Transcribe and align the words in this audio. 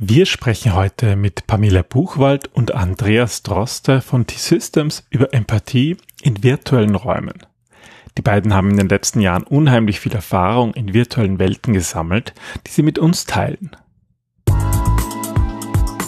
Wir 0.00 0.26
sprechen 0.26 0.74
heute 0.74 1.16
mit 1.16 1.48
Pamela 1.48 1.82
Buchwald 1.82 2.54
und 2.54 2.72
Andreas 2.72 3.42
Droste 3.42 4.00
von 4.00 4.28
T-Systems 4.28 5.04
über 5.10 5.34
Empathie 5.34 5.96
in 6.22 6.44
virtuellen 6.44 6.94
Räumen. 6.94 7.44
Die 8.16 8.22
beiden 8.22 8.54
haben 8.54 8.70
in 8.70 8.76
den 8.76 8.88
letzten 8.88 9.20
Jahren 9.20 9.42
unheimlich 9.42 9.98
viel 9.98 10.12
Erfahrung 10.12 10.72
in 10.74 10.94
virtuellen 10.94 11.40
Welten 11.40 11.74
gesammelt, 11.74 12.32
die 12.64 12.70
sie 12.70 12.84
mit 12.84 13.00
uns 13.00 13.24
teilen. 13.24 13.72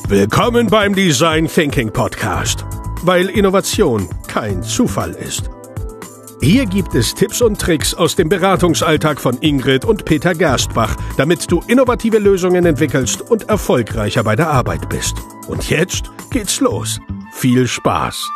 Willkommen 0.07 0.69
beim 0.69 0.95
Design 0.95 1.49
Thinking 1.49 1.93
Podcast, 1.93 2.65
weil 3.03 3.29
Innovation 3.29 4.09
kein 4.29 4.63
Zufall 4.63 5.11
ist. 5.15 5.51
Hier 6.43 6.65
gibt 6.65 6.95
es 6.95 7.15
Tipps 7.15 7.43
und 7.43 7.61
Tricks 7.61 7.93
aus 7.93 8.17
dem 8.17 8.31
Beratungsalltag 8.31 9.21
von 9.21 9.37
Ingrid 9.43 9.85
und 9.85 10.07
Peter 10.07 10.35
Gerstbach, 10.35 10.97
damit 11.19 11.53
du 11.53 11.61
innovative 11.69 12.19
Lösungen 12.19 12.65
entwickelst 12.65 13.21
und 13.21 13.51
erfolgreicher 13.51 14.25
bei 14.25 14.37
der 14.37 14.49
Arbeit 14.49 14.89
bist. 14.89 15.17
Und 15.49 15.69
jetzt 15.69 16.11
geht's 16.31 16.61
los. 16.61 16.99
Viel 17.35 17.67
Spaß! 17.67 18.31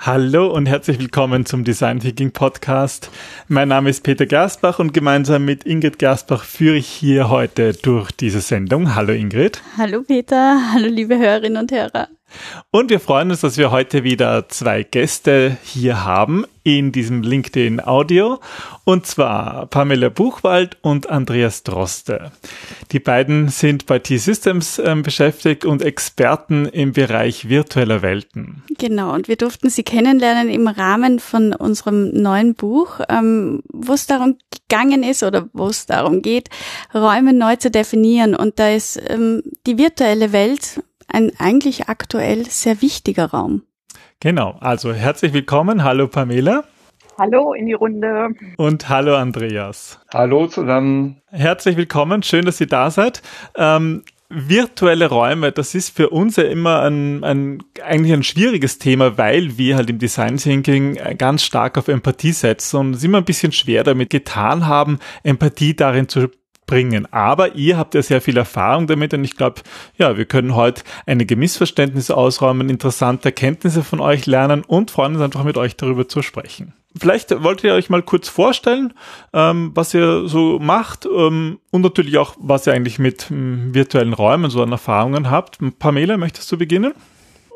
Hallo 0.00 0.52
und 0.52 0.66
herzlich 0.66 0.98
willkommen 0.98 1.46
zum 1.46 1.62
Design 1.62 2.00
Thinking 2.00 2.32
Podcast. 2.32 3.10
Mein 3.46 3.68
Name 3.68 3.90
ist 3.90 4.02
Peter 4.02 4.26
Gerstbach 4.26 4.80
und 4.80 4.92
gemeinsam 4.94 5.44
mit 5.44 5.64
Ingrid 5.64 6.00
Gerstbach 6.00 6.42
führe 6.42 6.76
ich 6.76 6.88
hier 6.88 7.28
heute 7.28 7.72
durch 7.72 8.10
diese 8.10 8.40
Sendung. 8.40 8.96
Hallo 8.96 9.12
Ingrid. 9.12 9.62
Hallo 9.78 10.02
Peter, 10.02 10.72
hallo 10.72 10.88
liebe 10.88 11.16
Hörerinnen 11.16 11.62
und 11.62 11.70
Hörer. 11.70 12.08
Und 12.70 12.90
wir 12.90 13.00
freuen 13.00 13.30
uns, 13.30 13.40
dass 13.40 13.56
wir 13.56 13.70
heute 13.70 14.04
wieder 14.04 14.48
zwei 14.48 14.82
Gäste 14.82 15.56
hier 15.62 16.04
haben 16.04 16.44
in 16.62 16.90
diesem 16.90 17.22
LinkedIn 17.22 17.80
Audio. 17.80 18.40
Und 18.84 19.06
zwar 19.06 19.66
Pamela 19.66 20.08
Buchwald 20.08 20.76
und 20.82 21.08
Andreas 21.08 21.62
Droste. 21.62 22.32
Die 22.90 22.98
beiden 22.98 23.48
sind 23.48 23.86
bei 23.86 24.00
T-Systems 24.00 24.78
äh, 24.78 24.96
beschäftigt 24.96 25.64
und 25.64 25.82
Experten 25.82 26.66
im 26.66 26.92
Bereich 26.92 27.48
virtueller 27.48 28.02
Welten. 28.02 28.64
Genau, 28.78 29.14
und 29.14 29.28
wir 29.28 29.36
durften 29.36 29.70
sie 29.70 29.84
kennenlernen 29.84 30.48
im 30.48 30.66
Rahmen 30.66 31.20
von 31.20 31.52
unserem 31.52 32.10
neuen 32.10 32.54
Buch, 32.54 33.00
ähm, 33.08 33.62
wo 33.72 33.92
es 33.92 34.06
darum 34.06 34.36
gegangen 34.68 35.04
ist 35.04 35.22
oder 35.22 35.48
wo 35.52 35.68
es 35.68 35.86
darum 35.86 36.20
geht, 36.20 36.48
Räume 36.92 37.32
neu 37.32 37.56
zu 37.56 37.70
definieren. 37.70 38.34
Und 38.34 38.58
da 38.58 38.70
ist 38.70 39.00
ähm, 39.08 39.42
die 39.66 39.78
virtuelle 39.78 40.32
Welt 40.32 40.80
ein 41.08 41.32
eigentlich 41.38 41.88
aktuell 41.88 42.46
sehr 42.46 42.82
wichtiger 42.82 43.26
Raum. 43.26 43.62
Genau, 44.20 44.56
also 44.60 44.92
herzlich 44.92 45.32
willkommen. 45.32 45.84
Hallo 45.84 46.08
Pamela. 46.08 46.64
Hallo 47.18 47.54
in 47.54 47.66
die 47.66 47.72
Runde. 47.72 48.28
Und 48.58 48.88
hallo 48.88 49.16
Andreas. 49.16 50.00
Hallo 50.12 50.46
zusammen. 50.46 51.22
Herzlich 51.28 51.76
willkommen, 51.76 52.22
schön, 52.22 52.44
dass 52.44 52.60
ihr 52.60 52.66
da 52.66 52.90
seid. 52.90 53.22
Ähm, 53.56 54.02
virtuelle 54.28 55.08
Räume, 55.08 55.52
das 55.52 55.74
ist 55.74 55.96
für 55.96 56.10
uns 56.10 56.36
ja 56.36 56.44
immer 56.44 56.82
ein, 56.82 57.22
ein, 57.24 57.62
eigentlich 57.82 58.12
ein 58.12 58.22
schwieriges 58.22 58.78
Thema, 58.78 59.16
weil 59.16 59.56
wir 59.56 59.76
halt 59.76 59.88
im 59.88 59.98
Design 59.98 60.36
Thinking 60.36 60.98
ganz 61.16 61.42
stark 61.42 61.78
auf 61.78 61.88
Empathie 61.88 62.32
setzen 62.32 62.76
und 62.78 62.96
es 62.96 63.04
immer 63.04 63.18
ein 63.18 63.24
bisschen 63.24 63.52
schwer 63.52 63.84
damit 63.84 64.10
getan 64.10 64.66
haben, 64.66 64.98
Empathie 65.22 65.74
darin 65.74 66.08
zu 66.08 66.28
bringen. 66.66 67.06
Aber 67.12 67.54
ihr 67.54 67.78
habt 67.78 67.94
ja 67.94 68.02
sehr 68.02 68.20
viel 68.20 68.36
Erfahrung 68.36 68.86
damit 68.86 69.14
und 69.14 69.24
ich 69.24 69.36
glaube, 69.36 69.62
ja, 69.96 70.16
wir 70.16 70.24
können 70.24 70.54
heute 70.54 70.82
einige 71.06 71.36
Missverständnisse 71.36 72.16
ausräumen, 72.16 72.68
interessante 72.68 73.26
Erkenntnisse 73.26 73.82
von 73.82 74.00
euch 74.00 74.26
lernen 74.26 74.64
und 74.66 74.90
freuen 74.90 75.14
uns 75.14 75.22
einfach 75.22 75.44
mit 75.44 75.56
euch 75.56 75.76
darüber 75.76 76.08
zu 76.08 76.22
sprechen. 76.22 76.74
Vielleicht 76.98 77.42
wollt 77.42 77.62
ihr 77.62 77.74
euch 77.74 77.90
mal 77.90 78.02
kurz 78.02 78.28
vorstellen, 78.28 78.94
ähm, 79.34 79.72
was 79.74 79.92
ihr 79.92 80.28
so 80.28 80.58
macht 80.58 81.06
ähm, 81.06 81.58
und 81.70 81.82
natürlich 81.82 82.16
auch, 82.16 82.34
was 82.38 82.66
ihr 82.66 82.72
eigentlich 82.72 82.98
mit 82.98 83.30
ähm, 83.30 83.74
virtuellen 83.74 84.14
Räumen 84.14 84.50
so 84.50 84.62
an 84.62 84.72
Erfahrungen 84.72 85.30
habt. 85.30 85.58
Pamela, 85.78 86.16
möchtest 86.16 86.50
du 86.50 86.56
beginnen? 86.56 86.94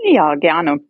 Ja, 0.04 0.34
gerne. 0.34 0.80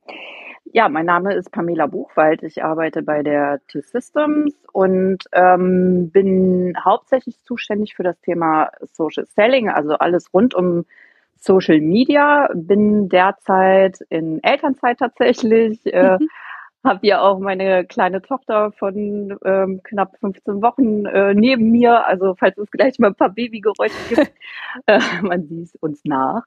Ja, 0.65 0.89
mein 0.89 1.07
Name 1.07 1.35
ist 1.35 1.51
Pamela 1.51 1.87
Buchwald. 1.87 2.43
Ich 2.43 2.63
arbeite 2.63 3.03
bei 3.03 3.23
der 3.23 3.61
T-Systems 3.67 4.55
und 4.73 5.25
ähm, 5.33 6.11
bin 6.11 6.75
hauptsächlich 6.85 7.43
zuständig 7.43 7.95
für 7.97 8.05
das 8.05 8.21
Thema 8.21 8.71
Social 8.93 9.27
Selling, 9.27 9.69
also 9.69 9.95
alles 9.95 10.33
rund 10.33 10.55
um 10.55 10.85
Social 11.37 11.81
Media. 11.81 12.49
Bin 12.55 13.09
derzeit 13.09 14.01
in 14.11 14.43
Elternzeit 14.45 14.99
tatsächlich. 14.99 15.85
Äh, 15.87 16.19
mhm. 16.21 16.29
Habe 16.85 17.07
ja 17.07 17.21
auch 17.21 17.41
meine 17.41 17.85
kleine 17.85 18.23
Tochter 18.23 18.73
von 18.73 19.39
ähm, 19.45 19.81
knapp 19.83 20.17
15 20.21 20.63
Wochen 20.63 21.05
äh, 21.07 21.35
neben 21.35 21.71
mir. 21.71 22.07
Also 22.07 22.35
falls 22.39 22.57
es 22.59 22.71
gleich 22.71 22.99
mal 22.99 23.09
ein 23.09 23.15
paar 23.17 23.31
Babygeräusche 23.31 24.09
gibt, 24.09 24.33
äh, 24.87 25.01
man 25.21 25.47
sieht 25.47 25.75
uns 25.81 26.03
nach. 26.05 26.45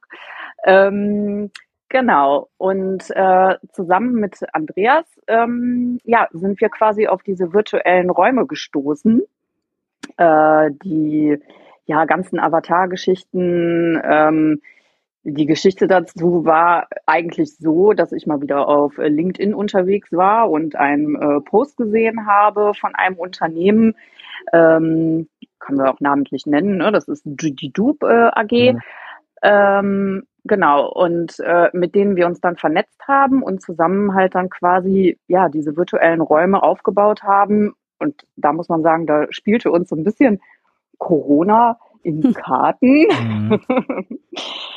Ähm, 0.64 1.50
Genau. 1.94 2.48
Und 2.58 3.08
äh, 3.10 3.54
zusammen 3.70 4.14
mit 4.14 4.40
Andreas, 4.52 5.06
ähm, 5.28 6.00
ja, 6.02 6.26
sind 6.32 6.60
wir 6.60 6.68
quasi 6.68 7.06
auf 7.06 7.22
diese 7.22 7.52
virtuellen 7.52 8.10
Räume 8.10 8.48
gestoßen. 8.48 9.22
Äh, 10.16 10.70
die 10.82 11.38
ja 11.86 12.04
ganzen 12.04 12.40
Avatar-Geschichten. 12.40 14.02
Ähm, 14.02 14.60
die 15.22 15.46
Geschichte 15.46 15.86
dazu 15.86 16.44
war 16.44 16.88
eigentlich 17.06 17.56
so, 17.58 17.92
dass 17.92 18.10
ich 18.10 18.26
mal 18.26 18.42
wieder 18.42 18.66
auf 18.66 18.98
LinkedIn 18.98 19.54
unterwegs 19.54 20.10
war 20.10 20.50
und 20.50 20.74
einen 20.74 21.14
äh, 21.14 21.40
Post 21.42 21.76
gesehen 21.76 22.26
habe 22.26 22.74
von 22.74 22.96
einem 22.96 23.18
Unternehmen, 23.18 23.94
ähm, 24.52 25.28
können 25.60 25.78
wir 25.78 25.92
auch 25.92 26.00
namentlich 26.00 26.44
nennen, 26.44 26.78
ne? 26.78 26.90
das 26.90 27.06
ist 27.06 27.22
die 27.24 27.72
Dupe 27.72 28.32
äh, 28.34 28.40
AG. 28.40 28.72
Mhm. 28.72 28.80
Ähm, 29.42 30.26
Genau, 30.46 30.90
und 30.90 31.40
äh, 31.40 31.70
mit 31.72 31.94
denen 31.94 32.16
wir 32.16 32.26
uns 32.26 32.38
dann 32.40 32.56
vernetzt 32.56 33.00
haben 33.08 33.42
und 33.42 33.62
zusammen 33.62 34.14
halt 34.14 34.34
dann 34.34 34.50
quasi, 34.50 35.18
ja, 35.26 35.48
diese 35.48 35.74
virtuellen 35.74 36.20
Räume 36.20 36.62
aufgebaut 36.62 37.22
haben. 37.22 37.74
Und 37.98 38.26
da 38.36 38.52
muss 38.52 38.68
man 38.68 38.82
sagen, 38.82 39.06
da 39.06 39.26
spielte 39.30 39.70
uns 39.70 39.88
so 39.88 39.96
ein 39.96 40.04
bisschen 40.04 40.42
Corona 40.98 41.78
in 42.02 42.20
die 42.20 42.32
Karten. 42.34 43.06
Mhm. 43.08 43.60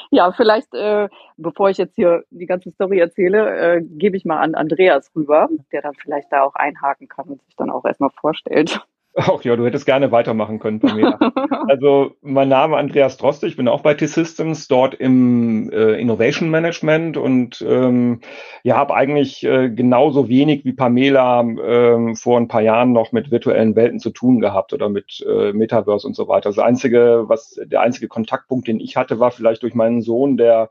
ja, 0.10 0.32
vielleicht, 0.32 0.74
äh, 0.74 1.10
bevor 1.36 1.70
ich 1.70 1.78
jetzt 1.78 1.96
hier 1.96 2.24
die 2.30 2.46
ganze 2.46 2.72
Story 2.72 3.00
erzähle, 3.00 3.58
äh, 3.58 3.82
gebe 3.82 4.16
ich 4.16 4.24
mal 4.24 4.40
an 4.40 4.56
Andreas 4.56 5.12
rüber, 5.18 5.50
der 5.74 5.82
dann 5.82 5.96
vielleicht 5.96 6.32
da 6.32 6.44
auch 6.44 6.56
einhaken 6.56 7.10
kann 7.10 7.28
und 7.28 7.44
sich 7.44 7.58
dann 7.58 7.70
auch 7.70 7.84
erstmal 7.84 8.12
vorstellt. 8.12 8.80
Ach 9.20 9.44
ja, 9.44 9.56
du 9.56 9.66
hättest 9.66 9.88
gerne 9.88 10.12
weitermachen 10.12 10.60
können, 10.60 10.80
Pamela. 10.80 11.18
also 11.68 12.12
mein 12.22 12.50
Name 12.50 12.78
Andreas 12.78 13.18
Droste, 13.18 13.48
ich 13.48 13.58
bin 13.58 13.68
auch 13.68 13.82
bei 13.82 13.96
T-Systems, 13.96 14.68
dort 14.68 14.94
im 14.94 15.72
äh, 15.72 16.00
Innovation 16.00 16.52
Management 16.52 17.18
und 17.18 17.66
ähm, 17.68 18.22
ja, 18.62 18.78
habe 18.78 18.94
eigentlich 18.94 19.44
äh, 19.44 19.72
genauso 19.72 20.30
wenig 20.30 20.66
wie 20.66 20.74
Pamela 20.74 21.42
ähm, 21.42 22.16
vor 22.16 22.38
ein 22.40 22.48
paar 22.48 22.62
Jahren 22.62 22.92
noch 22.92 23.12
mit 23.12 23.32
virtuellen 23.32 23.76
Welten 23.76 24.00
zu 24.00 24.12
tun 24.12 24.40
gehabt 24.40 24.72
oder 24.72 24.88
mit 24.88 25.26
äh, 25.28 25.52
Metaverse 25.52 26.06
und 26.06 26.16
so 26.16 26.28
weiter. 26.28 26.50
Das 26.50 26.60
einzige, 26.60 27.24
was 27.26 27.60
der 27.66 27.82
einzige 27.82 28.08
Kontaktpunkt, 28.08 28.68
den 28.68 28.80
ich 28.80 28.98
hatte, 28.98 29.20
war 29.20 29.32
vielleicht 29.32 29.64
durch 29.64 29.74
meinen 29.74 30.04
Sohn, 30.04 30.38
der 30.38 30.70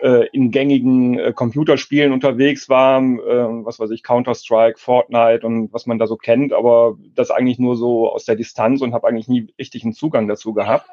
äh, 0.00 0.26
in 0.32 0.50
gängigen 0.50 1.18
äh, 1.18 1.32
Computerspielen 1.32 2.12
unterwegs 2.12 2.68
war, 2.68 3.00
äh, 3.00 3.64
was 3.64 3.78
weiß 3.78 3.90
ich, 3.90 4.02
Counter-Strike, 4.02 4.78
Fortnite 4.78 5.46
und 5.46 5.72
was 5.72 5.86
man 5.86 5.98
da 5.98 6.06
so 6.06 6.16
kennt, 6.16 6.52
aber 6.52 6.96
das 7.14 7.30
eigentlich 7.30 7.58
nur 7.58 7.76
so 7.76 8.10
aus 8.10 8.24
der 8.24 8.36
Distanz 8.36 8.82
und 8.82 8.94
habe 8.94 9.08
eigentlich 9.08 9.28
nie 9.28 9.52
richtigen 9.58 9.92
Zugang 9.92 10.28
dazu 10.28 10.54
gehabt. 10.54 10.86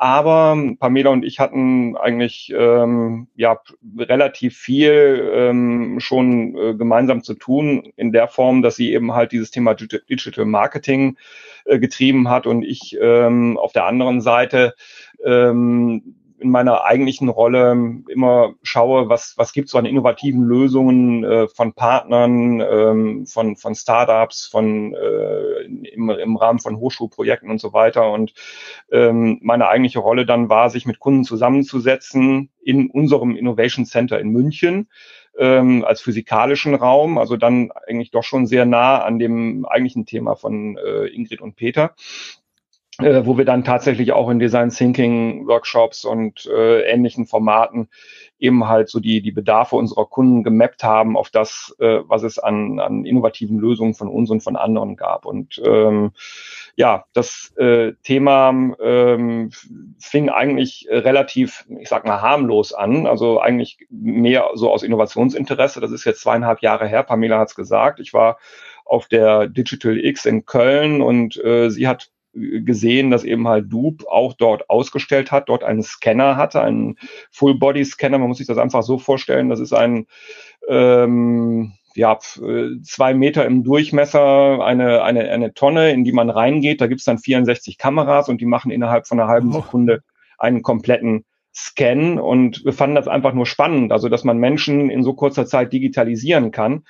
Aber 0.00 0.56
Pamela 0.78 1.10
und 1.10 1.24
ich 1.24 1.40
hatten 1.40 1.96
eigentlich 1.96 2.54
ähm, 2.56 3.26
ja 3.34 3.58
relativ 3.98 4.56
viel 4.56 5.28
ähm, 5.34 5.98
schon 5.98 6.56
äh, 6.56 6.74
gemeinsam 6.74 7.24
zu 7.24 7.34
tun 7.34 7.92
in 7.96 8.12
der 8.12 8.28
Form, 8.28 8.62
dass 8.62 8.76
sie 8.76 8.92
eben 8.92 9.12
halt 9.14 9.32
dieses 9.32 9.50
Thema 9.50 9.74
Digital 9.74 10.44
Marketing 10.44 11.16
äh, 11.64 11.80
getrieben 11.80 12.28
hat 12.28 12.46
und 12.46 12.62
ich 12.62 12.96
ähm, 13.00 13.58
auf 13.58 13.72
der 13.72 13.86
anderen 13.86 14.20
Seite 14.20 14.76
ähm, 15.24 16.14
in 16.40 16.50
meiner 16.50 16.84
eigentlichen 16.84 17.28
Rolle 17.28 18.02
immer 18.08 18.54
schaue, 18.62 19.08
was, 19.08 19.34
was 19.36 19.52
gibt 19.52 19.66
es 19.66 19.72
so 19.72 19.78
an 19.78 19.86
innovativen 19.86 20.42
Lösungen 20.42 21.24
äh, 21.24 21.48
von 21.48 21.72
Partnern, 21.72 22.60
ähm, 22.60 23.26
von, 23.26 23.56
von 23.56 23.74
Startups, 23.74 24.46
von, 24.46 24.94
äh, 24.94 25.62
im, 25.64 26.10
im 26.10 26.36
Rahmen 26.36 26.58
von 26.58 26.76
Hochschulprojekten 26.76 27.50
und 27.50 27.60
so 27.60 27.72
weiter. 27.72 28.10
Und 28.12 28.34
ähm, 28.92 29.38
meine 29.42 29.68
eigentliche 29.68 29.98
Rolle 29.98 30.26
dann 30.26 30.48
war, 30.48 30.70
sich 30.70 30.86
mit 30.86 30.98
Kunden 30.98 31.24
zusammenzusetzen 31.24 32.50
in 32.60 32.90
unserem 32.90 33.36
Innovation 33.36 33.84
Center 33.84 34.20
in 34.20 34.28
München 34.28 34.88
ähm, 35.38 35.84
als 35.84 36.00
physikalischen 36.00 36.74
Raum, 36.74 37.18
also 37.18 37.36
dann 37.36 37.70
eigentlich 37.86 38.10
doch 38.10 38.24
schon 38.24 38.46
sehr 38.46 38.64
nah 38.64 39.02
an 39.02 39.18
dem 39.18 39.64
eigentlichen 39.66 40.06
Thema 40.06 40.34
von 40.34 40.76
äh, 40.76 41.06
Ingrid 41.06 41.40
und 41.40 41.56
Peter 41.56 41.94
äh, 43.00 43.24
wo 43.24 43.38
wir 43.38 43.44
dann 43.44 43.62
tatsächlich 43.62 44.12
auch 44.12 44.28
in 44.28 44.40
Design 44.40 44.70
Thinking 44.70 45.46
Workshops 45.46 46.04
und 46.04 46.46
äh, 46.46 46.82
ähnlichen 46.82 47.26
Formaten 47.26 47.88
eben 48.40 48.68
halt 48.68 48.88
so 48.88 49.00
die, 49.00 49.20
die 49.22 49.32
Bedarfe 49.32 49.76
unserer 49.76 50.06
Kunden 50.06 50.42
gemappt 50.42 50.82
haben 50.82 51.16
auf 51.16 51.30
das, 51.30 51.74
äh, 51.78 52.00
was 52.06 52.22
es 52.22 52.38
an, 52.38 52.80
an 52.80 53.04
innovativen 53.04 53.58
Lösungen 53.58 53.94
von 53.94 54.08
uns 54.08 54.30
und 54.30 54.42
von 54.42 54.56
anderen 54.56 54.96
gab. 54.96 55.26
Und 55.26 55.60
ähm, 55.64 56.10
ja, 56.76 57.04
das 57.12 57.52
äh, 57.56 57.92
Thema 58.02 58.50
ähm, 58.80 59.50
fing 59.98 60.28
eigentlich 60.28 60.86
relativ, 60.90 61.66
ich 61.80 61.88
sag 61.88 62.04
mal, 62.04 62.20
harmlos 62.20 62.72
an. 62.72 63.06
Also 63.06 63.40
eigentlich 63.40 63.78
mehr 63.90 64.50
so 64.54 64.70
aus 64.72 64.82
Innovationsinteresse. 64.82 65.80
Das 65.80 65.90
ist 65.90 66.04
jetzt 66.04 66.20
zweieinhalb 66.20 66.62
Jahre 66.62 66.86
her. 66.86 67.02
Pamela 67.02 67.38
hat 67.38 67.48
es 67.48 67.54
gesagt. 67.56 68.00
Ich 68.00 68.12
war 68.12 68.38
auf 68.84 69.06
der 69.06 69.48
Digital 69.48 69.98
X 69.98 70.24
in 70.24 70.46
Köln 70.46 71.02
und 71.02 71.36
äh, 71.44 71.68
sie 71.70 71.86
hat 71.86 72.10
gesehen, 72.32 73.10
dass 73.10 73.24
eben 73.24 73.48
halt 73.48 73.72
Dupe 73.72 74.04
auch 74.10 74.34
dort 74.34 74.68
ausgestellt 74.70 75.32
hat, 75.32 75.48
dort 75.48 75.64
einen 75.64 75.82
Scanner 75.82 76.36
hatte, 76.36 76.60
einen 76.60 76.98
Full-Body-Scanner. 77.30 78.18
Man 78.18 78.28
muss 78.28 78.38
sich 78.38 78.46
das 78.46 78.58
einfach 78.58 78.82
so 78.82 78.98
vorstellen. 78.98 79.48
Das 79.48 79.60
ist 79.60 79.72
ein 79.72 80.06
ähm, 80.68 81.72
ja, 81.94 82.18
zwei 82.18 83.14
Meter 83.14 83.44
im 83.44 83.64
Durchmesser, 83.64 84.64
eine, 84.64 85.02
eine, 85.02 85.30
eine 85.30 85.54
Tonne, 85.54 85.90
in 85.90 86.04
die 86.04 86.12
man 86.12 86.30
reingeht. 86.30 86.80
Da 86.80 86.86
gibt's 86.86 87.04
dann 87.04 87.18
64 87.18 87.76
Kameras 87.78 88.28
und 88.28 88.40
die 88.40 88.46
machen 88.46 88.70
innerhalb 88.70 89.06
von 89.06 89.18
einer 89.18 89.28
halben 89.28 89.50
oh. 89.50 89.60
Sekunde 89.62 90.02
einen 90.38 90.62
kompletten 90.62 91.24
Scan. 91.52 92.18
Und 92.20 92.64
wir 92.64 92.72
fanden 92.72 92.94
das 92.94 93.08
einfach 93.08 93.32
nur 93.32 93.46
spannend, 93.46 93.90
also 93.90 94.08
dass 94.08 94.22
man 94.22 94.38
Menschen 94.38 94.90
in 94.90 95.02
so 95.02 95.14
kurzer 95.14 95.46
Zeit 95.46 95.72
digitalisieren 95.72 96.50
kann 96.50 96.84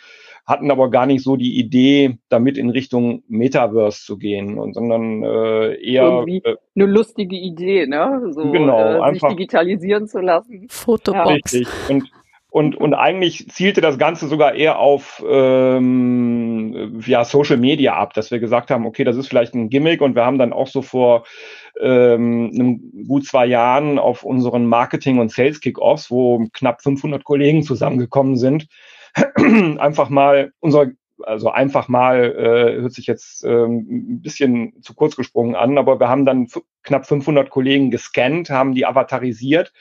hatten 0.48 0.70
aber 0.70 0.90
gar 0.90 1.04
nicht 1.04 1.22
so 1.22 1.36
die 1.36 1.58
Idee, 1.58 2.18
damit 2.30 2.56
in 2.56 2.70
Richtung 2.70 3.22
Metaverse 3.28 4.02
zu 4.02 4.16
gehen, 4.16 4.58
und, 4.58 4.72
sondern 4.72 5.22
äh, 5.22 5.74
eher 5.74 6.04
Irgendwie 6.04 6.42
äh, 6.42 6.56
eine 6.74 6.86
lustige 6.86 7.36
Idee, 7.36 7.86
ne? 7.86 8.30
So, 8.30 8.50
genau, 8.50 8.78
äh, 8.78 9.00
einfach, 9.00 9.28
sich 9.28 9.36
digitalisieren 9.36 10.08
zu 10.08 10.20
lassen. 10.20 10.66
Fotobox. 10.70 11.52
Ja. 11.52 11.60
Richtig. 11.60 11.68
Und 11.90 12.10
und, 12.50 12.76
und 12.76 12.94
eigentlich 12.94 13.46
zielte 13.50 13.82
das 13.82 13.98
Ganze 13.98 14.26
sogar 14.26 14.54
eher 14.54 14.78
auf 14.78 15.22
ähm, 15.28 16.98
ja, 17.04 17.22
Social 17.22 17.58
Media 17.58 17.94
ab, 17.94 18.14
dass 18.14 18.30
wir 18.30 18.38
gesagt 18.38 18.70
haben, 18.70 18.86
okay, 18.86 19.04
das 19.04 19.18
ist 19.18 19.28
vielleicht 19.28 19.54
ein 19.54 19.68
Gimmick 19.68 20.00
und 20.00 20.14
wir 20.14 20.24
haben 20.24 20.38
dann 20.38 20.54
auch 20.54 20.66
so 20.66 20.80
vor 20.80 21.24
ähm, 21.78 22.50
einem 22.54 23.06
gut 23.06 23.26
zwei 23.26 23.44
Jahren 23.44 23.98
auf 23.98 24.22
unseren 24.22 24.64
Marketing- 24.64 25.18
und 25.18 25.30
Sales-Kickoffs, 25.30 26.10
wo 26.10 26.46
knapp 26.54 26.80
500 26.82 27.22
Kollegen 27.22 27.62
zusammengekommen 27.62 28.38
sind, 28.38 28.66
einfach 29.78 30.08
mal 30.08 30.52
unser 30.60 30.88
also 31.24 31.50
einfach 31.50 31.88
mal 31.88 32.24
äh, 32.24 32.80
hört 32.80 32.92
sich 32.92 33.06
jetzt 33.06 33.44
ähm, 33.44 33.86
ein 33.88 34.22
bisschen 34.22 34.80
zu 34.82 34.94
kurz 34.94 35.16
gesprungen 35.16 35.54
an, 35.54 35.78
aber 35.78 36.00
wir 36.00 36.08
haben 36.08 36.24
dann 36.24 36.48
knapp 36.82 37.06
500 37.06 37.50
Kollegen 37.50 37.90
gescannt, 37.90 38.50
haben 38.50 38.74
die 38.74 38.86
avatarisiert. 38.86 39.72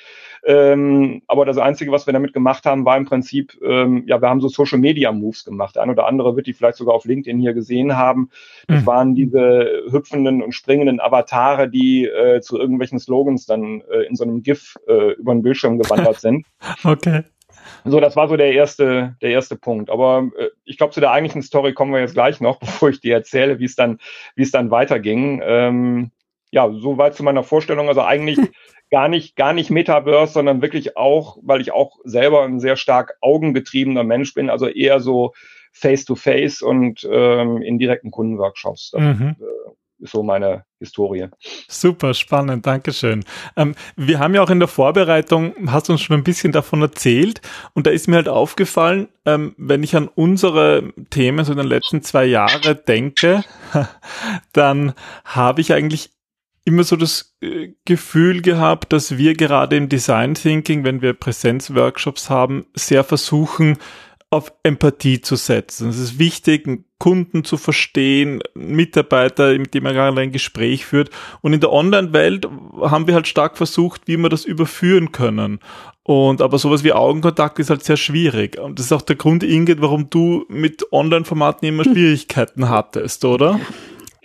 Ähm, 0.46 1.22
aber 1.28 1.46
das 1.46 1.58
Einzige, 1.58 1.92
was 1.92 2.06
wir 2.06 2.14
damit 2.14 2.34
gemacht 2.34 2.66
haben, 2.66 2.86
war 2.86 2.98
im 2.98 3.06
Prinzip, 3.06 3.58
ähm, 3.64 4.04
ja, 4.08 4.22
wir 4.22 4.30
haben 4.30 4.42
so 4.42 4.50
Social 4.50 4.80
Media 4.80 5.12
Moves 5.12 5.46
gemacht. 5.46 5.76
Der 5.76 5.84
ein 5.84 5.90
oder 5.90 6.08
andere 6.08 6.36
wird 6.36 6.48
die 6.48 6.54
vielleicht 6.54 6.78
sogar 6.78 6.96
auf 6.96 7.06
LinkedIn 7.06 7.40
hier 7.40 7.54
gesehen 7.54 7.96
haben. 7.96 8.30
Das 8.68 8.82
mhm. 8.82 8.86
waren 8.86 9.16
diese 9.16 9.84
hüpfenden 9.90 10.42
und 10.42 10.54
springenden 10.54 11.00
Avatare, 11.00 11.70
die 11.70 12.06
äh, 12.06 12.42
zu 12.42 12.58
irgendwelchen 12.58 13.00
Slogans 13.00 13.46
dann 13.46 13.82
äh, 13.92 14.04
in 14.08 14.16
so 14.16 14.24
einem 14.24 14.42
GIF 14.44 14.76
äh, 14.88 15.14
über 15.14 15.34
den 15.34 15.44
Bildschirm 15.44 15.78
gewandert 15.78 16.20
sind. 16.20 16.46
okay. 16.84 17.24
So, 17.86 18.00
das 18.00 18.16
war 18.16 18.28
so 18.28 18.38
der 18.38 18.54
erste, 18.54 19.16
der 19.22 19.32
erste 19.32 19.56
Punkt. 19.56 19.90
Aber 19.90 20.30
äh, 20.38 20.50
ich 20.66 20.78
glaube, 20.78 20.94
zu 20.94 21.00
der 21.00 21.12
eigentlichen 21.12 21.42
Story 21.42 21.74
kommen 21.74 21.94
wir 21.94 22.00
jetzt 22.00 22.14
gleich 22.14 22.42
noch, 22.42 22.60
bevor 22.60 22.90
ich 22.90 23.00
dir 23.00 23.16
erzähle, 23.16 23.60
wie 23.60 23.66
es 23.66 23.76
dann, 23.76 24.00
wie 24.36 24.44
es 24.44 24.52
dann 24.52 24.72
weiterging. 24.72 25.42
Ähm, 25.44 26.12
ja, 26.52 26.72
soweit 26.72 27.16
zu 27.16 27.24
meiner 27.24 27.44
Vorstellung. 27.44 27.88
Also 27.88 28.02
eigentlich 28.02 28.40
gar 28.92 29.08
nicht, 29.08 29.36
gar 29.36 29.54
nicht 29.54 29.70
Metaverse, 29.70 30.34
sondern 30.34 30.62
wirklich 30.62 30.98
auch, 30.98 31.38
weil 31.42 31.62
ich 31.62 31.72
auch 31.72 31.98
selber 32.04 32.44
ein 32.44 32.60
sehr 32.60 32.76
stark 32.76 33.16
augengetriebener 33.22 34.04
Mensch 34.04 34.34
bin, 34.34 34.50
also 34.50 34.68
eher 34.68 35.00
so 35.00 35.34
Face-to-Face 35.74 36.62
-face 36.62 36.64
und 36.64 37.08
ähm, 37.12 37.62
in 37.62 37.78
direkten 37.78 38.12
Kundenworkshops. 38.12 38.92
Das, 38.92 39.02
mhm. 39.02 39.36
äh, 39.40 39.72
so 40.00 40.24
meine 40.24 40.66
Historie. 40.80 41.28
Super 41.68 42.14
spannend, 42.14 42.66
Dankeschön. 42.66 43.24
Ähm, 43.56 43.76
wir 43.96 44.20
haben 44.20 44.36
ja 44.36 44.42
auch 44.42 44.50
in 44.50 44.60
der 44.60 44.68
Vorbereitung, 44.68 45.72
hast 45.72 45.90
uns 45.90 46.02
schon 46.02 46.16
ein 46.16 46.24
bisschen 46.24 46.52
davon 46.52 46.82
erzählt 46.82 47.42
und 47.74 47.88
da 47.88 47.92
ist 47.92 48.08
mir 48.08 48.18
halt 48.18 48.30
aufgefallen, 48.30 49.08
ähm, 49.26 49.56
wenn 49.58 49.84
ich 49.84 49.96
an 49.96 50.08
unsere 50.08 50.94
Themen 51.10 51.44
so 51.46 51.52
in 51.52 51.58
den 51.58 51.68
letzten 51.68 52.04
zwei 52.04 52.26
Jahren 52.26 52.78
denke, 52.88 53.44
dann 54.54 54.94
habe 55.26 55.62
ich 55.62 55.74
eigentlich 55.74 56.12
immer 56.68 56.84
so 56.84 56.98
das 56.98 57.34
äh, 57.42 57.70
Gefühl 57.86 58.42
gehabt, 58.42 58.92
dass 58.92 59.18
wir 59.18 59.36
gerade 59.36 59.78
im 59.78 59.88
Design 59.88 60.36
Thinking, 60.36 60.84
wenn 60.84 61.02
wir 61.02 61.14
Präsenzworkshops 61.14 62.30
haben, 62.30 62.66
sehr 62.76 63.06
versuchen, 63.06 63.78
auf 64.30 64.52
Empathie 64.64 65.22
zu 65.22 65.38
setzen. 65.38 65.90
Es 65.90 65.98
ist 65.98 66.20
wichtig, 66.20 66.68
einen 66.68 66.84
Kunden 67.00 67.46
zu 67.46 67.56
verstehen, 67.56 68.42
Mitarbeiter, 68.56 69.58
mit 69.58 69.74
dem 69.74 69.84
man 69.84 69.94
gerade 69.94 70.20
ein 70.20 70.32
Gespräch 70.34 70.86
führt. 70.86 71.12
Und 71.42 71.54
in 71.54 71.62
der 71.62 71.72
Online-Welt 71.72 72.46
haben 72.82 73.08
wir 73.08 73.14
halt 73.14 73.28
stark 73.28 73.56
versucht, 73.56 74.02
wie 74.08 74.18
wir 74.18 74.30
das 74.30 74.44
überführen 74.44 75.14
können. 75.14 75.60
Und 76.04 76.42
aber 76.42 76.58
sowas 76.58 76.84
wie 76.84 76.94
Augenkontakt 76.94 77.60
ist 77.60 77.70
halt 77.70 77.84
sehr 77.84 77.98
schwierig. 77.98 78.60
Und 78.60 78.80
das 78.80 78.88
ist 78.88 78.92
auch 78.92 79.02
der 79.02 79.16
Grund, 79.16 79.44
Ingrid, 79.44 79.82
warum 79.82 80.10
du 80.10 80.46
mit 80.50 80.92
Online-Formaten 80.92 81.68
immer 81.68 81.84
Schwierigkeiten 81.86 82.70
hattest, 82.70 83.24
oder? 83.24 83.60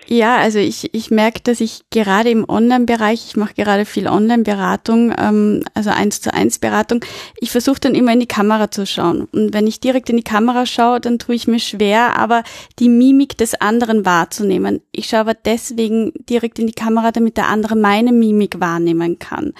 Ja, 0.08 0.37
also 0.37 0.58
ich, 0.58 0.93
ich 0.94 1.10
merke, 1.10 1.40
dass 1.43 1.60
ich 1.60 1.82
gerade 1.90 2.31
im 2.31 2.49
Online-Bereich, 2.49 3.25
ich 3.28 3.37
mache 3.37 3.54
gerade 3.54 3.84
viel 3.84 4.08
Online-Beratung, 4.08 5.14
ähm, 5.16 5.64
also 5.75 5.90
eins 5.90 6.20
zu 6.20 6.34
eins 6.34 6.58
Beratung, 6.58 7.04
ich 7.40 7.50
versuche 7.50 7.81
dann 7.81 7.94
immer 7.94 8.12
in 8.12 8.20
die 8.20 8.26
Kamera 8.26 8.70
zu 8.70 8.84
schauen. 8.84 9.28
Und 9.32 9.54
wenn 9.54 9.66
ich 9.66 9.81
direkt 9.81 10.10
in 10.10 10.16
die 10.16 10.25
Kamera 10.25 10.66
schaue, 10.66 11.00
dann 11.00 11.19
tue 11.19 11.34
ich 11.34 11.46
mir 11.46 11.60
schwer, 11.60 12.19
aber 12.19 12.43
die 12.78 12.88
Mimik 12.88 13.38
des 13.38 13.54
anderen 13.54 14.04
wahrzunehmen. 14.04 14.81
Ich 14.90 15.08
schaue 15.08 15.20
aber 15.20 15.34
deswegen 15.34 16.12
direkt 16.28 16.58
in 16.58 16.66
die 16.66 16.72
Kamera, 16.72 17.12
damit 17.12 17.37
der 17.37 17.48
andere 17.48 17.76
meine 17.76 18.12
Mimik 18.12 18.60
wahrnehmen 18.60 19.19
kann. 19.19 19.52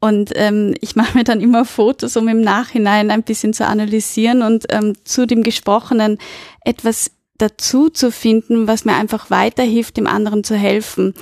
Und 0.00 0.30
ähm, 0.36 0.74
ich 0.80 0.94
mache 0.94 1.18
mir 1.18 1.24
dann 1.24 1.40
immer 1.40 1.64
Fotos, 1.64 2.16
um 2.16 2.28
im 2.28 2.40
Nachhinein 2.40 3.10
ein 3.10 3.24
bisschen 3.24 3.52
zu 3.52 3.66
analysieren 3.66 4.42
und 4.42 4.66
ähm, 4.68 4.92
zu 5.04 5.26
dem 5.26 5.42
Gesprochenen 5.42 6.18
etwas 6.64 7.10
dazu 7.38 7.88
zu 7.88 8.10
finden, 8.12 8.66
was 8.66 8.84
mir 8.84 8.96
einfach 8.96 9.30
weiterhilft, 9.30 9.96
dem 9.96 10.06
anderen 10.06 10.44
zu 10.44 10.56
helfen. 10.56 11.14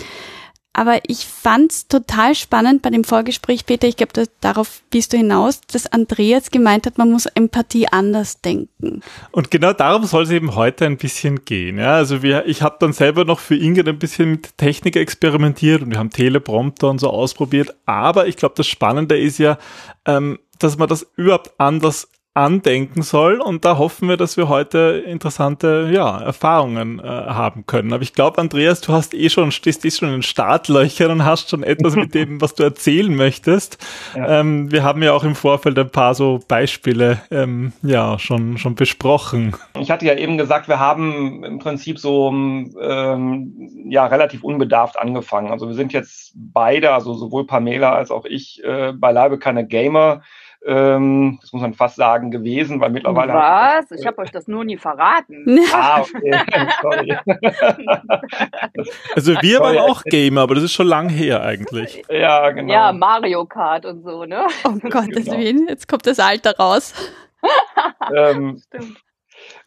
Aber 0.79 1.01
ich 1.07 1.25
fand's 1.25 1.89
total 1.89 2.35
spannend 2.35 2.83
bei 2.83 2.91
dem 2.91 3.03
Vorgespräch, 3.03 3.65
Peter, 3.65 3.89
ich 3.89 3.97
glaube, 3.97 4.25
darauf 4.43 4.83
bist 4.91 5.15
du 5.15 5.17
hinaus, 5.17 5.63
dass 5.63 5.87
Andreas 5.87 6.51
gemeint 6.51 6.85
hat, 6.85 6.99
man 6.99 7.11
muss 7.11 7.25
Empathie 7.25 7.89
anders 7.91 8.43
denken. 8.43 9.01
Und 9.31 9.51
genau 9.51 9.73
darum 9.73 10.05
soll 10.05 10.25
es 10.25 10.31
eben 10.31 10.55
heute 10.55 10.85
ein 10.85 10.99
bisschen 10.99 11.47
gehen. 11.47 11.79
Ja, 11.79 11.95
also 11.95 12.23
wir, 12.23 12.45
ich 12.47 12.61
habe 12.61 12.77
dann 12.79 12.93
selber 12.93 13.25
noch 13.25 13.41
für 13.41 13.57
Ingrid 13.57 13.89
ein 13.89 13.99
bisschen 13.99 14.33
mit 14.33 14.59
Technik 14.59 14.97
experimentiert 14.97 15.81
und 15.81 15.93
wir 15.93 15.99
haben 15.99 16.11
Teleprompter 16.11 16.91
und 16.91 16.99
so 16.99 17.09
ausprobiert. 17.09 17.75
Aber 17.87 18.27
ich 18.27 18.37
glaube, 18.37 18.55
das 18.55 18.67
Spannende 18.67 19.19
ist 19.19 19.39
ja, 19.39 19.57
ähm, 20.05 20.39
dass 20.59 20.77
man 20.77 20.89
das 20.89 21.07
überhaupt 21.17 21.53
anders 21.57 22.07
andenken 22.37 23.03
soll. 23.03 23.41
Und 23.41 23.65
da 23.65 23.79
hoffen 23.79 24.09
wir, 24.09 24.17
dass 24.17 24.37
wir 24.37 24.49
heute 24.49 25.03
interessante 25.07 25.91
ja, 25.93 26.21
Erfahrungen 26.21 27.01
äh, 27.01 27.03
haben 27.03 27.65
können. 27.67 27.93
Aber 27.93 28.03
ich 28.03 28.13
glaube, 28.13 28.39
Andreas, 28.39 28.83
du 28.83 28.93
hast 28.93 29.15
eh 29.15 29.31
schon, 29.31 29.53
stehst 29.53 29.85
eh 29.85 29.91
schon 29.91 30.09
in 30.09 30.17
den 30.17 30.23
Startlöchern 30.23 31.11
und 31.11 31.25
hast 31.25 31.51
schon 31.51 31.63
etwas 31.63 31.97
mit 31.97 32.15
dem, 32.15 32.41
was 32.41 32.55
du 32.55 32.63
erzählen 32.63 33.15
möchtest. 33.15 33.79
Ja. 34.15 34.41
Ähm, 34.41 34.71
wir 34.71 34.83
haben 34.83 35.03
ja 35.03 35.13
auch 35.13 35.25
im 35.25 35.35
Vorfeld 35.35 35.79
ein 35.79 35.91
paar 35.91 36.15
so 36.15 36.41
Beispiele 36.47 37.23
ähm, 37.31 37.73
ja 37.83 38.19
schon, 38.19 38.59
schon 38.59 38.75
besprochen. 38.75 39.57
Ich 39.81 39.91
hatte 39.91 40.05
ja 40.05 40.15
eben 40.15 40.37
gesagt, 40.37 40.69
wir 40.69 40.79
haben 40.79 41.43
im 41.43 41.59
Prinzip 41.59 41.99
so 41.99 42.29
ähm, 42.29 43.87
ja 43.89 44.07
relativ 44.07 44.45
unbedarft 44.45 44.99
angefangen. 44.99 45.51
Also 45.51 45.69
wir 45.69 45.75
sind 45.75 45.95
jetzt 45.95 46.33
beide, 46.35 46.93
also 46.93 47.15
sowohl 47.15 47.47
Pamela 47.47 47.95
als 47.95 48.11
auch 48.11 48.27
ich, 48.27 48.63
äh, 48.63 48.93
beileibe 48.93 49.39
keine 49.39 49.67
Gamer 49.67 50.21
ähm, 50.67 51.39
das 51.41 51.53
muss 51.53 51.63
man 51.63 51.75
fast 51.75 51.97
sagen, 51.97 52.31
gewesen, 52.31 52.81
weil 52.81 52.91
mittlerweile. 52.91 53.33
Was? 53.33 53.91
Ich 53.91 54.07
habe 54.07 54.19
euch 54.19 54.31
das 54.31 54.49
nur 54.49 54.65
nie 54.65 54.77
verraten. 54.77 55.61
ah, 55.73 56.01
okay. 56.01 56.41
Sorry. 56.83 57.17
also 59.15 59.33
wir 59.41 59.61
waren 59.61 59.79
auch 59.79 60.03
Gamer, 60.05 60.43
aber 60.43 60.57
das 60.57 60.65
ist 60.65 60.73
schon 60.73 60.89
lang 60.89 61.09
her 61.09 61.43
eigentlich. 61.43 62.03
Ja, 62.11 62.51
genau. 62.51 62.73
Ja, 62.73 62.93
Mario 62.93 63.47
Kart 63.47 63.87
und 63.87 64.03
so, 64.03 64.25
ne? 64.25 64.47
Oh 64.65 64.75
Gott, 64.91 65.11
genau. 65.11 65.35
jetzt 65.69 65.89
kommt 65.89 66.07
das 66.07 66.19
Alter 66.19 66.57
raus. 66.57 66.95
ähm, 68.15 68.61
Stimmt 68.67 68.97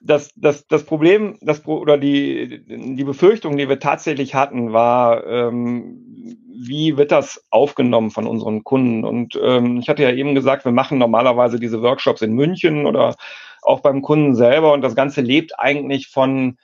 das, 0.01 0.31
das, 0.35 0.67
das 0.67 0.83
Problem, 0.85 1.37
das, 1.41 1.65
oder 1.65 1.97
die, 1.97 2.63
die 2.67 3.03
Befürchtung, 3.03 3.57
die 3.57 3.69
wir 3.69 3.79
tatsächlich 3.79 4.35
hatten, 4.35 4.73
war, 4.73 5.25
ähm, 5.27 6.37
wie 6.59 6.97
wird 6.97 7.11
das 7.11 7.45
aufgenommen 7.49 8.11
von 8.11 8.27
unseren 8.27 8.63
Kunden? 8.63 9.05
Und 9.05 9.39
ähm, 9.41 9.79
ich 9.79 9.89
hatte 9.89 10.03
ja 10.03 10.11
eben 10.11 10.35
gesagt, 10.35 10.65
wir 10.65 10.71
machen 10.71 10.97
normalerweise 10.97 11.59
diese 11.59 11.81
Workshops 11.81 12.21
in 12.21 12.33
München 12.33 12.85
oder 12.85 13.15
auch 13.61 13.79
beim 13.81 14.01
Kunden 14.01 14.35
selber 14.35 14.73
und 14.73 14.81
das 14.81 14.95
Ganze 14.95 15.21
lebt 15.21 15.59
eigentlich 15.59 16.07
von 16.07 16.57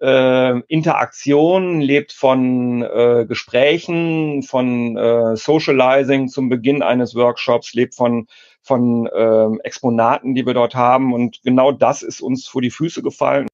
äh, 0.00 0.58
Interaktion, 0.68 1.80
lebt 1.80 2.12
von 2.12 2.82
äh, 2.82 3.26
Gesprächen, 3.26 4.42
von 4.42 4.96
äh, 4.96 5.36
Socializing 5.36 6.28
zum 6.28 6.48
Beginn 6.48 6.82
eines 6.82 7.14
Workshops, 7.14 7.74
lebt 7.74 7.94
von 7.94 8.26
von 8.62 9.06
äh, 9.06 9.48
Exponaten, 9.64 10.34
die 10.34 10.46
wir 10.46 10.54
dort 10.54 10.74
haben. 10.74 11.12
Und 11.12 11.42
genau 11.42 11.72
das 11.72 12.02
ist 12.02 12.20
uns 12.20 12.46
vor 12.46 12.62
die 12.62 12.70
Füße 12.70 13.02
gefallen, 13.02 13.48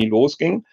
die 0.00 0.06
losging. 0.06 0.64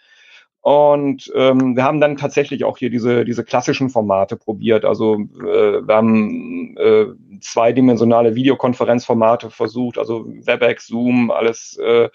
Und 0.61 1.31
ähm, 1.35 1.77
wir 1.77 1.83
haben 1.83 2.01
dann 2.01 2.17
tatsächlich 2.17 2.65
auch 2.65 2.77
hier 2.77 2.89
diese, 2.89 3.23
diese 3.23 3.45
klassischen 3.45 3.89
Formate 3.89 4.35
probiert. 4.35 4.83
Also 4.83 5.15
äh, 5.15 5.87
wir 5.87 5.95
haben 5.95 6.75
äh, 6.77 7.05
zweidimensionale 7.39 8.35
Videokonferenzformate 8.35 9.51
versucht, 9.51 9.97
also 9.97 10.25
WebEx, 10.27 10.87
Zoom, 10.87 11.31
alles 11.31 11.77
äh, 11.77 12.09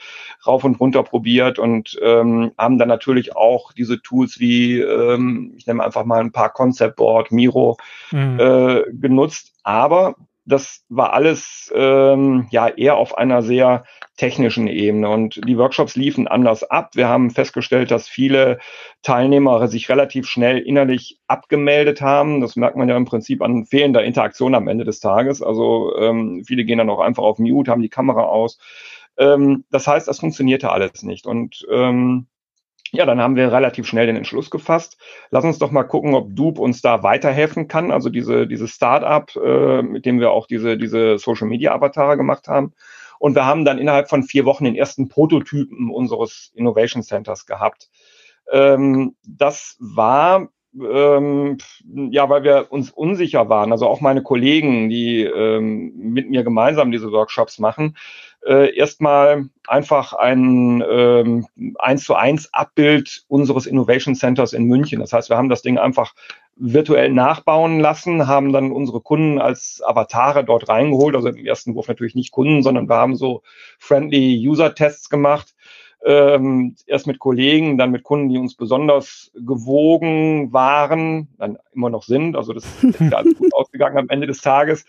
rauf 0.46 0.62
und 0.64 0.78
runter 0.78 1.02
probiert 1.02 1.58
und 1.58 1.98
ähm, 2.02 2.52
haben 2.58 2.78
dann 2.78 2.88
natürlich 2.88 3.34
auch 3.34 3.72
diese 3.72 4.02
Tools 4.02 4.38
wie, 4.38 4.78
ähm, 4.78 5.54
ich 5.56 5.66
nehme 5.66 5.82
einfach 5.82 6.04
mal 6.04 6.20
ein 6.20 6.32
paar 6.32 6.52
Concept 6.52 6.96
Board, 6.96 7.32
Miro 7.32 7.78
mhm. 8.12 8.38
äh, 8.38 8.82
genutzt. 8.92 9.54
Aber 9.62 10.16
das 10.46 10.84
war 10.88 11.12
alles 11.12 11.72
ähm, 11.74 12.46
ja 12.50 12.68
eher 12.68 12.96
auf 12.96 13.16
einer 13.16 13.42
sehr 13.42 13.84
technischen 14.16 14.68
Ebene 14.68 15.08
und 15.08 15.40
die 15.48 15.56
Workshops 15.56 15.96
liefen 15.96 16.28
anders 16.28 16.62
ab. 16.64 16.90
Wir 16.94 17.08
haben 17.08 17.30
festgestellt, 17.30 17.90
dass 17.90 18.08
viele 18.08 18.58
Teilnehmer 19.02 19.66
sich 19.68 19.88
relativ 19.88 20.26
schnell 20.26 20.58
innerlich 20.58 21.18
abgemeldet 21.26 22.00
haben. 22.00 22.40
Das 22.40 22.56
merkt 22.56 22.76
man 22.76 22.88
ja 22.88 22.96
im 22.96 23.06
Prinzip 23.06 23.42
an 23.42 23.64
fehlender 23.64 24.04
Interaktion 24.04 24.54
am 24.54 24.68
Ende 24.68 24.84
des 24.84 25.00
Tages. 25.00 25.42
Also 25.42 25.96
ähm, 25.98 26.44
viele 26.46 26.64
gehen 26.64 26.78
dann 26.78 26.90
auch 26.90 27.00
einfach 27.00 27.22
auf 27.22 27.38
Mute, 27.38 27.70
haben 27.70 27.82
die 27.82 27.88
Kamera 27.88 28.24
aus. 28.24 28.58
Ähm, 29.16 29.64
das 29.70 29.86
heißt, 29.86 30.06
das 30.08 30.20
funktionierte 30.20 30.70
alles 30.70 31.02
nicht 31.02 31.26
und 31.26 31.66
ähm, 31.70 32.26
ja, 32.94 33.06
dann 33.06 33.20
haben 33.20 33.36
wir 33.36 33.52
relativ 33.52 33.86
schnell 33.86 34.06
den 34.06 34.16
Entschluss 34.16 34.50
gefasst. 34.50 34.98
Lass 35.30 35.44
uns 35.44 35.58
doch 35.58 35.70
mal 35.70 35.84
gucken, 35.84 36.14
ob 36.14 36.34
Dupe 36.34 36.60
uns 36.60 36.80
da 36.80 37.02
weiterhelfen 37.02 37.68
kann. 37.68 37.90
Also 37.90 38.08
diese, 38.08 38.46
diese 38.46 38.68
Startup, 38.68 39.30
äh, 39.36 39.82
mit 39.82 40.06
dem 40.06 40.20
wir 40.20 40.30
auch 40.30 40.46
diese, 40.46 40.76
diese 40.76 41.18
Social 41.18 41.48
Media 41.48 41.74
Avatare 41.74 42.16
gemacht 42.16 42.48
haben. 42.48 42.72
Und 43.18 43.34
wir 43.34 43.46
haben 43.46 43.64
dann 43.64 43.78
innerhalb 43.78 44.08
von 44.08 44.22
vier 44.22 44.44
Wochen 44.44 44.64
den 44.64 44.74
ersten 44.74 45.08
Prototypen 45.08 45.90
unseres 45.90 46.52
Innovation 46.54 47.02
Centers 47.02 47.46
gehabt. 47.46 47.88
Ähm, 48.50 49.16
das 49.26 49.76
war 49.80 50.48
ähm, 50.74 51.58
ja, 52.10 52.28
weil 52.28 52.44
wir 52.44 52.66
uns 52.70 52.90
unsicher 52.90 53.48
waren. 53.48 53.72
Also 53.72 53.86
auch 53.86 54.00
meine 54.00 54.22
Kollegen, 54.22 54.88
die 54.88 55.22
ähm, 55.22 55.92
mit 55.96 56.30
mir 56.30 56.42
gemeinsam 56.42 56.90
diese 56.90 57.12
Workshops 57.12 57.58
machen, 57.58 57.96
äh, 58.46 58.76
erstmal 58.76 59.48
einfach 59.66 60.12
ein 60.12 60.84
ähm, 60.88 61.46
eins 61.78 62.04
zu 62.04 62.14
eins 62.14 62.52
Abbild 62.52 63.24
unseres 63.28 63.66
Innovation 63.66 64.14
Centers 64.14 64.52
in 64.52 64.64
München. 64.64 65.00
Das 65.00 65.12
heißt, 65.12 65.30
wir 65.30 65.36
haben 65.36 65.48
das 65.48 65.62
Ding 65.62 65.78
einfach 65.78 66.14
virtuell 66.56 67.10
nachbauen 67.10 67.80
lassen, 67.80 68.26
haben 68.26 68.52
dann 68.52 68.70
unsere 68.70 69.00
Kunden 69.00 69.40
als 69.40 69.82
Avatare 69.84 70.44
dort 70.44 70.68
reingeholt. 70.68 71.16
Also 71.16 71.28
im 71.28 71.46
ersten 71.46 71.74
Wurf 71.74 71.88
natürlich 71.88 72.14
nicht 72.14 72.32
Kunden, 72.32 72.62
sondern 72.62 72.88
wir 72.88 72.96
haben 72.96 73.16
so 73.16 73.42
friendly 73.78 74.46
User-Tests 74.46 75.08
gemacht. 75.08 75.53
Ähm, 76.06 76.76
erst 76.86 77.06
mit 77.06 77.18
Kollegen, 77.18 77.78
dann 77.78 77.90
mit 77.90 78.02
Kunden, 78.02 78.28
die 78.28 78.36
uns 78.36 78.54
besonders 78.54 79.30
gewogen 79.34 80.52
waren, 80.52 81.28
dann 81.38 81.58
immer 81.72 81.88
noch 81.88 82.02
sind. 82.02 82.36
Also 82.36 82.52
das 82.52 82.64
ist 82.82 83.00
ja 83.00 83.16
alles 83.16 83.36
gut 83.36 83.54
ausgegangen 83.54 83.96
am 83.96 84.08
Ende 84.10 84.26
des 84.26 84.42
Tages 84.42 84.84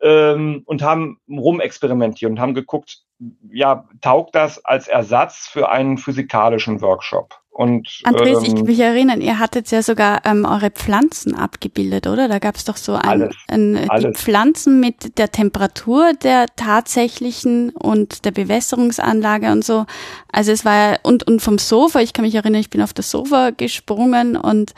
ähm, 0.00 0.62
und 0.66 0.82
haben 0.82 1.18
rumexperimentiert 1.28 2.30
und 2.30 2.38
haben 2.38 2.54
geguckt, 2.54 3.02
ja, 3.50 3.88
taugt 4.00 4.34
das 4.34 4.64
als 4.64 4.86
Ersatz 4.86 5.48
für 5.48 5.70
einen 5.70 5.98
physikalischen 5.98 6.80
Workshop? 6.82 7.40
Und, 7.56 8.00
Andres, 8.02 8.38
ähm, 8.38 8.44
ich 8.44 8.54
kann 8.56 8.64
mich 8.64 8.80
erinnern, 8.80 9.20
ihr 9.20 9.38
hattet 9.38 9.70
ja 9.70 9.80
sogar 9.80 10.26
ähm, 10.26 10.44
eure 10.44 10.72
Pflanzen 10.72 11.36
abgebildet, 11.36 12.08
oder? 12.08 12.26
Da 12.26 12.40
gab 12.40 12.56
es 12.56 12.64
doch 12.64 12.76
so 12.76 12.94
ein, 12.94 13.04
alles, 13.04 13.36
ein, 13.46 13.76
äh, 13.76 13.86
die 14.00 14.12
Pflanzen 14.12 14.80
mit 14.80 15.18
der 15.18 15.30
Temperatur 15.30 16.14
der 16.14 16.46
tatsächlichen 16.56 17.70
und 17.70 18.24
der 18.24 18.32
Bewässerungsanlage 18.32 19.52
und 19.52 19.64
so. 19.64 19.86
Also 20.32 20.50
es 20.50 20.64
war 20.64 20.74
ja, 20.74 20.98
und, 21.04 21.28
und 21.28 21.42
vom 21.42 21.58
Sofa, 21.58 22.00
ich 22.00 22.12
kann 22.12 22.24
mich 22.24 22.34
erinnern, 22.34 22.60
ich 22.60 22.70
bin 22.70 22.82
auf 22.82 22.92
das 22.92 23.08
Sofa 23.08 23.50
gesprungen 23.50 24.36
und 24.36 24.74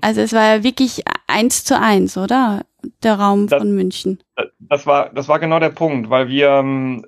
also 0.00 0.20
es 0.20 0.32
war 0.32 0.56
ja 0.56 0.62
wirklich 0.64 1.04
eins 1.28 1.62
zu 1.62 1.78
eins, 1.78 2.16
oder? 2.16 2.65
Der 3.02 3.14
Raum 3.14 3.46
das, 3.46 3.62
von 3.62 3.74
München. 3.74 4.20
Das 4.58 4.86
war, 4.86 5.10
das 5.10 5.28
war 5.28 5.38
genau 5.38 5.58
der 5.58 5.70
Punkt, 5.70 6.10
weil 6.10 6.28
wir 6.28 6.48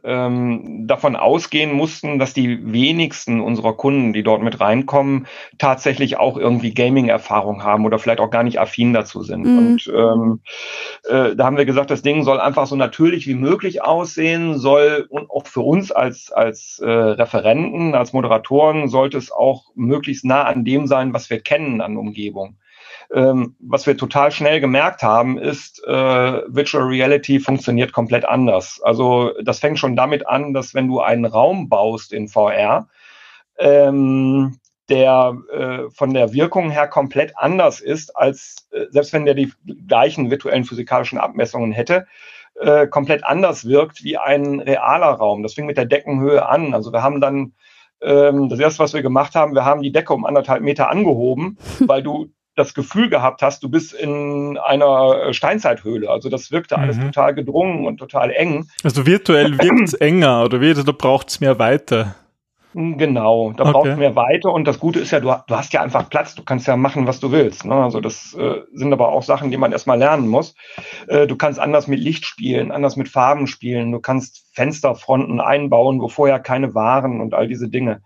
ähm, 0.02 0.86
davon 0.86 1.14
ausgehen 1.14 1.72
mussten, 1.72 2.18
dass 2.18 2.32
die 2.32 2.72
wenigsten 2.72 3.40
unserer 3.40 3.74
Kunden, 3.74 4.12
die 4.12 4.22
dort 4.22 4.42
mit 4.42 4.60
reinkommen, 4.60 5.26
tatsächlich 5.58 6.16
auch 6.16 6.36
irgendwie 6.36 6.72
Gaming-Erfahrung 6.72 7.64
haben 7.64 7.84
oder 7.84 7.98
vielleicht 7.98 8.20
auch 8.20 8.30
gar 8.30 8.42
nicht 8.42 8.58
affin 8.58 8.92
dazu 8.92 9.22
sind. 9.22 9.44
Mhm. 9.44 9.58
Und 9.58 9.92
ähm, 9.94 10.40
äh, 11.08 11.36
da 11.36 11.44
haben 11.44 11.58
wir 11.58 11.66
gesagt, 11.66 11.90
das 11.90 12.02
Ding 12.02 12.22
soll 12.22 12.40
einfach 12.40 12.66
so 12.66 12.76
natürlich 12.76 13.26
wie 13.26 13.34
möglich 13.34 13.82
aussehen, 13.82 14.58
soll 14.58 15.06
und 15.10 15.30
auch 15.30 15.46
für 15.46 15.60
uns 15.60 15.92
als, 15.92 16.32
als 16.32 16.80
äh, 16.82 16.88
Referenten, 16.88 17.94
als 17.94 18.12
Moderatoren 18.12 18.88
sollte 18.88 19.18
es 19.18 19.30
auch 19.30 19.66
möglichst 19.74 20.24
nah 20.24 20.44
an 20.44 20.64
dem 20.64 20.86
sein, 20.86 21.12
was 21.12 21.28
wir 21.30 21.40
kennen 21.40 21.80
an 21.80 21.96
Umgebung. 21.96 22.56
Ähm, 23.14 23.56
was 23.58 23.86
wir 23.86 23.96
total 23.96 24.30
schnell 24.30 24.60
gemerkt 24.60 25.02
haben, 25.02 25.38
ist, 25.38 25.82
äh, 25.84 25.92
Virtual 25.92 26.84
Reality 26.84 27.40
funktioniert 27.40 27.92
komplett 27.92 28.26
anders. 28.26 28.80
Also 28.82 29.32
das 29.42 29.60
fängt 29.60 29.78
schon 29.78 29.96
damit 29.96 30.26
an, 30.26 30.52
dass 30.52 30.74
wenn 30.74 30.88
du 30.88 31.00
einen 31.00 31.24
Raum 31.24 31.70
baust 31.70 32.12
in 32.12 32.28
VR, 32.28 32.88
ähm, 33.58 34.58
der 34.90 35.36
äh, 35.52 35.90
von 35.90 36.12
der 36.12 36.32
Wirkung 36.32 36.70
her 36.70 36.88
komplett 36.88 37.32
anders 37.36 37.80
ist, 37.80 38.14
als 38.16 38.68
äh, 38.72 38.86
selbst 38.90 39.12
wenn 39.12 39.24
der 39.24 39.34
die 39.34 39.52
gleichen 39.86 40.30
virtuellen 40.30 40.64
physikalischen 40.64 41.18
Abmessungen 41.18 41.72
hätte, 41.72 42.06
äh, 42.60 42.86
komplett 42.86 43.24
anders 43.24 43.66
wirkt 43.66 44.02
wie 44.04 44.18
ein 44.18 44.60
realer 44.60 45.12
Raum. 45.12 45.42
Das 45.42 45.54
fing 45.54 45.66
mit 45.66 45.76
der 45.76 45.84
Deckenhöhe 45.84 46.46
an. 46.46 46.74
Also 46.74 46.92
wir 46.92 47.02
haben 47.02 47.20
dann 47.20 47.52
ähm, 48.00 48.48
das 48.48 48.58
erste, 48.58 48.82
was 48.82 48.94
wir 48.94 49.02
gemacht 49.02 49.34
haben, 49.34 49.54
wir 49.54 49.64
haben 49.64 49.82
die 49.82 49.92
Decke 49.92 50.14
um 50.14 50.24
anderthalb 50.24 50.62
Meter 50.62 50.90
angehoben, 50.90 51.58
weil 51.80 52.02
du 52.02 52.30
das 52.58 52.74
Gefühl 52.74 53.08
gehabt 53.08 53.42
hast, 53.42 53.62
du 53.62 53.68
bist 53.68 53.92
in 53.92 54.58
einer 54.58 55.32
Steinzeithöhle. 55.32 56.10
Also 56.10 56.28
das 56.28 56.50
wirkte 56.50 56.76
mhm. 56.76 56.82
alles 56.82 56.98
total 56.98 57.34
gedrungen 57.34 57.86
und 57.86 57.98
total 57.98 58.30
eng. 58.30 58.68
Also 58.84 59.06
virtuell 59.06 59.58
wirkt 59.58 59.88
es 59.88 59.94
enger 59.94 60.44
oder 60.44 60.60
wie, 60.60 60.74
da 60.74 60.92
braucht 60.92 61.28
es 61.28 61.40
mehr 61.40 61.58
Weite. 61.58 62.14
Genau, 62.74 63.52
da 63.56 63.64
okay. 63.64 63.72
braucht 63.72 63.96
mehr 63.96 64.14
Weite 64.14 64.50
und 64.50 64.66
das 64.66 64.78
Gute 64.78 65.00
ist 65.00 65.10
ja, 65.10 65.20
du, 65.20 65.34
du, 65.46 65.56
hast 65.56 65.72
ja 65.72 65.80
einfach 65.80 66.10
Platz, 66.10 66.34
du 66.34 66.44
kannst 66.44 66.66
ja 66.66 66.76
machen, 66.76 67.06
was 67.06 67.18
du 67.18 67.32
willst. 67.32 67.64
Ne? 67.64 67.74
Also 67.74 68.00
das 68.00 68.34
äh, 68.34 68.60
sind 68.74 68.92
aber 68.92 69.08
auch 69.08 69.22
Sachen, 69.22 69.50
die 69.50 69.56
man 69.56 69.72
erstmal 69.72 69.98
lernen 69.98 70.28
muss. 70.28 70.54
Äh, 71.06 71.26
du 71.26 71.34
kannst 71.36 71.58
anders 71.58 71.86
mit 71.86 71.98
Licht 71.98 72.26
spielen, 72.26 72.70
anders 72.70 72.96
mit 72.96 73.08
Farben 73.08 73.46
spielen, 73.46 73.90
du 73.90 74.00
kannst 74.00 74.54
Fensterfronten 74.54 75.40
einbauen, 75.40 76.00
wo 76.02 76.08
vorher 76.08 76.40
keine 76.40 76.74
waren 76.74 77.22
und 77.22 77.32
all 77.32 77.48
diese 77.48 77.68
Dinge. 77.68 78.02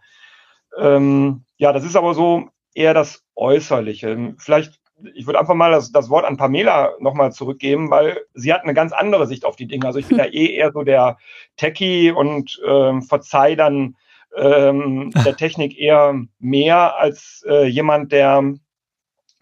Ähm, 0.78 1.44
ja, 1.56 1.72
das 1.72 1.84
ist 1.84 1.96
aber 1.96 2.14
so, 2.14 2.48
eher 2.72 2.94
das 2.94 3.21
Äußerliche. 3.34 4.34
Vielleicht, 4.38 4.80
ich 5.14 5.26
würde 5.26 5.40
einfach 5.40 5.54
mal 5.54 5.70
das, 5.70 5.92
das 5.92 6.10
Wort 6.10 6.24
an 6.24 6.36
Pamela 6.36 6.92
nochmal 7.00 7.32
zurückgeben, 7.32 7.90
weil 7.90 8.20
sie 8.34 8.52
hat 8.52 8.62
eine 8.62 8.74
ganz 8.74 8.92
andere 8.92 9.26
Sicht 9.26 9.44
auf 9.44 9.56
die 9.56 9.66
Dinge. 9.66 9.86
Also 9.86 9.98
ich 9.98 10.08
bin 10.08 10.18
ja 10.18 10.24
eh 10.30 10.54
eher 10.54 10.72
so 10.72 10.82
der 10.82 11.18
Techie 11.56 12.10
und 12.10 12.60
ähm, 12.66 13.02
verzeih 13.02 13.54
dann 13.54 13.96
ähm, 14.36 15.10
der 15.24 15.36
Technik 15.36 15.78
eher 15.78 16.14
mehr 16.38 16.96
als 16.96 17.44
äh, 17.48 17.66
jemand, 17.66 18.12
der 18.12 18.54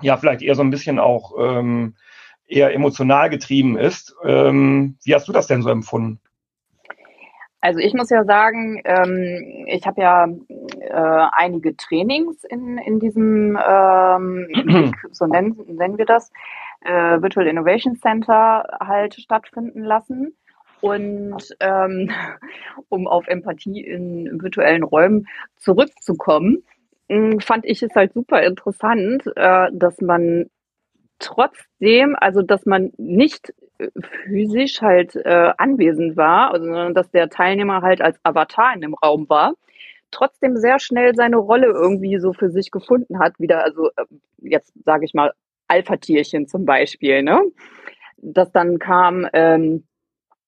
ja 0.03 0.17
vielleicht 0.17 0.43
eher 0.43 0.55
so 0.55 0.63
ein 0.63 0.71
bisschen 0.71 0.99
auch 0.99 1.35
ähm, 1.39 1.95
eher 2.47 2.75
emotional 2.75 3.31
getrieben 3.31 3.79
ist. 3.79 4.15
Ähm, 4.25 4.97
wie 5.05 5.15
hast 5.15 5.29
du 5.29 5.33
das 5.33 5.47
denn 5.47 5.63
so 5.63 5.71
empfunden? 5.71 6.21
Also 7.63 7.79
ich 7.79 7.93
muss 7.93 8.09
ja 8.09 8.25
sagen, 8.25 8.81
ähm, 8.85 9.67
ich 9.69 9.87
habe 9.87 10.01
ja 10.01 10.27
äh, 10.91 11.29
einige 11.33 11.77
Trainings 11.77 12.45
in, 12.45 12.79
in 12.79 13.01
diesem, 13.01 13.59
ähm, 13.67 14.93
so 15.13 15.27
nennen, 15.27 15.57
nennen 15.67 15.99
wir 15.99 16.07
das, 16.07 16.31
äh, 16.83 17.21
Virtual 17.23 17.47
Innovation 17.47 17.97
Center 17.97 18.65
halt 18.81 19.15
stattfinden 19.15 19.85
lassen. 19.85 20.37
Und 20.81 21.57
ähm, 21.61 22.11
um 22.89 23.07
auf 23.07 23.27
Empathie 23.29 23.81
in 23.81 24.43
virtuellen 24.43 24.83
Räumen 24.83 25.27
zurückzukommen, 25.57 26.65
hm, 27.09 27.41
fand 27.41 27.67
ich 27.67 27.83
es 27.83 27.95
halt 27.95 28.13
super 28.13 28.43
interessant, 28.43 29.25
äh, 29.37 29.69
dass 29.73 30.01
man 30.01 30.47
trotzdem, 31.19 32.17
also 32.19 32.43
dass 32.43 32.67
man 32.67 32.93
nicht 32.97 33.53
physisch 34.25 34.81
halt 34.83 35.17
äh, 35.17 35.53
anwesend 35.57 36.17
war, 36.17 36.53
also, 36.53 36.67
sondern 36.67 36.95
dass 36.95 37.11
der 37.11 37.29
Teilnehmer 37.29 37.83
halt 37.83 38.01
als 38.01 38.19
Avatar 38.23 38.75
in 38.75 38.81
dem 38.81 38.95
Raum 38.95 39.29
war, 39.29 39.55
trotzdem 40.11 40.57
sehr 40.57 40.79
schnell 40.79 41.15
seine 41.15 41.37
Rolle 41.37 41.67
irgendwie 41.67 42.19
so 42.19 42.33
für 42.33 42.51
sich 42.51 42.71
gefunden 42.71 43.19
hat, 43.19 43.39
wieder, 43.39 43.65
also 43.65 43.89
äh, 43.97 44.05
jetzt 44.39 44.73
sage 44.85 45.05
ich 45.05 45.15
mal 45.15 45.33
Alpha-Tierchen 45.69 46.47
zum 46.49 46.65
Beispiel, 46.65 47.23
ne? 47.23 47.41
Dass 48.17 48.51
dann 48.53 48.79
kam, 48.79 49.27
ähm, 49.33 49.85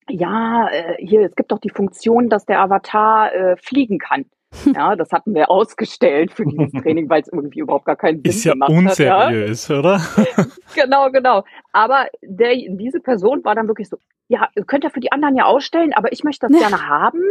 ja, 0.08 0.68
äh, 0.68 0.96
hier, 0.98 1.22
es 1.22 1.34
gibt 1.36 1.52
doch 1.52 1.60
die 1.60 1.70
Funktion, 1.70 2.28
dass 2.28 2.44
der 2.44 2.60
Avatar 2.60 3.34
äh, 3.34 3.56
fliegen 3.56 3.98
kann. 3.98 4.26
Ja, 4.74 4.96
das 4.96 5.10
hatten 5.12 5.34
wir 5.34 5.50
ausgestellt 5.50 6.32
für 6.32 6.44
dieses 6.44 6.72
Training, 6.72 7.08
weil 7.08 7.22
es 7.22 7.28
irgendwie 7.28 7.60
überhaupt 7.60 7.86
gar 7.86 7.96
keinen 7.96 8.18
Sinn 8.18 8.24
Ist 8.24 8.44
ja 8.44 8.52
gemacht 8.52 8.70
unseriös, 8.70 9.68
hat, 9.68 9.74
ja? 9.74 9.78
oder? 9.78 10.00
genau, 10.74 11.10
genau. 11.10 11.44
Aber 11.72 12.06
der, 12.22 12.54
diese 12.54 13.00
Person 13.00 13.44
war 13.44 13.54
dann 13.54 13.68
wirklich 13.68 13.88
so, 13.88 13.96
ja, 14.28 14.48
ihr 14.54 14.64
könnt 14.64 14.84
ja 14.84 14.90
für 14.90 15.00
die 15.00 15.12
anderen 15.12 15.36
ja 15.36 15.44
ausstellen, 15.44 15.92
aber 15.94 16.12
ich 16.12 16.24
möchte 16.24 16.48
das 16.48 16.58
gerne 16.58 16.88
haben. 16.88 17.22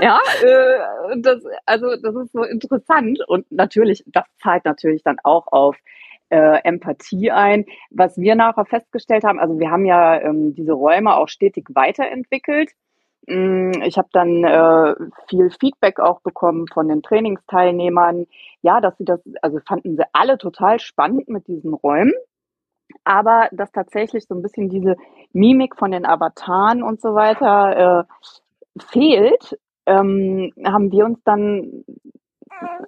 Ja, 0.00 0.18
äh, 0.42 1.18
das, 1.20 1.42
also 1.66 1.96
das 1.96 2.14
ist 2.16 2.32
so 2.32 2.42
interessant 2.42 3.20
und 3.26 3.50
natürlich, 3.50 4.04
das 4.06 4.24
zahlt 4.42 4.64
natürlich 4.64 5.02
dann 5.02 5.18
auch 5.22 5.46
auf 5.48 5.76
äh, 6.30 6.62
Empathie 6.64 7.30
ein. 7.30 7.66
Was 7.90 8.18
wir 8.18 8.34
nachher 8.34 8.64
festgestellt 8.64 9.24
haben, 9.24 9.38
also 9.38 9.58
wir 9.58 9.70
haben 9.70 9.84
ja 9.84 10.20
ähm, 10.20 10.54
diese 10.54 10.72
Räume 10.72 11.16
auch 11.16 11.28
stetig 11.28 11.66
weiterentwickelt. 11.74 12.70
Mm, 13.26 13.82
ich 13.84 13.98
habe 13.98 14.08
dann 14.12 14.44
äh, 14.44 14.94
viel 15.28 15.50
Feedback 15.50 16.00
auch 16.00 16.20
bekommen 16.20 16.66
von 16.72 16.88
den 16.88 17.02
Trainingsteilnehmern. 17.02 18.26
Ja, 18.62 18.80
dass 18.80 18.96
sie 18.98 19.04
das, 19.04 19.20
also 19.42 19.58
fanden 19.66 19.96
sie 19.96 20.04
alle 20.12 20.38
total 20.38 20.80
spannend 20.80 21.28
mit 21.28 21.46
diesen 21.46 21.74
Räumen. 21.74 22.14
Aber 23.04 23.48
dass 23.52 23.72
tatsächlich 23.72 24.26
so 24.26 24.34
ein 24.34 24.42
bisschen 24.42 24.68
diese 24.68 24.96
Mimik 25.32 25.76
von 25.76 25.92
den 25.92 26.04
Avataren 26.04 26.82
und 26.82 27.00
so 27.00 27.14
weiter 27.14 28.06
äh, 28.06 28.82
fehlt, 28.90 29.58
ähm, 29.86 30.52
haben 30.64 30.92
wir 30.92 31.04
uns 31.04 31.22
dann 31.24 31.84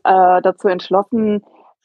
äh, 0.04 0.42
dazu 0.42 0.68
entschlossen, 0.68 1.42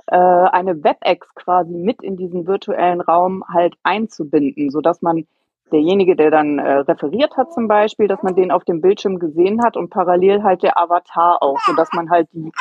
äh, 0.07 0.15
eine 0.17 0.83
WebEx 0.83 1.33
quasi 1.35 1.73
mit 1.73 2.01
in 2.01 2.17
diesen 2.17 2.47
virtuellen 2.47 3.01
Raum 3.01 3.43
halt 3.47 3.75
einzubinden, 3.83 4.69
so 4.69 4.81
dass 4.81 5.01
man 5.01 5.25
derjenige, 5.71 6.15
der 6.15 6.31
dann 6.31 6.59
äh, 6.59 6.79
referiert 6.79 7.37
hat 7.37 7.53
zum 7.53 7.67
Beispiel, 7.67 8.07
dass 8.07 8.21
man 8.23 8.35
den 8.35 8.51
auf 8.51 8.63
dem 8.63 8.81
Bildschirm 8.81 9.19
gesehen 9.19 9.63
hat 9.63 9.77
und 9.77 9.89
parallel 9.89 10.43
halt 10.43 10.63
der 10.63 10.77
Avatar 10.77 11.41
auch, 11.41 11.59
so 11.65 11.73
dass 11.73 11.91
man 11.93 12.09
halt 12.09 12.27
die 12.33 12.51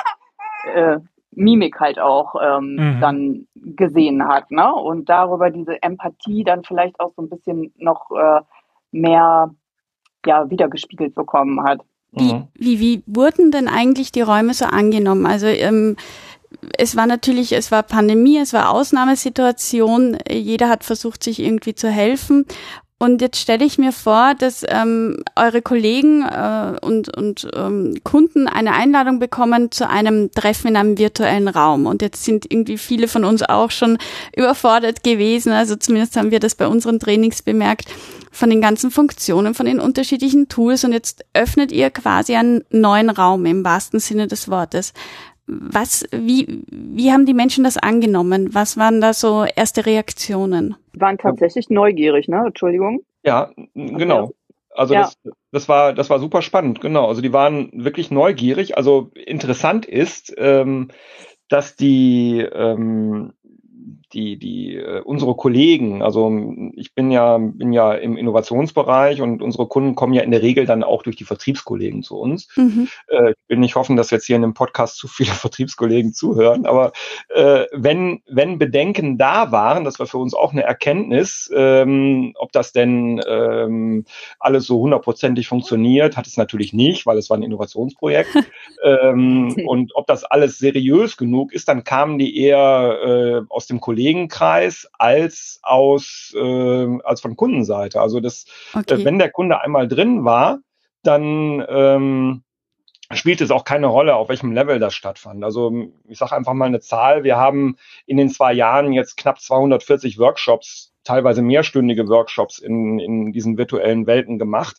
äh, 0.74 0.98
Mimik 1.32 1.78
halt 1.78 1.98
auch 1.98 2.34
ähm, 2.40 2.74
mhm. 2.74 3.00
dann 3.00 3.46
gesehen 3.54 4.26
hat, 4.26 4.50
ne? 4.50 4.74
Und 4.74 5.08
darüber 5.08 5.50
diese 5.50 5.82
Empathie 5.82 6.42
dann 6.42 6.64
vielleicht 6.64 6.98
auch 7.00 7.12
so 7.16 7.22
ein 7.22 7.28
bisschen 7.28 7.72
noch 7.76 8.10
äh, 8.10 8.40
mehr 8.90 9.50
ja 10.26 10.50
wiedergespiegelt 10.50 11.14
bekommen 11.14 11.62
hat. 11.62 11.80
Wie, 12.12 12.34
mhm. 12.34 12.48
wie, 12.54 12.80
wie 12.80 13.02
wurden 13.06 13.50
denn 13.50 13.68
eigentlich 13.68 14.12
die 14.12 14.22
Räume 14.22 14.54
so 14.54 14.64
angenommen? 14.64 15.26
Also 15.26 15.46
ähm, 15.46 15.96
es 16.76 16.96
war 16.96 17.06
natürlich, 17.06 17.52
es 17.52 17.70
war 17.70 17.82
Pandemie, 17.82 18.38
es 18.38 18.52
war 18.52 18.70
Ausnahmesituation, 18.70 20.16
jeder 20.30 20.68
hat 20.68 20.84
versucht, 20.84 21.22
sich 21.22 21.40
irgendwie 21.40 21.74
zu 21.74 21.88
helfen. 21.88 22.46
Und 23.00 23.22
jetzt 23.22 23.38
stelle 23.38 23.64
ich 23.64 23.78
mir 23.78 23.92
vor, 23.92 24.34
dass 24.36 24.64
ähm, 24.66 25.22
eure 25.36 25.62
Kollegen 25.62 26.22
äh, 26.22 26.76
und, 26.82 27.16
und 27.16 27.48
ähm, 27.54 27.94
Kunden 28.02 28.48
eine 28.48 28.72
Einladung 28.72 29.20
bekommen 29.20 29.70
zu 29.70 29.88
einem 29.88 30.32
Treffen 30.32 30.68
in 30.68 30.76
einem 30.76 30.98
virtuellen 30.98 31.46
Raum. 31.46 31.86
Und 31.86 32.02
jetzt 32.02 32.24
sind 32.24 32.50
irgendwie 32.50 32.76
viele 32.76 33.06
von 33.06 33.24
uns 33.24 33.44
auch 33.44 33.70
schon 33.70 33.98
überfordert 34.36 35.04
gewesen. 35.04 35.52
Also 35.52 35.76
zumindest 35.76 36.16
haben 36.16 36.32
wir 36.32 36.40
das 36.40 36.56
bei 36.56 36.66
unseren 36.66 36.98
Trainings 36.98 37.42
bemerkt 37.42 37.88
von 38.32 38.50
den 38.50 38.60
ganzen 38.60 38.90
Funktionen, 38.90 39.54
von 39.54 39.66
den 39.66 39.78
unterschiedlichen 39.78 40.48
Tools. 40.48 40.82
Und 40.82 40.92
jetzt 40.92 41.24
öffnet 41.34 41.70
ihr 41.70 41.90
quasi 41.90 42.34
einen 42.34 42.64
neuen 42.70 43.10
Raum 43.10 43.46
im 43.46 43.64
wahrsten 43.64 44.00
Sinne 44.00 44.26
des 44.26 44.48
Wortes. 44.48 44.92
Was, 45.48 46.04
wie, 46.12 46.62
wie 46.70 47.10
haben 47.10 47.24
die 47.24 47.32
Menschen 47.32 47.64
das 47.64 47.78
angenommen? 47.78 48.54
Was 48.54 48.76
waren 48.76 49.00
da 49.00 49.14
so 49.14 49.44
erste 49.44 49.86
Reaktionen? 49.86 50.76
Die 50.94 51.00
waren 51.00 51.16
tatsächlich 51.16 51.70
neugierig, 51.70 52.28
ne? 52.28 52.44
Entschuldigung. 52.46 53.00
Ja, 53.24 53.50
genau. 53.74 54.32
Also 54.74 54.94
ja. 54.94 55.00
das, 55.02 55.18
das 55.50 55.68
war 55.68 55.92
das 55.92 56.10
war 56.10 56.18
super 56.20 56.42
spannend, 56.42 56.80
genau. 56.80 57.08
Also 57.08 57.22
die 57.22 57.32
waren 57.32 57.70
wirklich 57.72 58.10
neugierig. 58.10 58.76
Also 58.76 59.10
interessant 59.14 59.86
ist, 59.86 60.34
ähm, 60.36 60.90
dass 61.48 61.74
die 61.74 62.40
ähm, 62.40 63.32
die, 64.12 64.38
die, 64.38 64.76
äh, 64.76 65.00
unsere 65.02 65.34
Kollegen, 65.34 66.02
also 66.02 66.32
ich 66.74 66.94
bin 66.94 67.10
ja, 67.10 67.38
bin 67.38 67.72
ja 67.72 67.92
im 67.94 68.16
Innovationsbereich 68.16 69.20
und 69.20 69.42
unsere 69.42 69.66
Kunden 69.66 69.94
kommen 69.94 70.14
ja 70.14 70.22
in 70.22 70.30
der 70.30 70.42
Regel 70.42 70.64
dann 70.64 70.82
auch 70.82 71.02
durch 71.02 71.16
die 71.16 71.24
Vertriebskollegen 71.24 72.02
zu 72.02 72.16
uns. 72.16 72.48
Mhm. 72.56 72.88
Äh, 73.08 73.30
ich 73.32 73.36
will 73.48 73.58
nicht 73.58 73.74
hoffen, 73.76 73.96
dass 73.96 74.10
jetzt 74.10 74.26
hier 74.26 74.36
in 74.36 74.42
dem 74.42 74.54
Podcast 74.54 74.96
zu 74.96 75.08
viele 75.08 75.30
Vertriebskollegen 75.32 76.14
zuhören, 76.14 76.64
aber 76.64 76.92
äh, 77.28 77.66
wenn, 77.72 78.22
wenn 78.26 78.58
Bedenken 78.58 79.18
da 79.18 79.52
waren, 79.52 79.84
das 79.84 79.98
war 79.98 80.06
für 80.06 80.18
uns 80.18 80.34
auch 80.34 80.52
eine 80.52 80.62
Erkenntnis, 80.62 81.50
ähm, 81.54 82.32
ob 82.38 82.52
das 82.52 82.72
denn 82.72 83.20
ähm, 83.28 84.04
alles 84.38 84.66
so 84.66 84.80
hundertprozentig 84.80 85.48
funktioniert, 85.48 86.16
hat 86.16 86.26
es 86.26 86.36
natürlich 86.36 86.72
nicht, 86.72 87.04
weil 87.04 87.18
es 87.18 87.28
war 87.28 87.36
ein 87.36 87.42
Innovationsprojekt. 87.42 88.30
ähm, 88.84 89.54
und 89.66 89.94
ob 89.94 90.06
das 90.06 90.24
alles 90.24 90.58
seriös 90.58 91.16
genug 91.16 91.52
ist, 91.52 91.68
dann 91.68 91.84
kamen 91.84 92.18
die 92.18 92.38
eher 92.38 92.98
äh, 93.04 93.52
aus 93.52 93.66
dem 93.66 93.80
Kollegen 93.80 93.97
Kollegenkreis 93.98 94.88
als 94.92 95.58
aus 95.62 96.32
äh, 96.36 96.98
als 97.02 97.20
von 97.20 97.36
Kundenseite. 97.36 98.00
Also 98.00 98.20
das, 98.20 98.44
äh, 98.74 98.78
okay. 98.78 99.04
wenn 99.04 99.18
der 99.18 99.30
Kunde 99.30 99.60
einmal 99.60 99.88
drin 99.88 100.24
war, 100.24 100.60
dann 101.02 101.64
ähm, 101.68 102.42
spielt 103.12 103.40
es 103.40 103.50
auch 103.50 103.64
keine 103.64 103.88
Rolle, 103.88 104.14
auf 104.14 104.28
welchem 104.28 104.52
Level 104.52 104.78
das 104.78 104.94
stattfand. 104.94 105.42
Also 105.42 105.90
ich 106.06 106.18
sage 106.18 106.36
einfach 106.36 106.52
mal 106.52 106.66
eine 106.66 106.80
Zahl. 106.80 107.24
Wir 107.24 107.36
haben 107.36 107.76
in 108.06 108.16
den 108.16 108.30
zwei 108.30 108.52
Jahren 108.52 108.92
jetzt 108.92 109.16
knapp 109.16 109.40
240 109.40 110.18
Workshops, 110.18 110.92
teilweise 111.02 111.42
mehrstündige 111.42 112.06
Workshops 112.08 112.58
in, 112.58 113.00
in 113.00 113.32
diesen 113.32 113.58
virtuellen 113.58 114.06
Welten 114.06 114.38
gemacht. 114.38 114.76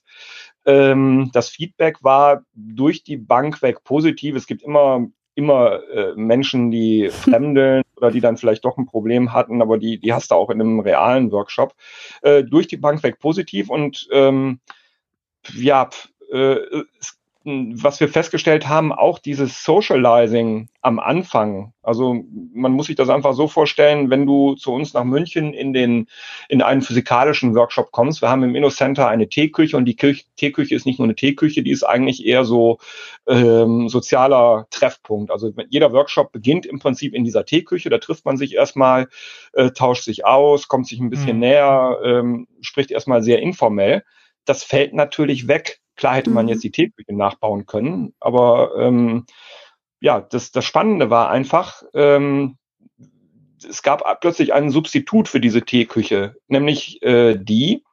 Ähm, 0.65 1.29
das 1.33 1.49
Feedback 1.49 2.03
war 2.03 2.43
durch 2.53 3.03
die 3.03 3.17
Bank 3.17 3.61
weg 3.61 3.83
positiv. 3.83 4.35
Es 4.35 4.47
gibt 4.47 4.61
immer 4.61 5.07
immer 5.39 5.81
äh, 5.89 6.13
Menschen, 6.15 6.69
die 6.69 7.09
fremdeln 7.11 7.83
oder 7.95 8.11
die 8.11 8.21
dann 8.21 8.37
vielleicht 8.37 8.65
doch 8.65 8.77
ein 8.77 8.85
Problem 8.85 9.33
hatten, 9.33 9.61
aber 9.61 9.77
die, 9.77 9.99
die 9.99 10.13
hast 10.13 10.31
du 10.31 10.35
auch 10.35 10.49
in 10.49 10.61
einem 10.61 10.79
realen 10.79 11.31
Workshop. 11.31 11.73
Äh, 12.21 12.43
durch 12.43 12.67
die 12.67 12.77
Bank 12.77 13.01
weg 13.03 13.19
positiv 13.19 13.69
und 13.69 14.07
ähm, 14.11 14.59
ja, 15.55 15.89
äh, 16.31 16.57
es 16.99 17.18
was 17.45 18.01
wir 18.01 18.09
festgestellt 18.09 18.67
haben, 18.67 18.91
auch 18.91 19.17
dieses 19.17 19.63
Socializing 19.63 20.67
am 20.81 20.99
Anfang. 20.99 21.73
Also 21.81 22.25
man 22.53 22.73
muss 22.73 22.87
sich 22.87 22.97
das 22.97 23.09
einfach 23.09 23.33
so 23.33 23.47
vorstellen, 23.47 24.09
wenn 24.09 24.25
du 24.25 24.55
zu 24.55 24.73
uns 24.73 24.93
nach 24.93 25.05
München 25.05 25.53
in 25.53 25.71
den 25.71 26.07
in 26.49 26.61
einen 26.61 26.81
physikalischen 26.81 27.55
Workshop 27.55 27.91
kommst. 27.91 28.21
Wir 28.21 28.29
haben 28.29 28.43
im 28.43 28.55
InnoCenter 28.55 29.07
eine 29.07 29.29
Teeküche 29.29 29.77
und 29.77 29.85
die 29.85 29.95
Küche, 29.95 30.25
Teeküche 30.35 30.75
ist 30.75 30.85
nicht 30.85 30.99
nur 30.99 31.05
eine 31.05 31.15
Teeküche, 31.15 31.63
die 31.63 31.71
ist 31.71 31.83
eigentlich 31.83 32.25
eher 32.25 32.43
so 32.43 32.77
ähm, 33.25 33.87
sozialer 33.87 34.67
Treffpunkt. 34.69 35.31
Also 35.31 35.53
jeder 35.69 35.93
Workshop 35.93 36.33
beginnt 36.33 36.65
im 36.65 36.79
Prinzip 36.79 37.13
in 37.13 37.23
dieser 37.23 37.45
Teeküche. 37.45 37.89
Da 37.89 37.99
trifft 37.99 38.25
man 38.25 38.35
sich 38.35 38.53
erstmal, 38.53 39.07
äh, 39.53 39.71
tauscht 39.71 40.03
sich 40.03 40.25
aus, 40.25 40.67
kommt 40.67 40.87
sich 40.87 40.99
ein 40.99 41.09
bisschen 41.09 41.35
mhm. 41.35 41.39
näher, 41.39 41.99
ähm, 42.03 42.47
spricht 42.59 42.91
erstmal 42.91 43.23
sehr 43.23 43.41
informell. 43.41 44.03
Das 44.43 44.63
fällt 44.63 44.93
natürlich 44.93 45.47
weg 45.47 45.79
Klar 45.99 46.15
hätte 46.15 46.29
man 46.29 46.47
jetzt 46.47 46.59
mhm. 46.59 46.61
die 46.61 46.71
Teeküche 46.71 47.13
nachbauen 47.13 47.65
können, 47.65 48.13
aber 48.21 48.71
ähm, 48.77 49.25
ja, 49.99 50.21
das, 50.21 50.53
das 50.53 50.63
Spannende 50.63 51.09
war 51.09 51.29
einfach, 51.29 51.83
ähm, 51.93 52.55
es 53.67 53.83
gab 53.83 54.21
plötzlich 54.21 54.53
einen 54.53 54.71
Substitut 54.71 55.27
für 55.27 55.41
diese 55.41 55.61
Teeküche, 55.63 56.37
nämlich 56.47 57.01
äh, 57.03 57.35
die, 57.37 57.83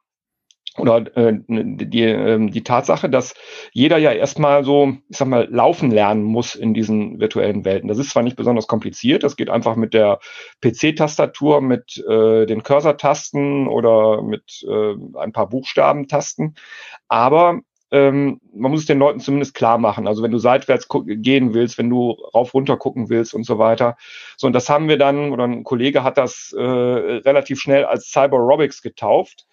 oder 0.78 0.98
äh, 1.16 1.32
die, 1.48 2.02
äh, 2.02 2.48
die 2.48 2.62
Tatsache, 2.62 3.10
dass 3.10 3.34
jeder 3.72 3.98
ja 3.98 4.12
erstmal 4.12 4.62
so, 4.62 4.96
ich 5.08 5.16
sag 5.16 5.26
mal, 5.26 5.48
laufen 5.50 5.90
lernen 5.90 6.22
muss 6.22 6.54
in 6.54 6.74
diesen 6.74 7.18
virtuellen 7.18 7.64
Welten. 7.64 7.88
Das 7.88 7.98
ist 7.98 8.10
zwar 8.10 8.22
nicht 8.22 8.36
besonders 8.36 8.68
kompliziert, 8.68 9.24
das 9.24 9.34
geht 9.34 9.50
einfach 9.50 9.74
mit 9.74 9.94
der 9.94 10.20
PC-Tastatur, 10.60 11.60
mit 11.60 12.04
äh, 12.08 12.46
den 12.46 12.62
Cursor-Tasten 12.62 13.66
oder 13.66 14.22
mit 14.22 14.64
äh, 14.68 14.94
ein 15.18 15.32
paar 15.32 15.48
Buchstabentasten, 15.48 16.54
aber 17.08 17.62
ähm, 17.90 18.40
man 18.52 18.70
muss 18.70 18.80
es 18.80 18.86
den 18.86 18.98
Leuten 18.98 19.20
zumindest 19.20 19.54
klar 19.54 19.78
machen. 19.78 20.06
Also 20.08 20.22
wenn 20.22 20.32
du 20.32 20.38
seitwärts 20.38 20.88
gehen 20.88 21.54
willst, 21.54 21.78
wenn 21.78 21.90
du 21.90 22.12
rauf 22.34 22.54
runter 22.54 22.76
gucken 22.76 23.08
willst 23.08 23.34
und 23.34 23.44
so 23.44 23.58
weiter. 23.58 23.96
So, 24.36 24.46
und 24.46 24.52
das 24.52 24.68
haben 24.68 24.88
wir 24.88 24.98
dann, 24.98 25.32
oder 25.32 25.44
ein 25.44 25.64
Kollege 25.64 26.02
hat 26.02 26.18
das 26.18 26.54
äh, 26.56 26.60
relativ 26.60 27.60
schnell 27.60 27.84
als 27.84 28.10
Cyber 28.10 28.38
Robics 28.38 28.82
getauft. 28.82 29.46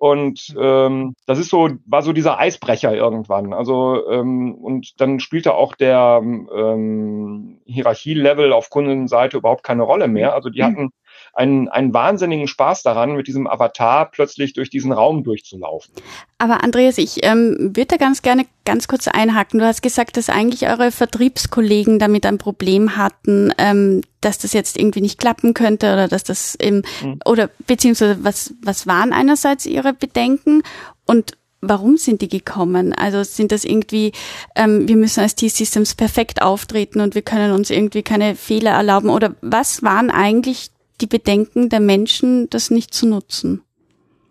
Und 0.00 0.54
ähm, 0.58 1.14
das 1.26 1.38
ist 1.38 1.50
so, 1.50 1.68
war 1.84 2.02
so 2.02 2.14
dieser 2.14 2.38
Eisbrecher 2.38 2.94
irgendwann. 2.94 3.52
Also 3.52 4.08
ähm, 4.08 4.54
und 4.54 4.98
dann 4.98 5.20
spielte 5.20 5.54
auch 5.54 5.74
der 5.74 6.22
ähm, 6.22 7.60
Hierarchielevel 7.66 8.54
auf 8.54 8.70
Kundenseite 8.70 9.36
überhaupt 9.36 9.62
keine 9.62 9.82
Rolle 9.82 10.08
mehr. 10.08 10.32
Also 10.32 10.48
die 10.48 10.62
mhm. 10.62 10.64
hatten 10.64 10.90
einen, 11.32 11.68
einen 11.68 11.94
wahnsinnigen 11.94 12.48
Spaß 12.48 12.82
daran, 12.82 13.12
mit 13.12 13.26
diesem 13.26 13.46
Avatar 13.46 14.10
plötzlich 14.10 14.52
durch 14.52 14.70
diesen 14.70 14.92
Raum 14.92 15.24
durchzulaufen. 15.24 15.94
Aber 16.38 16.62
Andreas, 16.64 16.98
ich 16.98 17.24
ähm, 17.24 17.72
würde 17.74 17.86
da 17.86 17.96
ganz 17.96 18.22
gerne 18.22 18.46
ganz 18.64 18.88
kurz 18.88 19.08
einhaken. 19.08 19.60
Du 19.60 19.66
hast 19.66 19.82
gesagt, 19.82 20.16
dass 20.16 20.28
eigentlich 20.28 20.68
eure 20.68 20.90
Vertriebskollegen 20.90 21.98
damit 21.98 22.26
ein 22.26 22.38
Problem 22.38 22.96
hatten, 22.96 23.52
ähm, 23.58 24.02
dass 24.20 24.38
das 24.38 24.52
jetzt 24.52 24.78
irgendwie 24.78 25.00
nicht 25.00 25.18
klappen 25.18 25.54
könnte 25.54 25.92
oder 25.92 26.08
dass 26.08 26.24
das 26.24 26.54
im, 26.54 26.82
mhm. 27.02 27.20
oder 27.24 27.50
beziehungsweise 27.66 28.22
was, 28.22 28.54
was 28.62 28.86
waren 28.86 29.12
einerseits 29.12 29.66
ihre 29.66 29.92
Bedenken 29.92 30.62
und 31.06 31.36
warum 31.60 31.96
sind 31.96 32.22
die 32.22 32.28
gekommen? 32.28 32.92
Also 32.92 33.22
sind 33.22 33.52
das 33.52 33.64
irgendwie, 33.64 34.12
ähm, 34.54 34.88
wir 34.88 34.96
müssen 34.96 35.20
als 35.20 35.34
T-Systems 35.34 35.94
perfekt 35.94 36.42
auftreten 36.42 37.00
und 37.00 37.14
wir 37.14 37.22
können 37.22 37.52
uns 37.52 37.70
irgendwie 37.70 38.02
keine 38.02 38.34
Fehler 38.34 38.72
erlauben? 38.72 39.10
Oder 39.10 39.34
was 39.42 39.82
waren 39.82 40.10
eigentlich 40.10 40.70
die 41.00 41.06
Bedenken 41.06 41.68
der 41.68 41.80
Menschen, 41.80 42.48
das 42.50 42.70
nicht 42.70 42.94
zu 42.94 43.06
nutzen? 43.06 43.62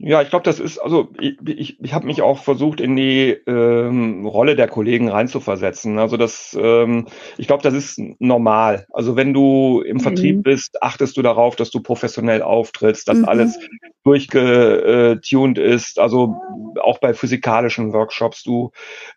Ja, 0.01 0.21
ich 0.21 0.29
glaube, 0.29 0.43
das 0.43 0.61
ist, 0.61 0.77
also 0.77 1.09
ich, 1.19 1.37
ich, 1.45 1.77
ich 1.81 1.93
habe 1.93 2.05
mich 2.05 2.21
auch 2.21 2.41
versucht, 2.41 2.79
in 2.79 2.95
die 2.95 3.35
ähm, 3.47 4.25
Rolle 4.25 4.55
der 4.55 4.69
Kollegen 4.69 5.09
reinzuversetzen. 5.09 5.99
Also 5.99 6.15
das, 6.15 6.57
ähm, 6.57 7.07
ich 7.37 7.47
glaube, 7.47 7.63
das 7.63 7.73
ist 7.73 7.99
normal. 8.19 8.85
Also 8.93 9.17
wenn 9.17 9.33
du 9.33 9.81
im 9.81 9.97
mhm. 9.97 9.99
Vertrieb 9.99 10.43
bist, 10.43 10.81
achtest 10.81 11.17
du 11.17 11.21
darauf, 11.21 11.57
dass 11.57 11.69
du 11.69 11.81
professionell 11.81 12.41
auftrittst, 12.41 13.09
dass 13.09 13.17
mhm. 13.17 13.25
alles 13.25 13.59
durchgetunt 14.05 15.57
ist. 15.57 15.99
Also 15.99 16.33
auch 16.81 16.99
bei 16.99 17.13
physikalischen 17.13 17.91
Workshops, 17.91 18.43
du 18.43 18.71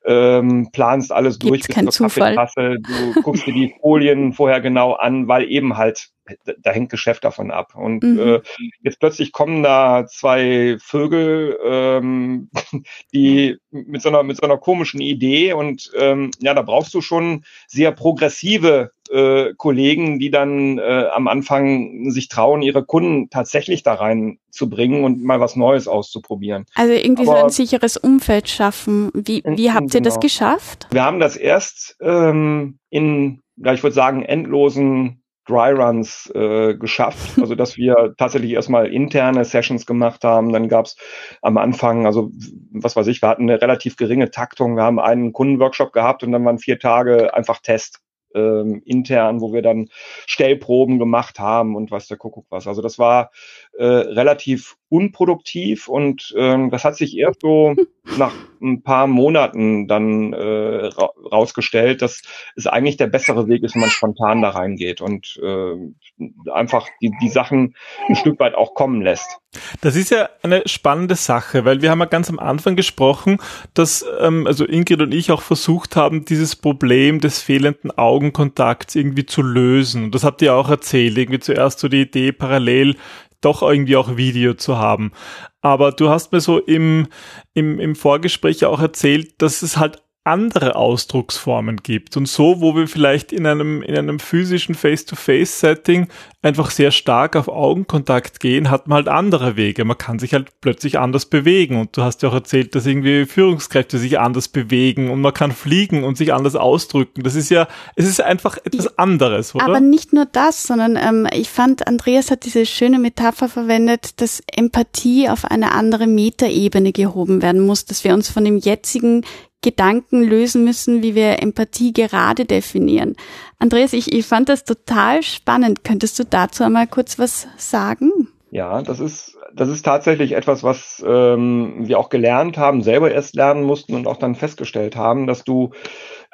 ähm, 0.04 0.70
planst 0.72 1.12
alles 1.12 1.38
Gibt's 1.38 1.68
durch 1.68 1.84
bis 1.84 1.94
zur 1.94 2.08
Kaffeetasse, 2.08 2.78
du 2.80 3.22
guckst 3.22 3.46
dir 3.46 3.54
die 3.54 3.72
Folien 3.80 4.32
vorher 4.32 4.60
genau 4.60 4.94
an, 4.94 5.28
weil 5.28 5.48
eben 5.48 5.76
halt 5.76 6.08
da 6.58 6.70
hängt 6.70 6.90
Geschäft 6.90 7.24
davon 7.24 7.50
ab. 7.50 7.74
Und 7.74 8.02
mhm. 8.02 8.18
äh, 8.18 8.40
jetzt 8.82 9.00
plötzlich 9.00 9.32
kommen 9.32 9.62
da 9.62 10.06
zwei 10.06 10.76
Vögel, 10.80 11.58
ähm, 11.64 12.50
die 13.12 13.58
mit 13.70 14.02
so 14.02 14.08
einer 14.08 14.22
mit 14.22 14.36
so 14.36 14.42
einer 14.42 14.58
komischen 14.58 15.00
Idee 15.00 15.52
und 15.52 15.90
ähm, 15.98 16.30
ja, 16.40 16.54
da 16.54 16.62
brauchst 16.62 16.94
du 16.94 17.00
schon 17.00 17.44
sehr 17.66 17.92
progressive 17.92 18.92
äh, 19.10 19.54
Kollegen, 19.56 20.18
die 20.18 20.30
dann 20.30 20.78
äh, 20.78 21.06
am 21.12 21.28
Anfang 21.28 22.10
sich 22.10 22.28
trauen, 22.28 22.62
ihre 22.62 22.84
Kunden 22.84 23.30
tatsächlich 23.30 23.82
da 23.82 23.94
rein 23.94 24.38
zu 24.50 24.68
bringen 24.68 25.04
und 25.04 25.22
mal 25.22 25.40
was 25.40 25.56
Neues 25.56 25.88
auszuprobieren. 25.88 26.66
Also 26.74 26.92
irgendwie 26.94 27.28
Aber, 27.28 27.38
so 27.38 27.44
ein 27.44 27.50
sicheres 27.50 27.96
Umfeld 27.96 28.48
schaffen. 28.48 29.10
Wie, 29.14 29.42
wie 29.44 29.70
habt 29.70 29.94
ihr 29.94 30.00
genau. 30.00 30.04
das 30.04 30.20
geschafft? 30.20 30.86
Wir 30.90 31.04
haben 31.04 31.20
das 31.20 31.36
erst 31.36 31.96
ähm, 32.00 32.78
in, 32.90 33.40
ja, 33.56 33.74
ich 33.74 33.82
würde 33.82 33.94
sagen, 33.94 34.22
endlosen 34.22 35.21
Dry 35.46 35.72
Runs 35.72 36.30
äh, 36.34 36.74
geschafft. 36.74 37.36
Also 37.42 37.54
dass 37.54 37.76
wir 37.76 38.14
tatsächlich 38.16 38.52
erstmal 38.52 38.92
interne 38.92 39.44
Sessions 39.44 39.84
gemacht 39.84 40.22
haben. 40.22 40.52
Dann 40.52 40.68
gab 40.68 40.86
es 40.86 40.96
am 41.42 41.58
Anfang, 41.58 42.06
also 42.06 42.30
was 42.70 42.94
weiß 42.94 43.08
ich, 43.08 43.20
wir 43.20 43.28
hatten 43.28 43.50
eine 43.50 43.60
relativ 43.60 43.96
geringe 43.96 44.30
Taktung. 44.30 44.76
Wir 44.76 44.84
haben 44.84 45.00
einen 45.00 45.32
Kundenworkshop 45.32 45.92
gehabt 45.92 46.22
und 46.22 46.32
dann 46.32 46.44
waren 46.44 46.58
vier 46.58 46.78
Tage 46.78 47.34
einfach 47.34 47.60
Test 47.60 48.00
ähm, 48.34 48.82
intern, 48.84 49.40
wo 49.40 49.52
wir 49.52 49.62
dann 49.62 49.88
Stellproben 50.26 50.98
gemacht 50.98 51.38
haben 51.38 51.76
und 51.76 51.90
was 51.90 52.06
der 52.06 52.16
Kuckuck 52.16 52.46
was. 52.50 52.66
Also 52.66 52.82
das 52.82 52.98
war 52.98 53.30
äh, 53.78 53.84
relativ 53.84 54.76
unproduktiv 54.92 55.88
und 55.88 56.34
ähm, 56.36 56.70
das 56.70 56.84
hat 56.84 56.96
sich 56.96 57.16
erst 57.16 57.40
so 57.40 57.74
nach 58.18 58.34
ein 58.60 58.82
paar 58.82 59.06
Monaten 59.06 59.88
dann 59.88 60.34
äh, 60.34 60.86
ra 60.86 61.10
rausgestellt, 61.32 62.02
dass 62.02 62.20
es 62.56 62.66
eigentlich 62.66 62.98
der 62.98 63.06
bessere 63.06 63.48
Weg 63.48 63.62
ist, 63.62 63.74
wenn 63.74 63.80
man 63.80 63.90
spontan 63.90 64.42
da 64.42 64.50
reingeht 64.50 65.00
und 65.00 65.40
äh, 65.42 66.50
einfach 66.50 66.86
die, 67.00 67.10
die 67.22 67.30
Sachen 67.30 67.74
ein 68.06 68.16
Stück 68.16 68.38
weit 68.38 68.54
auch 68.54 68.74
kommen 68.74 69.00
lässt. 69.00 69.38
Das 69.80 69.96
ist 69.96 70.10
ja 70.10 70.28
eine 70.42 70.62
spannende 70.66 71.14
Sache, 71.14 71.64
weil 71.64 71.80
wir 71.80 71.90
haben 71.90 72.00
ja 72.00 72.06
ganz 72.06 72.28
am 72.28 72.38
Anfang 72.38 72.76
gesprochen, 72.76 73.38
dass 73.72 74.04
ähm, 74.20 74.46
also 74.46 74.66
Ingrid 74.66 75.00
und 75.00 75.12
ich 75.14 75.32
auch 75.32 75.42
versucht 75.42 75.96
haben, 75.96 76.26
dieses 76.26 76.54
Problem 76.54 77.20
des 77.20 77.40
fehlenden 77.40 77.90
Augenkontakts 77.90 78.94
irgendwie 78.94 79.24
zu 79.24 79.40
lösen. 79.40 80.04
Und 80.04 80.14
das 80.14 80.24
habt 80.24 80.42
ihr 80.42 80.54
auch 80.54 80.68
erzählt, 80.68 81.16
irgendwie 81.16 81.40
zuerst 81.40 81.78
so 81.78 81.88
die 81.88 82.02
Idee 82.02 82.32
parallel 82.32 82.96
doch 83.44 83.62
irgendwie 83.62 83.96
auch 83.96 84.16
Video 84.16 84.54
zu 84.54 84.78
haben. 84.78 85.12
Aber 85.60 85.92
du 85.92 86.08
hast 86.08 86.32
mir 86.32 86.40
so 86.40 86.58
im, 86.58 87.08
im, 87.54 87.78
im 87.78 87.94
Vorgespräch 87.94 88.64
auch 88.64 88.80
erzählt, 88.80 89.40
dass 89.40 89.62
es 89.62 89.76
halt 89.76 90.01
andere 90.24 90.76
Ausdrucksformen 90.76 91.78
gibt. 91.78 92.16
Und 92.16 92.28
so, 92.28 92.60
wo 92.60 92.76
wir 92.76 92.86
vielleicht 92.86 93.32
in 93.32 93.44
einem, 93.44 93.82
in 93.82 93.98
einem 93.98 94.20
physischen 94.20 94.76
Face-to-Face-Setting 94.76 96.06
einfach 96.42 96.70
sehr 96.70 96.92
stark 96.92 97.34
auf 97.34 97.48
Augenkontakt 97.48 98.38
gehen, 98.38 98.70
hat 98.70 98.86
man 98.86 98.96
halt 98.96 99.08
andere 99.08 99.56
Wege. 99.56 99.84
Man 99.84 99.98
kann 99.98 100.20
sich 100.20 100.32
halt 100.32 100.60
plötzlich 100.60 100.98
anders 101.00 101.26
bewegen. 101.26 101.80
Und 101.80 101.96
du 101.96 102.02
hast 102.02 102.22
ja 102.22 102.28
auch 102.28 102.34
erzählt, 102.34 102.76
dass 102.76 102.86
irgendwie 102.86 103.26
Führungskräfte 103.26 103.98
sich 103.98 104.20
anders 104.20 104.46
bewegen 104.46 105.10
und 105.10 105.20
man 105.20 105.34
kann 105.34 105.50
fliegen 105.50 106.04
und 106.04 106.16
sich 106.16 106.32
anders 106.32 106.54
ausdrücken. 106.54 107.24
Das 107.24 107.34
ist 107.34 107.50
ja, 107.50 107.66
es 107.96 108.06
ist 108.06 108.20
einfach 108.20 108.58
etwas 108.58 108.98
anderes, 108.98 109.56
oder? 109.56 109.64
Aber 109.64 109.80
nicht 109.80 110.12
nur 110.12 110.26
das, 110.26 110.62
sondern 110.62 110.96
ähm, 110.96 111.26
ich 111.32 111.50
fand, 111.50 111.88
Andreas 111.88 112.30
hat 112.30 112.44
diese 112.44 112.64
schöne 112.64 113.00
Metapher 113.00 113.48
verwendet, 113.48 114.20
dass 114.20 114.40
Empathie 114.46 115.28
auf 115.28 115.44
eine 115.44 115.72
andere 115.72 116.06
Metaebene 116.06 116.92
gehoben 116.92 117.42
werden 117.42 117.66
muss, 117.66 117.86
dass 117.86 118.04
wir 118.04 118.14
uns 118.14 118.30
von 118.30 118.44
dem 118.44 118.58
jetzigen 118.58 119.24
Gedanken 119.62 120.22
lösen 120.22 120.64
müssen, 120.64 121.02
wie 121.02 121.14
wir 121.14 121.42
Empathie 121.42 121.92
gerade 121.92 122.44
definieren. 122.44 123.16
Andreas, 123.58 123.92
ich, 123.92 124.12
ich 124.12 124.26
fand 124.26 124.48
das 124.48 124.64
total 124.64 125.22
spannend. 125.22 125.84
Könntest 125.84 126.18
du 126.18 126.24
dazu 126.24 126.64
einmal 126.64 126.86
kurz 126.86 127.18
was 127.18 127.46
sagen? 127.56 128.10
Ja, 128.50 128.82
das 128.82 129.00
ist, 129.00 129.38
das 129.54 129.70
ist 129.70 129.82
tatsächlich 129.82 130.32
etwas, 130.32 130.62
was 130.62 131.02
ähm, 131.06 131.74
wir 131.78 131.98
auch 131.98 132.10
gelernt 132.10 132.58
haben, 132.58 132.82
selber 132.82 133.10
erst 133.10 133.34
lernen 133.34 133.62
mussten 133.62 133.94
und 133.94 134.06
auch 134.06 134.18
dann 134.18 134.34
festgestellt 134.34 134.94
haben, 134.94 135.26
dass 135.26 135.42
du 135.42 135.70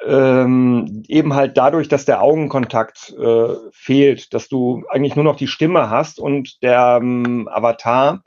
ähm, 0.05 1.03
eben 1.07 1.33
halt 1.33 1.57
dadurch, 1.57 1.87
dass 1.87 2.03
der 2.03 2.21
Augenkontakt 2.21 3.15
äh, 3.17 3.55
fehlt, 3.71 4.33
dass 4.33 4.49
du 4.49 4.83
eigentlich 4.89 5.15
nur 5.15 5.23
noch 5.23 5.37
die 5.37 5.47
Stimme 5.47 5.89
hast 5.89 6.19
und 6.19 6.61
der 6.61 6.99
ähm, 7.01 7.47
Avatar 7.49 8.21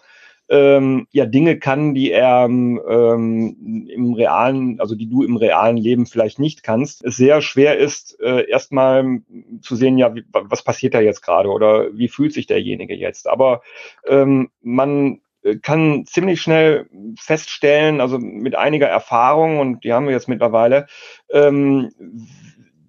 ähm, 0.53 1.07
ja 1.13 1.25
Dinge 1.25 1.59
kann, 1.59 1.95
die 1.95 2.13
er 2.13 2.45
ähm, 2.45 3.89
im 3.89 4.13
realen, 4.13 4.79
also 4.81 4.95
die 4.95 5.09
du 5.09 5.23
im 5.23 5.37
realen 5.37 5.79
Leben 5.79 6.05
vielleicht 6.05 6.39
nicht 6.39 6.63
kannst, 6.63 7.03
es 7.05 7.17
sehr 7.17 7.41
schwer 7.41 7.79
ist, 7.79 8.21
äh, 8.21 8.49
erstmal 8.51 9.23
zu 9.63 9.77
sehen, 9.77 9.97
ja, 9.97 10.15
wie, 10.15 10.25
was 10.31 10.63
passiert 10.63 10.93
da 10.93 11.01
jetzt 11.01 11.23
gerade 11.23 11.49
oder 11.49 11.97
wie 11.97 12.09
fühlt 12.09 12.35
sich 12.35 12.47
derjenige 12.47 12.95
jetzt. 12.95 13.29
Aber 13.29 13.63
ähm, 14.07 14.51
man 14.61 15.23
äh, 15.43 15.57
kann 15.57 16.05
ziemlich 16.05 16.43
schnell 16.43 16.87
feststellen, 17.19 18.03
also 18.03 18.19
mit 18.19 18.55
einiger 18.55 18.89
Erfahrung, 18.89 19.59
und 19.59 19.85
die 19.85 19.95
haben 19.95 20.05
wir 20.05 20.13
jetzt 20.13 20.29
mittlerweile, 20.29 20.87
ähm, 21.31 21.93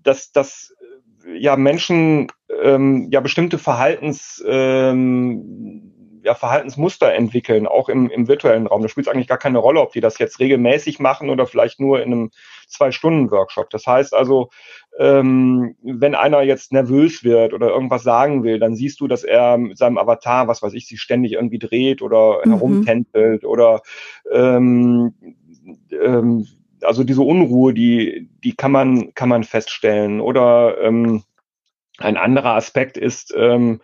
dass, 0.04 0.34
dass 0.34 0.76
ja 1.34 1.56
Menschen 1.56 2.28
ähm, 2.62 3.08
ja 3.10 3.22
bestimmte 3.22 3.58
Verhaltens 3.58 4.44
ähm, 4.46 5.93
ja, 6.24 6.36
Verhaltensmuster 6.36 7.14
entwickeln, 7.14 7.68
auch 7.68 7.90
im, 7.90 8.10
im 8.10 8.28
virtuellen 8.28 8.68
Raum. 8.68 8.82
Da 8.82 8.88
spielt 8.88 9.08
es 9.08 9.14
eigentlich 9.14 9.28
gar 9.28 9.38
keine 9.38 9.60
Rolle, 9.60 9.82
ob 9.82 9.92
die 9.92 10.00
das 10.00 10.18
jetzt 10.20 10.40
regelmäßig 10.40 11.00
machen 11.00 11.30
oder 11.30 11.46
vielleicht 11.46 11.80
nur 11.80 12.02
in 12.02 12.12
einem 12.12 12.32
Zwei-Stunden-Workshop. 12.68 13.70
Das 13.70 13.86
heißt 13.86 14.14
also, 14.14 14.50
ähm, 14.98 15.76
wenn 15.84 16.16
einer 16.16 16.42
jetzt 16.42 16.72
nervös 16.72 17.24
wird 17.24 17.54
oder 17.54 17.70
irgendwas 17.70 18.04
sagen 18.04 18.44
will, 18.44 18.60
dann 18.60 18.76
siehst 18.76 19.02
du, 19.02 19.08
dass 19.08 19.24
er 19.24 19.58
mit 19.58 19.78
seinem 19.78 19.98
Avatar, 19.98 20.48
was 20.48 20.64
weiß 20.64 20.74
ich, 20.74 20.88
sich 20.88 21.02
ständig 21.02 21.34
irgendwie 21.34 21.60
dreht 21.60 22.02
oder 22.02 22.40
mhm. 22.46 22.52
herumtänzelt 22.52 23.44
oder 23.44 23.82
ähm, 24.32 25.14
ähm, 25.92 26.48
also 26.82 27.04
diese 27.04 27.22
Unruhe, 27.22 27.74
die, 27.74 28.30
die 28.44 28.56
kann 28.56 28.72
man, 28.72 29.14
kann 29.14 29.30
man 29.30 29.44
feststellen. 29.44 30.22
Oder 30.22 30.78
ähm, 30.82 31.24
ein 32.04 32.18
anderer 32.18 32.56
Aspekt 32.56 32.98
ist, 32.98 33.34
ähm, 33.38 33.82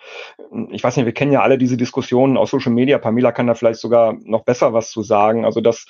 ich 0.72 0.84
weiß 0.84 0.98
nicht, 0.98 1.06
wir 1.06 1.14
kennen 1.14 1.32
ja 1.32 1.42
alle 1.42 1.58
diese 1.58 1.78
Diskussionen 1.78 2.38
aus 2.38 2.52
Social 2.52 2.74
Media. 2.74 2.98
Pamela 2.98 3.32
kann 3.32 3.48
da 3.48 3.56
vielleicht 3.56 3.80
sogar 3.80 4.18
noch 4.24 4.44
besser 4.44 4.74
was 4.74 4.92
zu 4.92 5.02
sagen. 5.04 5.46
Also, 5.46 5.62
dass 5.62 5.86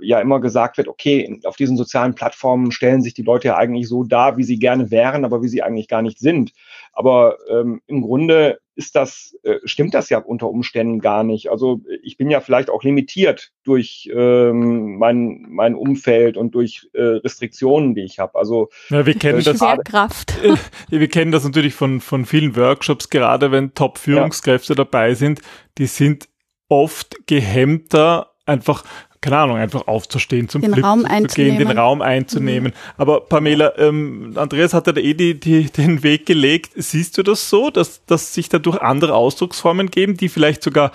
ja 0.00 0.20
immer 0.20 0.40
gesagt 0.40 0.78
wird, 0.78 0.88
okay, 0.88 1.40
auf 1.44 1.56
diesen 1.56 1.76
sozialen 1.76 2.14
Plattformen 2.14 2.72
stellen 2.72 3.02
sich 3.02 3.14
die 3.14 3.22
Leute 3.22 3.48
ja 3.48 3.56
eigentlich 3.56 3.88
so 3.88 4.04
dar, 4.04 4.36
wie 4.36 4.44
sie 4.44 4.58
gerne 4.58 4.90
wären, 4.90 5.24
aber 5.24 5.42
wie 5.42 5.48
sie 5.48 5.62
eigentlich 5.62 5.88
gar 5.88 6.02
nicht 6.02 6.18
sind. 6.18 6.52
Aber 6.92 7.36
ähm, 7.50 7.82
im 7.86 8.02
Grunde 8.02 8.58
ist 8.78 8.94
das, 8.94 9.36
äh, 9.42 9.56
stimmt 9.64 9.92
das 9.92 10.08
ja 10.08 10.18
unter 10.18 10.48
Umständen 10.48 11.00
gar 11.00 11.24
nicht. 11.24 11.50
Also 11.50 11.80
ich 12.00 12.16
bin 12.16 12.30
ja 12.30 12.40
vielleicht 12.40 12.70
auch 12.70 12.84
limitiert 12.84 13.50
durch 13.64 14.08
ähm, 14.14 14.98
mein, 14.98 15.46
mein 15.48 15.74
Umfeld 15.74 16.36
und 16.36 16.54
durch 16.54 16.88
äh, 16.92 17.02
Restriktionen, 17.02 17.96
die 17.96 18.04
ich 18.04 18.20
habe. 18.20 18.38
Also 18.38 18.68
ja, 18.88 19.04
wir 19.04 19.14
kennen 19.14 19.42
das. 19.42 19.58
Kraft. 19.84 20.38
wir 20.90 21.08
kennen 21.08 21.32
das 21.32 21.44
natürlich 21.44 21.74
von, 21.74 22.00
von 22.00 22.24
vielen 22.24 22.54
Workshops, 22.54 23.10
gerade 23.10 23.50
wenn 23.50 23.74
Top-Führungskräfte 23.74 24.74
ja. 24.74 24.76
dabei 24.76 25.14
sind, 25.14 25.40
die 25.76 25.86
sind 25.86 26.28
oft 26.68 27.26
gehemmter, 27.26 28.30
einfach 28.46 28.84
keine 29.20 29.38
Ahnung, 29.38 29.56
einfach 29.56 29.86
aufzustehen, 29.86 30.48
zum 30.48 30.62
den 30.62 30.72
Flip 30.72 30.84
Raum 30.84 31.04
zu 31.28 31.34
gehen, 31.34 31.58
den 31.58 31.76
Raum 31.76 32.02
einzunehmen. 32.02 32.72
Mhm. 32.72 32.92
Aber 32.96 33.20
Pamela, 33.20 33.76
ähm, 33.78 34.34
Andreas 34.36 34.74
hat 34.74 34.86
ja 34.86 34.92
da 34.92 35.00
eh 35.00 35.14
die, 35.14 35.38
die, 35.38 35.70
den 35.70 36.02
Weg 36.02 36.26
gelegt. 36.26 36.72
Siehst 36.76 37.18
du 37.18 37.22
das 37.22 37.50
so, 37.50 37.70
dass, 37.70 38.04
dass 38.06 38.34
sich 38.34 38.48
dadurch 38.48 38.80
andere 38.80 39.14
Ausdrucksformen 39.14 39.90
geben, 39.90 40.16
die 40.16 40.28
vielleicht 40.28 40.62
sogar 40.62 40.92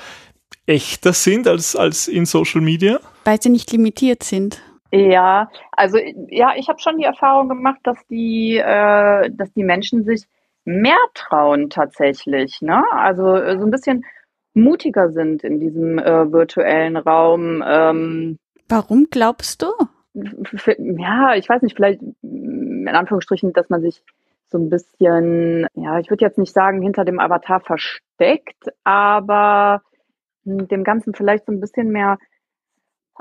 echter 0.66 1.14
sind 1.14 1.48
als, 1.48 1.76
als 1.76 2.08
in 2.08 2.26
Social 2.26 2.62
Media? 2.62 3.00
Weil 3.26 3.42
sie 3.42 3.50
nicht 3.50 3.72
limitiert 3.72 4.24
sind. 4.24 4.62
Ja, 4.92 5.50
also 5.72 5.98
ja, 6.30 6.54
ich 6.56 6.70
habe 6.70 6.80
schon 6.80 6.98
die 6.98 7.04
Erfahrung 7.04 7.50
gemacht, 7.50 7.80
dass 7.84 7.98
die, 8.10 8.58
äh, 8.58 9.30
dass 9.32 9.52
die 9.54 9.64
Menschen 9.64 10.06
sich 10.06 10.26
mehr 10.66 11.00
trauen 11.14 11.70
tatsächlich. 11.70 12.62
Ne? 12.62 12.84
Also 12.92 13.24
so 13.24 13.66
ein 13.66 13.72
bisschen 13.72 14.06
mutiger 14.54 15.12
sind 15.12 15.44
in 15.44 15.60
diesem 15.60 16.00
äh, 16.00 16.32
virtuellen 16.32 16.98
Raum. 16.98 17.63
Ähm, 17.66 18.38
Warum 18.70 19.08
glaubst 19.10 19.62
du? 19.62 19.68
Ja, 20.13 21.36
ich 21.36 21.50
weiß 21.50 21.62
nicht, 21.63 21.76
vielleicht 21.76 22.02
in 22.22 22.88
Anführungsstrichen, 22.88 23.54
dass 23.54 23.70
man 23.70 23.82
sich 23.82 24.04
so 24.48 24.60
ein 24.60 24.70
bisschen, 24.70 25.68
ja, 25.74 26.00
ich 26.00 26.10
würde 26.10 26.24
jetzt 26.24 26.38
nicht 26.38 26.54
sagen, 26.54 26.82
hinter 26.82 27.04
dem 27.04 27.20
Avatar 27.20 27.60
versteckt, 27.60 28.70
aber 28.84 29.82
dem 30.44 30.84
Ganzen 30.84 31.16
vielleicht 31.16 31.46
so 31.46 31.52
ein 31.52 31.60
bisschen 31.60 31.89
mehr 31.89 32.18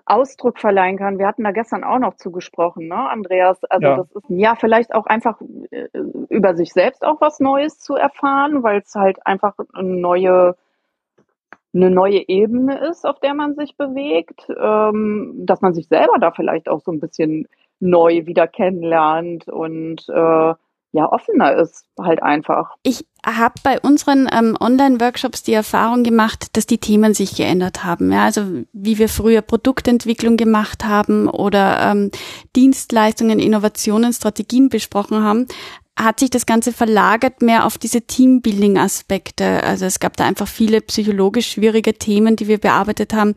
Ausdruck 0.05 0.59
verleihen 0.59 0.99
kann. 0.99 1.19
Wir 1.19 1.27
hatten 1.27 1.45
da 1.45 1.53
gestern 1.53 1.85
auch 1.85 1.99
noch 1.99 2.17
zugesprochen, 2.17 2.89
ne, 2.89 3.11
Andreas? 3.11 3.63
Also 3.65 3.87
ja. 3.87 3.97
das 3.97 4.11
ist 4.11 4.25
ja 4.29 4.55
vielleicht 4.57 4.95
auch 4.95 5.07
einfach 5.07 5.41
äh, 5.71 5.89
über 6.29 6.55
sich 6.55 6.73
selbst 6.73 7.05
auch 7.05 7.21
was 7.21 7.41
Neues 7.41 7.79
zu 7.79 7.95
erfahren, 7.95 8.63
weil 8.63 8.81
es 8.81 8.95
halt 8.95 9.25
einfach 9.27 9.55
eine 9.75 9.89
neue 9.89 10.57
eine 11.75 11.91
neue 11.91 12.29
Ebene 12.29 12.79
ist, 12.89 13.07
auf 13.07 13.19
der 13.21 13.35
man 13.35 13.55
sich 13.55 13.77
bewegt, 13.77 14.47
ähm, 14.61 15.33
dass 15.39 15.61
man 15.61 15.75
sich 15.75 15.89
selber 15.89 16.19
da 16.21 16.31
vielleicht 16.31 16.69
auch 16.69 16.81
so 16.81 16.93
ein 16.93 17.01
bisschen 17.01 17.49
neu 17.81 18.27
wieder 18.27 18.47
kennenlernt 18.47 19.49
und 19.49 20.09
äh, 20.09 20.55
ja 20.93 21.11
offener 21.11 21.55
ist 21.55 21.87
halt 21.99 22.23
einfach. 22.23 22.77
Ich 22.83 23.07
habe 23.25 23.55
bei 23.63 23.81
unseren 23.81 24.29
ähm, 24.33 24.57
Online-Workshops 24.61 25.43
die 25.43 25.55
Erfahrung 25.55 26.05
gemacht, 26.05 26.57
dass 26.57 26.67
die 26.67 26.79
Themen 26.79 27.15
sich 27.15 27.37
geändert 27.37 27.85
haben. 27.85 28.13
Ja, 28.13 28.25
also 28.25 28.43
wie 28.73 28.99
wir 28.99 29.09
früher 29.09 29.43
Produktentwicklung 29.43 30.37
gemacht 30.37 30.85
haben 30.85 31.29
oder 31.29 31.91
ähm, 31.91 32.11
Dienstleistungen, 32.55 33.39
Innovationen, 33.39 34.13
Strategien 34.13 34.69
besprochen 34.69 35.23
haben, 35.23 35.47
hat 35.99 36.21
sich 36.21 36.31
das 36.31 36.47
Ganze 36.47 36.73
verlagert 36.73 37.43
mehr 37.43 37.67
auf 37.67 37.79
diese 37.79 38.03
Teambuilding-Aspekte. 38.03 39.63
Also 39.63 39.85
es 39.85 40.01
gab 40.01 40.17
da 40.17 40.25
einfach 40.25 40.49
viele 40.49 40.81
psychologisch 40.81 41.53
schwierige 41.53 41.95
Themen, 41.95 42.37
die 42.37 42.49
wir 42.49 42.59
bearbeitet 42.59 43.13
haben. 43.13 43.35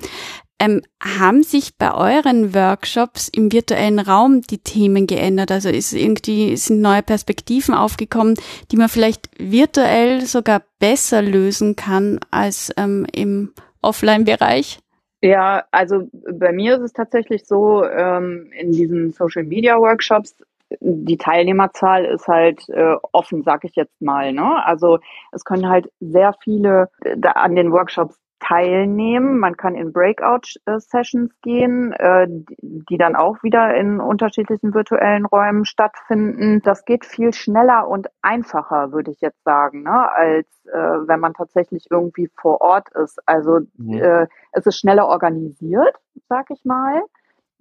Ähm, 0.57 0.81
haben 1.03 1.43
sich 1.43 1.77
bei 1.77 1.93
euren 1.93 2.55
Workshops 2.55 3.27
im 3.27 3.51
virtuellen 3.51 3.99
Raum 3.99 4.41
die 4.41 4.59
Themen 4.59 5.05
geändert? 5.05 5.51
Also 5.51 5.67
ist 5.67 5.91
irgendwie 5.91 6.55
sind 6.55 6.79
neue 6.79 7.03
Perspektiven 7.03 7.75
aufgekommen, 7.75 8.35
die 8.71 8.77
man 8.77 8.87
vielleicht 8.87 9.29
virtuell 9.37 10.25
sogar 10.25 10.61
besser 10.79 11.21
lösen 11.21 11.75
kann 11.75 12.21
als 12.31 12.71
ähm, 12.77 13.05
im 13.13 13.53
Offline-Bereich? 13.81 14.79
Ja, 15.21 15.65
also 15.71 16.07
bei 16.11 16.53
mir 16.53 16.75
ist 16.75 16.83
es 16.83 16.93
tatsächlich 16.93 17.45
so, 17.45 17.83
ähm, 17.83 18.49
in 18.57 18.71
diesen 18.71 19.11
Social 19.11 19.43
Media 19.43 19.77
Workshops, 19.77 20.35
die 20.80 21.17
Teilnehmerzahl 21.17 22.06
ist 22.06 22.28
halt 22.28 22.67
äh, 22.69 22.95
offen, 23.12 23.43
sag 23.43 23.63
ich 23.63 23.75
jetzt 23.75 24.01
mal. 24.01 24.34
Ne? 24.34 24.65
Also 24.65 24.99
es 25.32 25.43
können 25.43 25.69
halt 25.69 25.91
sehr 25.99 26.34
viele 26.43 26.89
äh, 27.04 27.15
an 27.28 27.56
den 27.56 27.71
Workshops 27.71 28.19
teilnehmen. 28.39 29.39
Man 29.39 29.58
kann 29.58 29.75
in 29.75 29.91
Breakout-Sessions 29.93 31.32
gehen, 31.41 31.93
äh, 31.93 32.28
die 32.62 32.97
dann 32.97 33.15
auch 33.15 33.41
wieder 33.43 33.75
in 33.75 33.99
unterschiedlichen 33.99 34.73
virtuellen 34.73 35.25
Räumen 35.25 35.65
stattfinden. 35.65 36.62
Das 36.63 36.86
geht 36.86 37.06
viel 37.06 37.34
schneller 37.34 37.88
und 37.88 38.08
einfacher, 38.21 38.91
würde 38.91 39.12
ich 39.12 39.21
jetzt 39.21 39.43
sagen, 39.43 39.84
ne, 39.84 40.12
als 40.12 40.47
äh, 40.65 40.78
wenn 41.08 41.19
man 41.19 41.34
tatsächlich 41.34 41.88
irgendwie 41.89 42.30
vor 42.36 42.62
Ort 42.62 42.89
ist. 42.95 43.19
Also 43.25 43.62
mhm. 43.78 43.93
äh, 43.93 44.28
es 44.51 44.65
ist 44.65 44.80
schneller 44.80 45.08
organisiert, 45.08 45.95
sag 46.28 46.49
ich 46.51 46.63
mal. 46.65 47.01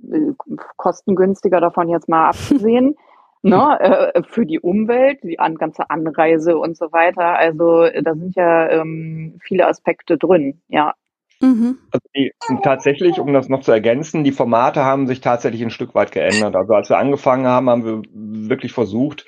Äh, 0.03 0.33
kostengünstiger 0.77 1.61
davon 1.61 1.89
jetzt 1.89 2.09
mal 2.09 2.29
abgesehen 2.29 2.97
ne, 3.43 3.81
äh, 4.15 4.23
für 4.23 4.47
die 4.47 4.61
Umwelt, 4.61 5.23
die 5.23 5.39
an, 5.39 5.57
ganze 5.57 5.91
Anreise 5.91 6.59
und 6.59 6.77
so 6.77 6.93
weiter. 6.93 7.39
Also 7.39 7.89
da 8.03 8.15
sind 8.15 8.35
ja 8.35 8.71
ähm, 8.71 9.39
viele 9.43 9.67
Aspekte 9.67 10.19
drin, 10.19 10.63
ja. 10.69 10.95
Mhm. 11.41 11.79
Also 11.91 12.07
die, 12.17 12.33
tatsächlich, 12.63 13.19
um 13.19 13.33
das 13.33 13.49
noch 13.49 13.61
zu 13.61 13.73
ergänzen, 13.73 14.25
die 14.25 14.33
Formate 14.33 14.85
haben 14.85 15.07
sich 15.07 15.21
tatsächlich 15.21 15.63
ein 15.63 15.71
Stück 15.71 15.95
weit 15.95 16.13
geändert. 16.13 16.57
Also 16.57 16.73
als 16.73 16.89
wir 16.89 16.99
angefangen 16.99 17.47
haben, 17.47 17.69
haben 17.69 17.85
wir 17.85 18.03
wirklich 18.13 18.73
versucht, 18.73 19.27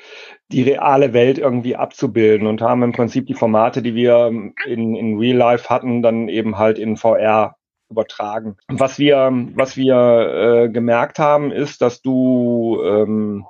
die 0.50 0.62
reale 0.62 1.12
Welt 1.12 1.38
irgendwie 1.38 1.76
abzubilden 1.76 2.46
und 2.46 2.62
haben 2.62 2.82
im 2.82 2.92
Prinzip 2.92 3.26
die 3.26 3.34
Formate, 3.34 3.82
die 3.82 3.94
wir 3.94 4.28
in, 4.66 4.94
in 4.94 5.18
Real 5.18 5.36
Life 5.36 5.68
hatten, 5.68 6.02
dann 6.02 6.28
eben 6.28 6.56
halt 6.56 6.78
in 6.78 6.96
VR 6.96 7.56
übertragen. 7.90 8.56
Was 8.68 8.98
wir, 8.98 9.30
was 9.54 9.76
wir 9.76 9.96
äh, 9.96 10.68
gemerkt 10.68 11.18
haben, 11.18 11.52
ist, 11.52 11.82
dass 11.82 12.02
du 12.02 12.80
ähm, 12.84 13.46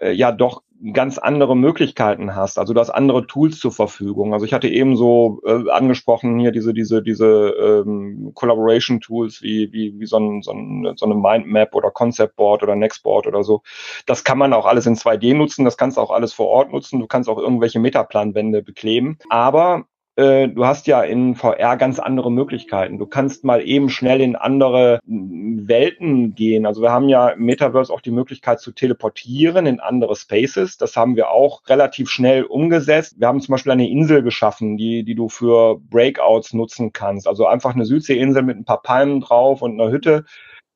äh, 0.00 0.12
ja 0.12 0.32
doch 0.32 0.62
ganz 0.92 1.18
andere 1.18 1.56
Möglichkeiten 1.56 2.34
hast. 2.34 2.58
Also 2.58 2.74
du 2.74 2.80
hast 2.80 2.90
andere 2.90 3.26
Tools 3.26 3.58
zur 3.58 3.72
Verfügung. 3.72 4.34
Also 4.34 4.44
ich 4.44 4.52
hatte 4.52 4.68
eben 4.68 4.96
so 4.96 5.40
äh, 5.44 5.70
angesprochen 5.70 6.38
hier 6.38 6.52
diese 6.52 6.74
diese 6.74 7.02
diese 7.02 7.54
ähm, 7.86 8.32
Collaboration 8.34 9.00
Tools 9.00 9.42
wie 9.42 9.72
wie 9.72 9.98
wie 9.98 10.06
so, 10.06 10.18
ein, 10.18 10.42
so, 10.42 10.52
ein, 10.52 10.92
so 10.96 11.06
eine 11.06 11.14
Mindmap 11.14 11.74
oder 11.74 11.90
Concept 11.90 12.36
Board 12.36 12.62
oder 12.62 12.76
Nextboard 12.76 13.26
oder 13.26 13.42
so. 13.42 13.62
Das 14.06 14.24
kann 14.24 14.38
man 14.38 14.52
auch 14.52 14.66
alles 14.66 14.86
in 14.86 14.96
2D 14.96 15.34
nutzen. 15.34 15.64
Das 15.64 15.76
kannst 15.76 15.96
du 15.96 16.00
auch 16.00 16.10
alles 16.10 16.32
vor 16.32 16.48
Ort 16.48 16.72
nutzen. 16.72 17.00
Du 17.00 17.06
kannst 17.06 17.28
auch 17.28 17.38
irgendwelche 17.38 17.80
Metaplanwände 17.80 18.62
bekleben. 18.62 19.18
Aber 19.30 19.86
du 20.16 20.64
hast 20.64 20.86
ja 20.86 21.02
in 21.02 21.34
VR 21.34 21.76
ganz 21.76 21.98
andere 21.98 22.32
Möglichkeiten. 22.32 22.98
Du 22.98 23.04
kannst 23.06 23.44
mal 23.44 23.60
eben 23.60 23.90
schnell 23.90 24.22
in 24.22 24.34
andere 24.34 25.00
Welten 25.04 26.34
gehen. 26.34 26.64
Also 26.64 26.80
wir 26.80 26.90
haben 26.90 27.08
ja 27.08 27.28
im 27.28 27.44
Metaverse 27.44 27.92
auch 27.92 28.00
die 28.00 28.10
Möglichkeit 28.10 28.60
zu 28.60 28.72
teleportieren 28.72 29.66
in 29.66 29.78
andere 29.78 30.16
Spaces. 30.16 30.78
Das 30.78 30.96
haben 30.96 31.16
wir 31.16 31.30
auch 31.30 31.68
relativ 31.68 32.08
schnell 32.08 32.44
umgesetzt. 32.44 33.16
Wir 33.18 33.28
haben 33.28 33.40
zum 33.40 33.52
Beispiel 33.52 33.72
eine 33.72 33.90
Insel 33.90 34.22
geschaffen, 34.22 34.78
die, 34.78 35.04
die 35.04 35.14
du 35.14 35.28
für 35.28 35.78
Breakouts 35.78 36.54
nutzen 36.54 36.94
kannst. 36.94 37.28
Also 37.28 37.46
einfach 37.46 37.74
eine 37.74 37.84
Südseeinsel 37.84 38.42
mit 38.42 38.56
ein 38.56 38.64
paar 38.64 38.82
Palmen 38.82 39.20
drauf 39.20 39.60
und 39.60 39.78
einer 39.78 39.90
Hütte 39.90 40.24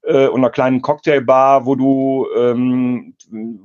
äh, 0.03 0.29
und 0.29 0.41
einer 0.41 0.51
kleinen 0.51 0.83
Cocktailbar, 0.83 1.67
wo 1.67 1.75
du, 1.75 2.27
ähm, 2.37 3.15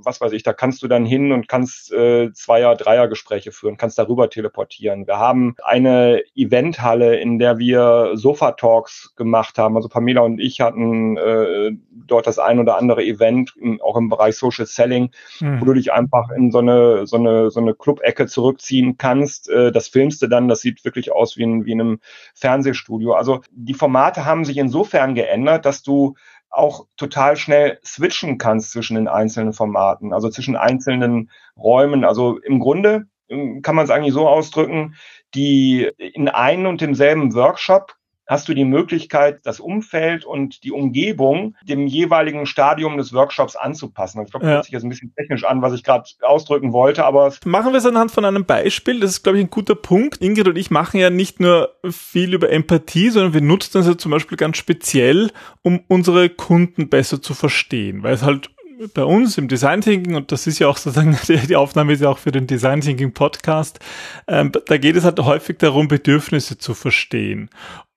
was 0.04 0.22
weiß 0.22 0.34
ich, 0.34 0.44
da 0.44 0.54
kannst 0.54 0.84
du 0.84 0.88
dann 0.88 1.06
hin 1.06 1.32
und 1.32 1.48
kannst 1.48 1.92
äh, 1.94 2.32
Zweier-, 2.34 2.76
Dreier-Gespräche 2.76 3.52
führen, 3.52 3.78
kannst 3.78 3.98
darüber 3.98 4.30
teleportieren. 4.30 5.08
Wir 5.08 5.18
haben 5.18 5.56
eine 5.64 6.22
Eventhalle, 6.36 7.18
in 7.18 7.40
der 7.40 7.58
wir 7.58 8.12
Sofa-Talks 8.16 9.16
gemacht 9.16 9.58
haben. 9.58 9.76
Also 9.76 9.90
Pamela 9.90 10.22
und 10.22 10.40
ich 10.40 10.62
hatten 10.62 11.18
äh, 11.18 11.72
dort 11.92 12.28
das 12.28 12.40
ein 12.40 12.60
oder 12.60 12.78
andere 12.78 13.04
Event, 13.04 13.54
auch 13.82 13.98
im 13.98 14.10
Bereich 14.10 14.36
Social 14.36 14.66
Selling, 14.66 15.12
mhm. 15.40 15.62
wo 15.62 15.66
du 15.66 15.74
dich 15.74 15.94
einfach 15.94 16.30
in 16.32 16.52
so 16.52 16.60
eine, 16.60 17.08
so 17.08 17.18
eine, 17.18 17.50
so 17.50 17.60
eine 17.60 17.74
Club-Ecke 17.74 18.28
zurückziehen 18.28 18.98
kannst. 18.98 19.50
Äh, 19.50 19.72
das 19.72 19.88
filmst 19.88 20.22
du 20.22 20.28
dann, 20.28 20.48
das 20.48 20.62
sieht 20.62 20.84
wirklich 20.84 21.12
aus 21.12 21.38
wie 21.38 21.44
in, 21.44 21.66
wie 21.66 21.72
in 21.72 21.82
einem 21.82 22.00
Fernsehstudio. 22.34 23.14
Also 23.14 23.42
die 23.52 23.74
Formate 23.74 24.26
haben 24.26 24.46
sich 24.46 24.58
insofern 24.58 25.16
geändert, 25.16 25.66
dass 25.66 25.82
du 25.82 26.16
auch 26.50 26.88
total 26.98 27.36
schnell 27.36 27.80
switchen 27.84 28.38
kannst 28.38 28.72
zwischen 28.72 28.96
den 28.96 29.08
einzelnen 29.08 29.54
Formaten, 29.54 30.14
also 30.14 30.30
zwischen 30.30 30.56
einzelnen 30.56 31.30
Räumen. 31.58 32.06
Also 32.06 32.40
im 32.40 32.60
Grunde 32.60 33.08
ähm, 33.30 33.62
kann 33.62 33.76
man 33.76 33.86
es 33.86 33.92
eigentlich 33.92 34.14
so 34.14 34.28
ausdrücken, 34.28 34.96
die 35.34 35.90
in 35.98 36.30
einem 36.30 36.68
und 36.68 36.82
demselben 36.82 37.34
Workshop 37.34 37.96
hast 38.28 38.48
du 38.48 38.54
die 38.54 38.66
Möglichkeit, 38.66 39.40
das 39.44 39.60
Umfeld 39.60 40.26
und 40.26 40.64
die 40.64 40.72
Umgebung 40.72 41.56
dem 41.64 41.88
jeweiligen 41.88 42.46
Stadium 42.46 42.98
des 42.98 43.14
Workshops 43.14 43.56
anzupassen. 43.56 44.22
Ich 44.24 44.32
glaube, 44.32 44.46
das 44.46 44.50
ja. 44.50 44.56
hört 44.56 44.66
sich 44.66 44.74
jetzt 44.74 44.84
ein 44.84 44.90
bisschen 44.90 45.14
technisch 45.16 45.44
an, 45.44 45.62
was 45.62 45.74
ich 45.74 45.84
gerade 45.84 46.06
ausdrücken 46.22 46.74
wollte, 46.74 47.06
aber 47.06 47.34
machen 47.46 47.72
wir 47.72 47.78
es 47.78 47.86
anhand 47.86 48.12
von 48.12 48.26
einem 48.26 48.46
Beispiel. 48.46 49.00
Das 49.00 49.12
ist, 49.12 49.24
glaube 49.24 49.38
ich, 49.38 49.46
ein 49.46 49.50
guter 49.50 49.76
Punkt. 49.76 50.22
Ingrid 50.22 50.48
und 50.48 50.58
ich 50.58 50.72
machen 50.72 51.00
ja 51.00 51.10
nicht 51.10 51.40
nur 51.40 51.76
viel 51.90 52.34
über 52.34 52.52
Empathie, 52.52 53.10
sondern 53.10 53.34
wir 53.34 53.42
nutzen 53.42 53.72
das 53.74 53.88
ja 53.88 53.98
zum 53.98 54.12
Beispiel 54.12 54.38
ganz 54.38 54.58
speziell, 54.58 55.32
um 55.62 55.82
unsere 55.88 56.30
Kunden 56.30 56.90
besser 56.90 57.22
zu 57.22 57.34
verstehen, 57.34 58.04
weil 58.04 58.14
es 58.14 58.24
halt 58.24 58.50
bei 58.94 59.04
uns 59.04 59.38
im 59.38 59.48
Design 59.48 59.82
Thinking, 59.82 60.16
und 60.16 60.32
das 60.32 60.48
ist 60.48 60.60
ja 60.60 60.68
auch 60.68 60.78
sozusagen, 60.78 61.18
die 61.48 61.56
Aufnahme 61.56 61.94
ist 61.94 62.02
ja 62.02 62.10
auch 62.10 62.18
für 62.18 62.32
den 62.32 62.48
Design 62.48 62.82
Thinking 62.82 63.14
Podcast, 63.14 63.80
ähm, 64.28 64.52
da 64.66 64.78
geht 64.78 64.96
es 64.96 65.04
halt 65.04 65.20
häufig 65.20 65.58
darum, 65.58 65.88
Bedürfnisse 65.88 66.58
zu 66.58 66.74
verstehen. 66.74 67.50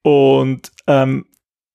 Und 0.08 0.72
ähm, 0.86 1.26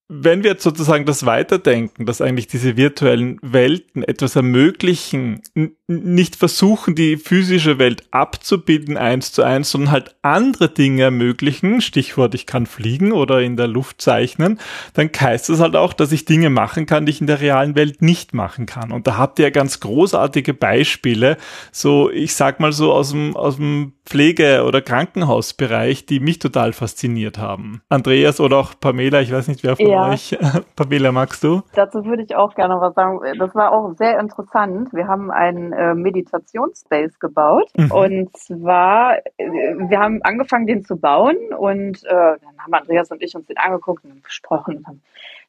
wenn 0.09 0.43
wir 0.43 0.51
jetzt 0.51 0.63
sozusagen 0.63 1.05
das 1.05 1.25
weiterdenken, 1.25 2.05
dass 2.05 2.21
eigentlich 2.21 2.47
diese 2.47 2.77
virtuellen 2.77 3.39
Welten 3.41 4.03
etwas 4.03 4.35
ermöglichen, 4.35 5.41
nicht 5.87 6.35
versuchen, 6.35 6.95
die 6.95 7.17
physische 7.17 7.79
Welt 7.79 8.03
abzubilden 8.11 8.97
eins 8.97 9.31
zu 9.31 9.43
eins, 9.43 9.71
sondern 9.71 9.91
halt 9.91 10.15
andere 10.21 10.69
Dinge 10.69 11.03
ermöglichen, 11.03 11.81
Stichwort, 11.81 12.35
ich 12.35 12.45
kann 12.45 12.65
fliegen 12.65 13.11
oder 13.11 13.41
in 13.41 13.57
der 13.57 13.67
Luft 13.67 14.01
zeichnen, 14.01 14.59
dann 14.93 15.09
heißt 15.17 15.49
das 15.49 15.59
halt 15.59 15.75
auch, 15.75 15.93
dass 15.93 16.11
ich 16.11 16.25
Dinge 16.25 16.49
machen 16.49 16.85
kann, 16.85 17.05
die 17.05 17.11
ich 17.11 17.21
in 17.21 17.27
der 17.27 17.41
realen 17.41 17.75
Welt 17.75 18.01
nicht 18.01 18.33
machen 18.33 18.65
kann. 18.65 18.91
Und 18.91 19.07
da 19.07 19.17
habt 19.17 19.39
ihr 19.39 19.45
ja 19.45 19.51
ganz 19.51 19.79
großartige 19.79 20.53
Beispiele, 20.53 21.37
so, 21.71 22.09
ich 22.09 22.35
sag 22.35 22.59
mal 22.59 22.73
so 22.73 22.91
aus 22.93 23.11
dem, 23.11 23.35
aus 23.35 23.55
dem 23.55 23.93
Pflege- 24.05 24.63
oder 24.63 24.81
Krankenhausbereich, 24.81 26.05
die 26.05 26.19
mich 26.19 26.39
total 26.39 26.73
fasziniert 26.73 27.37
haben. 27.37 27.81
Andreas 27.89 28.39
oder 28.39 28.57
auch 28.57 28.73
Pamela, 28.79 29.21
ich 29.21 29.31
weiß 29.31 29.47
nicht, 29.47 29.63
wer 29.63 29.75
von 29.75 29.92
ja. 29.93 30.09
euch. 30.09 30.37
Pamela, 30.75 31.11
magst 31.11 31.43
du? 31.43 31.61
Dazu 31.73 32.05
würde 32.05 32.23
ich 32.23 32.35
auch 32.35 32.55
gerne 32.55 32.79
was 32.79 32.93
sagen. 32.93 33.19
Das 33.37 33.55
war 33.55 33.71
auch 33.71 33.93
sehr 33.97 34.19
interessant. 34.19 34.93
Wir 34.93 35.07
haben 35.07 35.31
einen 35.31 35.73
äh, 35.73 35.93
Meditationsspace 35.95 37.19
gebaut. 37.19 37.69
Mhm. 37.75 37.91
Und 37.91 38.37
zwar, 38.37 39.17
äh, 39.37 39.47
wir 39.47 39.99
haben 39.99 40.21
angefangen, 40.23 40.67
den 40.67 40.83
zu 40.83 40.97
bauen. 40.97 41.37
Und 41.57 42.03
äh, 42.03 42.09
dann 42.09 42.57
haben 42.59 42.73
Andreas 42.73 43.11
und 43.11 43.21
ich 43.21 43.35
uns 43.35 43.47
den 43.47 43.57
angeguckt 43.57 44.03
und 44.05 44.21
besprochen. 44.23 44.77
Und 44.77 44.87
dann 44.87 45.01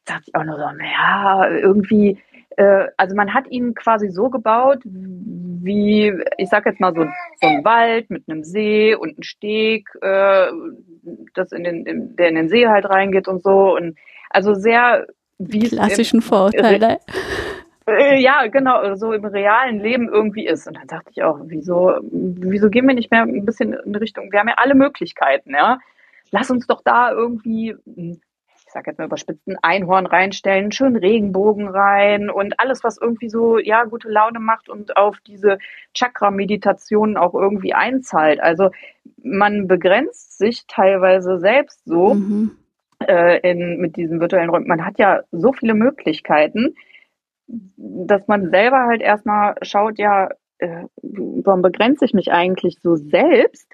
dachte 0.05 0.23
ich 0.27 0.35
auch 0.35 0.43
nur 0.43 0.57
so, 0.57 0.71
naja, 0.71 1.49
irgendwie 1.49 2.19
äh, 2.57 2.87
also 2.97 3.15
man 3.15 3.33
hat 3.33 3.47
ihn 3.49 3.73
quasi 3.73 4.09
so 4.09 4.29
gebaut, 4.29 4.79
wie, 4.85 6.13
ich 6.37 6.49
sag 6.49 6.65
jetzt 6.65 6.79
mal 6.79 6.93
so, 6.93 7.03
so 7.41 7.47
ein 7.47 7.65
Wald 7.65 8.09
mit 8.09 8.23
einem 8.27 8.43
See 8.43 8.95
und 8.95 9.09
einem 9.09 9.23
Steg, 9.23 9.89
äh, 10.01 10.47
das 11.33 11.51
in 11.51 11.63
den, 11.63 11.85
in, 11.85 12.15
der 12.15 12.29
in 12.29 12.35
den 12.35 12.49
See 12.49 12.67
halt 12.67 12.89
reingeht 12.89 13.27
und 13.27 13.43
so. 13.43 13.75
Und 13.75 13.97
also 14.35 14.53
sehr 14.53 15.07
wie 15.37 15.69
klassischen 15.69 16.21
Vorurteile. 16.21 16.99
Äh, 17.87 18.19
ja, 18.19 18.47
genau, 18.47 18.95
so 18.95 19.13
im 19.13 19.25
realen 19.25 19.79
Leben 19.79 20.09
irgendwie 20.09 20.47
ist. 20.47 20.67
Und 20.67 20.75
dann 20.77 20.87
dachte 20.87 21.11
ich 21.11 21.23
auch, 21.23 21.39
wieso, 21.43 21.99
wieso 22.01 22.69
gehen 22.69 22.87
wir 22.87 22.95
nicht 22.95 23.11
mehr 23.11 23.21
ein 23.21 23.45
bisschen 23.45 23.73
in 23.73 23.95
Richtung, 23.95 24.31
wir 24.31 24.39
haben 24.39 24.47
ja 24.47 24.55
alle 24.57 24.75
Möglichkeiten, 24.75 25.53
ja. 25.53 25.77
Lass 26.31 26.49
uns 26.49 26.65
doch 26.65 26.81
da 26.83 27.11
irgendwie 27.11 27.75
sag 28.75 28.87
jetzt 28.87 28.99
mal 28.99 29.05
überspitzt, 29.05 29.47
ein 29.47 29.57
Einhorn 29.61 30.05
reinstellen, 30.05 30.71
schön 30.71 30.97
Regenbogen 30.97 31.69
rein 31.69 32.29
und 32.29 32.59
alles, 32.59 32.83
was 32.83 32.97
irgendwie 32.97 33.29
so, 33.29 33.57
ja, 33.57 33.85
gute 33.85 34.09
Laune 34.09 34.39
macht 34.39 34.67
und 34.69 34.97
auf 34.97 35.17
diese 35.25 35.57
Chakra-Meditationen 35.93 37.15
auch 37.15 37.33
irgendwie 37.33 37.73
einzahlt. 37.73 38.41
Also 38.41 38.71
man 39.23 39.67
begrenzt 39.67 40.37
sich 40.37 40.65
teilweise 40.67 41.39
selbst 41.39 41.85
so 41.85 42.15
mhm. 42.15 42.57
Äh, 43.07 43.39
in, 43.49 43.79
mit 43.79 43.95
diesen 43.95 44.19
virtuellen 44.19 44.49
Räumen. 44.49 44.67
Man 44.67 44.85
hat 44.85 44.99
ja 44.99 45.21
so 45.31 45.53
viele 45.53 45.73
Möglichkeiten, 45.73 46.75
dass 47.47 48.27
man 48.27 48.49
selber 48.49 48.85
halt 48.85 49.01
erstmal 49.01 49.55
schaut, 49.61 49.99
ja, 49.99 50.29
äh, 50.57 50.85
warum 51.01 51.61
begrenze 51.61 52.05
ich 52.05 52.13
mich 52.13 52.31
eigentlich 52.31 52.79
so 52.81 52.95
selbst? 52.95 53.71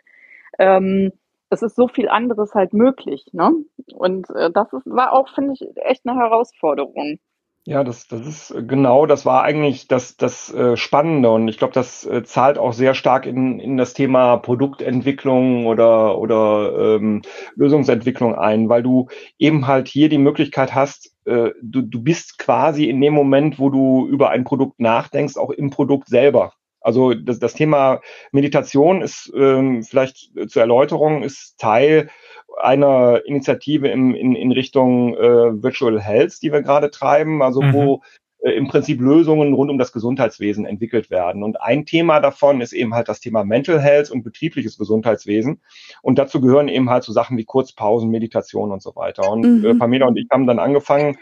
Ähm, 0.59 1.11
es 1.49 1.61
ist 1.61 1.75
so 1.75 1.87
viel 1.87 2.07
anderes 2.09 2.53
halt 2.53 2.73
möglich. 2.73 3.25
Ne? 3.33 3.51
Und 3.93 4.29
äh, 4.31 4.49
das 4.51 4.71
ist, 4.73 4.85
war 4.85 5.13
auch, 5.13 5.29
finde 5.33 5.53
ich, 5.53 5.61
echt 5.77 6.05
eine 6.05 6.17
Herausforderung. 6.19 7.19
Ja, 7.65 7.83
das, 7.83 8.07
das 8.07 8.25
ist 8.25 8.51
äh, 8.51 8.63
genau, 8.63 9.05
das 9.05 9.23
war 9.25 9.43
eigentlich 9.43 9.87
das, 9.87 10.17
das 10.17 10.51
äh, 10.51 10.75
Spannende 10.77 11.29
und 11.29 11.47
ich 11.47 11.59
glaube, 11.59 11.73
das 11.73 12.03
äh, 12.05 12.23
zahlt 12.23 12.57
auch 12.57 12.73
sehr 12.73 12.95
stark 12.95 13.27
in, 13.27 13.59
in 13.59 13.77
das 13.77 13.93
Thema 13.93 14.37
Produktentwicklung 14.37 15.67
oder, 15.67 16.17
oder 16.17 16.95
ähm, 16.97 17.21
Lösungsentwicklung 17.55 18.33
ein, 18.33 18.67
weil 18.67 18.81
du 18.81 19.09
eben 19.37 19.67
halt 19.67 19.87
hier 19.87 20.09
die 20.09 20.17
Möglichkeit 20.17 20.73
hast, 20.73 21.15
äh, 21.25 21.51
du, 21.61 21.83
du 21.83 22.01
bist 22.01 22.39
quasi 22.39 22.85
in 22.89 22.99
dem 22.99 23.13
Moment, 23.13 23.59
wo 23.59 23.69
du 23.69 24.07
über 24.07 24.31
ein 24.31 24.43
Produkt 24.43 24.79
nachdenkst, 24.79 25.37
auch 25.37 25.51
im 25.51 25.69
Produkt 25.69 26.07
selber. 26.09 26.53
Also 26.81 27.13
das, 27.13 27.39
das 27.39 27.53
Thema 27.53 28.01
Meditation 28.31 29.01
ist 29.01 29.31
ähm, 29.35 29.83
vielleicht 29.83 30.31
zur 30.49 30.61
Erläuterung, 30.61 31.23
ist 31.23 31.59
Teil 31.59 32.09
einer 32.57 33.21
Initiative 33.25 33.87
im, 33.87 34.13
in, 34.13 34.35
in 34.35 34.51
Richtung 34.51 35.15
äh, 35.15 35.63
Virtual 35.63 36.01
Health, 36.01 36.41
die 36.41 36.51
wir 36.51 36.61
gerade 36.61 36.91
treiben, 36.91 37.41
also 37.41 37.61
mhm. 37.61 37.73
wo 37.73 38.01
äh, 38.41 38.51
im 38.51 38.67
Prinzip 38.67 38.99
Lösungen 38.99 39.53
rund 39.53 39.69
um 39.69 39.77
das 39.77 39.91
Gesundheitswesen 39.91 40.65
entwickelt 40.65 41.09
werden. 41.09 41.43
Und 41.43 41.61
ein 41.61 41.85
Thema 41.85 42.19
davon 42.19 42.61
ist 42.61 42.73
eben 42.73 42.93
halt 42.93 43.07
das 43.07 43.19
Thema 43.19 43.43
Mental 43.43 43.79
Health 43.79 44.11
und 44.11 44.23
betriebliches 44.23 44.77
Gesundheitswesen. 44.77 45.61
Und 46.01 46.17
dazu 46.17 46.41
gehören 46.41 46.67
eben 46.67 46.89
halt 46.89 47.03
so 47.03 47.13
Sachen 47.13 47.37
wie 47.37 47.45
Kurzpausen, 47.45 48.09
Meditation 48.09 48.71
und 48.71 48.81
so 48.81 48.95
weiter. 48.95 49.31
Und 49.31 49.41
mhm. 49.41 49.65
äh, 49.65 49.75
Pamela 49.75 50.07
und 50.07 50.17
ich 50.17 50.27
haben 50.31 50.47
dann 50.47 50.59
angefangen 50.59 51.17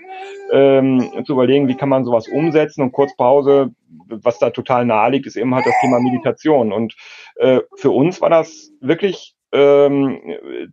ähm, 0.51 1.11
zu 1.25 1.33
überlegen, 1.33 1.67
wie 1.67 1.75
kann 1.75 1.89
man 1.89 2.05
sowas 2.05 2.27
umsetzen. 2.27 2.81
Und 2.81 2.91
Kurzpause, 2.91 3.71
was 4.07 4.39
da 4.39 4.49
total 4.49 4.85
nahe 4.85 5.11
liegt, 5.11 5.27
ist 5.27 5.35
eben 5.35 5.53
halt 5.53 5.65
das 5.65 5.79
Thema 5.81 5.99
Meditation. 5.99 6.71
Und 6.71 6.95
äh, 7.35 7.59
für 7.75 7.91
uns 7.91 8.21
war 8.21 8.29
das 8.29 8.71
wirklich 8.79 9.35
ähm, 9.51 10.19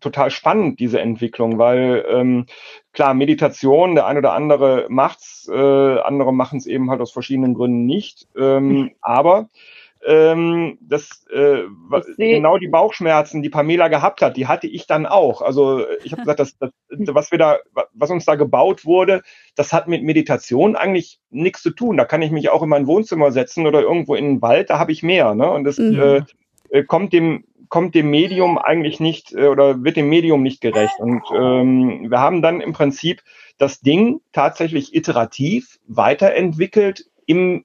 total 0.00 0.30
spannend, 0.30 0.80
diese 0.80 1.00
Entwicklung, 1.00 1.58
weil 1.58 2.04
ähm, 2.08 2.46
klar, 2.92 3.14
Meditation, 3.14 3.94
der 3.94 4.06
eine 4.06 4.18
oder 4.18 4.32
andere 4.32 4.86
macht's, 4.88 5.48
äh, 5.52 5.98
andere 6.00 6.32
machen 6.32 6.58
es 6.58 6.66
eben 6.66 6.90
halt 6.90 7.00
aus 7.00 7.12
verschiedenen 7.12 7.54
Gründen 7.54 7.86
nicht. 7.86 8.28
Ähm, 8.36 8.92
aber 9.00 9.48
ähm, 10.06 10.78
das 10.80 11.26
äh, 11.32 11.62
genau 12.16 12.58
die 12.58 12.68
Bauchschmerzen, 12.68 13.42
die 13.42 13.50
Pamela 13.50 13.88
gehabt 13.88 14.22
hat, 14.22 14.36
die 14.36 14.46
hatte 14.46 14.66
ich 14.68 14.86
dann 14.86 15.04
auch. 15.04 15.42
Also 15.42 15.84
ich 16.04 16.12
habe 16.12 16.22
gesagt, 16.22 16.38
das, 16.38 16.56
das, 16.58 16.70
was 16.90 17.32
wir 17.32 17.38
da, 17.38 17.58
was 17.92 18.10
uns 18.10 18.24
da 18.24 18.36
gebaut 18.36 18.84
wurde, 18.84 19.22
das 19.56 19.72
hat 19.72 19.88
mit 19.88 20.04
Meditation 20.04 20.76
eigentlich 20.76 21.18
nichts 21.30 21.62
zu 21.62 21.70
tun. 21.70 21.96
Da 21.96 22.04
kann 22.04 22.22
ich 22.22 22.30
mich 22.30 22.50
auch 22.50 22.62
in 22.62 22.68
mein 22.68 22.86
Wohnzimmer 22.86 23.32
setzen 23.32 23.66
oder 23.66 23.80
irgendwo 23.80 24.14
in 24.14 24.26
den 24.26 24.42
Wald, 24.42 24.70
da 24.70 24.78
habe 24.78 24.92
ich 24.92 25.02
mehr. 25.02 25.34
Ne? 25.34 25.50
Und 25.50 25.64
das 25.64 25.78
mhm. 25.78 26.00
äh, 26.00 26.22
äh 26.70 26.84
kommt 26.84 27.12
dem 27.12 27.44
kommt 27.68 27.94
dem 27.94 28.10
Medium 28.10 28.58
eigentlich 28.58 29.00
nicht 29.00 29.32
äh, 29.32 29.46
oder 29.46 29.82
wird 29.82 29.96
dem 29.96 30.08
Medium 30.08 30.42
nicht 30.42 30.60
gerecht. 30.60 30.94
Und 30.98 31.22
ähm, 31.34 32.10
wir 32.10 32.20
haben 32.20 32.42
dann 32.42 32.60
im 32.60 32.72
Prinzip 32.72 33.22
das 33.58 33.80
Ding 33.80 34.20
tatsächlich 34.32 34.94
iterativ 34.94 35.78
weiterentwickelt 35.86 37.06
im 37.26 37.64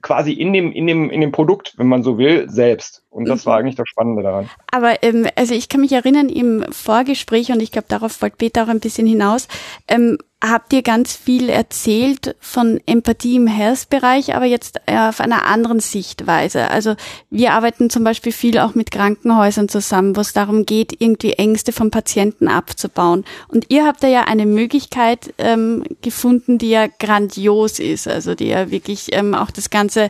quasi 0.00 0.32
in 0.32 0.52
dem, 0.52 0.72
in 0.72 0.86
dem, 0.86 1.10
in 1.10 1.20
dem 1.20 1.32
Produkt, 1.32 1.74
wenn 1.76 1.88
man 1.88 2.02
so 2.02 2.18
will, 2.18 2.48
selbst. 2.48 3.01
Und 3.12 3.28
das 3.28 3.44
war 3.44 3.58
eigentlich 3.58 3.74
das 3.74 3.88
Spannende 3.88 4.22
daran. 4.22 4.48
Aber 4.70 5.02
ähm, 5.02 5.26
also 5.36 5.54
ich 5.54 5.68
kann 5.68 5.82
mich 5.82 5.92
erinnern 5.92 6.30
im 6.30 6.64
Vorgespräch 6.72 7.52
und 7.52 7.60
ich 7.60 7.70
glaube, 7.70 7.86
darauf 7.88 8.22
wollte 8.22 8.36
Peter 8.38 8.64
auch 8.64 8.68
ein 8.68 8.80
bisschen 8.80 9.06
hinaus, 9.06 9.48
ähm, 9.86 10.16
habt 10.42 10.72
ihr 10.72 10.82
ganz 10.82 11.14
viel 11.14 11.50
erzählt 11.50 12.34
von 12.40 12.80
Empathie 12.86 13.36
im 13.36 13.46
Health-Bereich, 13.46 14.34
aber 14.34 14.46
jetzt 14.46 14.80
äh, 14.86 14.96
auf 14.96 15.20
einer 15.20 15.46
anderen 15.46 15.80
Sichtweise. 15.80 16.70
Also 16.70 16.96
wir 17.28 17.52
arbeiten 17.52 17.90
zum 17.90 18.02
Beispiel 18.02 18.32
viel 18.32 18.58
auch 18.58 18.74
mit 18.74 18.90
Krankenhäusern 18.90 19.68
zusammen, 19.68 20.16
wo 20.16 20.22
es 20.22 20.32
darum 20.32 20.64
geht, 20.64 21.00
irgendwie 21.00 21.34
Ängste 21.34 21.72
vom 21.72 21.90
Patienten 21.90 22.48
abzubauen. 22.48 23.24
Und 23.48 23.66
ihr 23.68 23.84
habt 23.84 24.02
da 24.02 24.08
ja 24.08 24.24
eine 24.24 24.46
Möglichkeit 24.46 25.34
ähm, 25.36 25.84
gefunden, 26.00 26.56
die 26.56 26.70
ja 26.70 26.86
grandios 26.86 27.78
ist, 27.78 28.08
also 28.08 28.34
die 28.34 28.48
ja 28.48 28.70
wirklich 28.70 29.14
ähm, 29.14 29.34
auch 29.34 29.50
das 29.50 29.68
ganze 29.68 30.08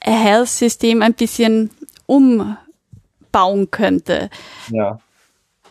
Health-System 0.00 1.02
ein 1.02 1.14
bisschen 1.14 1.70
umbauen 2.06 3.70
könnte. 3.70 4.30
Ja. 4.70 5.00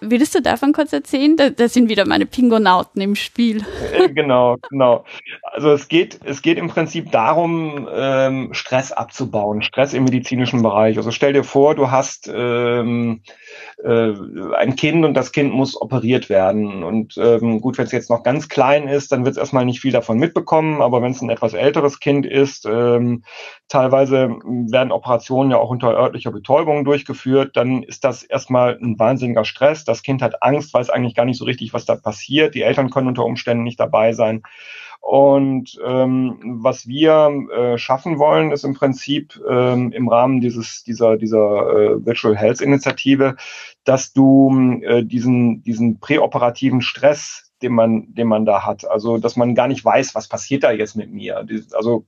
Würdest 0.01 0.35
du 0.35 0.41
davon 0.41 0.73
kurz 0.73 0.93
erzählen? 0.93 1.37
Da, 1.37 1.49
da 1.49 1.67
sind 1.67 1.89
wieder 1.89 2.05
meine 2.05 2.25
Pingonauten 2.25 3.01
im 3.01 3.15
Spiel. 3.15 3.63
Äh, 3.93 4.09
genau, 4.09 4.57
genau. 4.69 5.05
Also 5.55 5.71
es 5.71 5.87
geht, 5.87 6.19
es 6.25 6.41
geht 6.41 6.57
im 6.57 6.67
Prinzip 6.67 7.13
darum, 7.13 7.87
ähm, 7.89 8.49
Stress 8.53 8.91
abzubauen, 8.91 9.61
Stress 9.61 9.93
im 9.93 10.03
medizinischen 10.03 10.61
Bereich. 10.61 10.97
Also 10.97 11.11
stell 11.11 11.31
dir 11.31 11.45
vor, 11.45 11.75
du 11.75 11.91
hast 11.91 12.29
ähm, 12.29 13.21
äh, 13.81 14.11
ein 14.57 14.75
Kind 14.75 15.05
und 15.05 15.13
das 15.13 15.31
Kind 15.31 15.53
muss 15.53 15.79
operiert 15.79 16.27
werden. 16.27 16.83
Und 16.83 17.17
ähm, 17.17 17.61
gut, 17.61 17.77
wenn 17.77 17.85
es 17.85 17.93
jetzt 17.93 18.09
noch 18.09 18.23
ganz 18.23 18.49
klein 18.49 18.89
ist, 18.89 19.13
dann 19.13 19.23
wird 19.23 19.31
es 19.31 19.37
erstmal 19.37 19.63
nicht 19.63 19.79
viel 19.79 19.93
davon 19.93 20.17
mitbekommen. 20.17 20.81
Aber 20.81 21.01
wenn 21.01 21.11
es 21.11 21.21
ein 21.21 21.29
etwas 21.29 21.53
älteres 21.53 22.01
Kind 22.01 22.25
ist, 22.25 22.65
ähm, 22.65 23.23
teilweise 23.69 24.35
werden 24.43 24.91
Operationen 24.91 25.51
ja 25.51 25.57
auch 25.57 25.69
unter 25.69 25.95
örtlicher 25.95 26.31
Betäubung 26.31 26.83
durchgeführt, 26.83 27.55
dann 27.55 27.81
ist 27.81 28.03
das 28.03 28.23
erstmal 28.23 28.77
ein 28.81 28.99
wahnsinniger 28.99 29.45
Stress. 29.45 29.85
Das 29.85 30.03
Kind 30.03 30.21
hat 30.21 30.43
Angst, 30.43 30.73
weiß 30.73 30.89
eigentlich 30.89 31.15
gar 31.15 31.23
nicht 31.23 31.37
so 31.37 31.45
richtig, 31.45 31.73
was 31.73 31.85
da 31.85 31.95
passiert. 31.95 32.55
Die 32.55 32.63
Eltern 32.63 32.89
können 32.89 33.07
unter 33.07 33.23
Umständen 33.23 33.63
nicht 33.63 33.79
dabei 33.79 34.11
sein. 34.11 34.43
Und 35.07 35.79
ähm, 35.85 36.39
was 36.63 36.87
wir 36.87 37.29
äh, 37.55 37.77
schaffen 37.77 38.17
wollen, 38.17 38.51
ist 38.51 38.65
im 38.65 38.73
Prinzip 38.73 39.39
ähm, 39.47 39.91
im 39.91 40.07
Rahmen 40.07 40.41
dieses 40.41 40.83
dieser 40.83 41.15
dieser 41.15 41.37
äh, 41.37 42.03
Virtual 42.03 42.35
Health 42.35 42.59
Initiative, 42.59 43.35
dass 43.83 44.13
du 44.13 44.81
äh, 44.81 45.03
diesen 45.03 45.61
diesen 45.61 45.99
präoperativen 45.99 46.81
Stress 46.81 47.45
den 47.61 47.73
man, 47.73 48.13
den 48.13 48.27
man 48.27 48.45
da 48.45 48.65
hat. 48.65 48.89
Also, 48.89 49.17
dass 49.17 49.35
man 49.35 49.55
gar 49.55 49.67
nicht 49.67 49.83
weiß, 49.83 50.13
was 50.13 50.27
passiert 50.27 50.63
da 50.63 50.71
jetzt 50.71 50.95
mit 50.95 51.11
mir. 51.11 51.45
Also, 51.73 52.05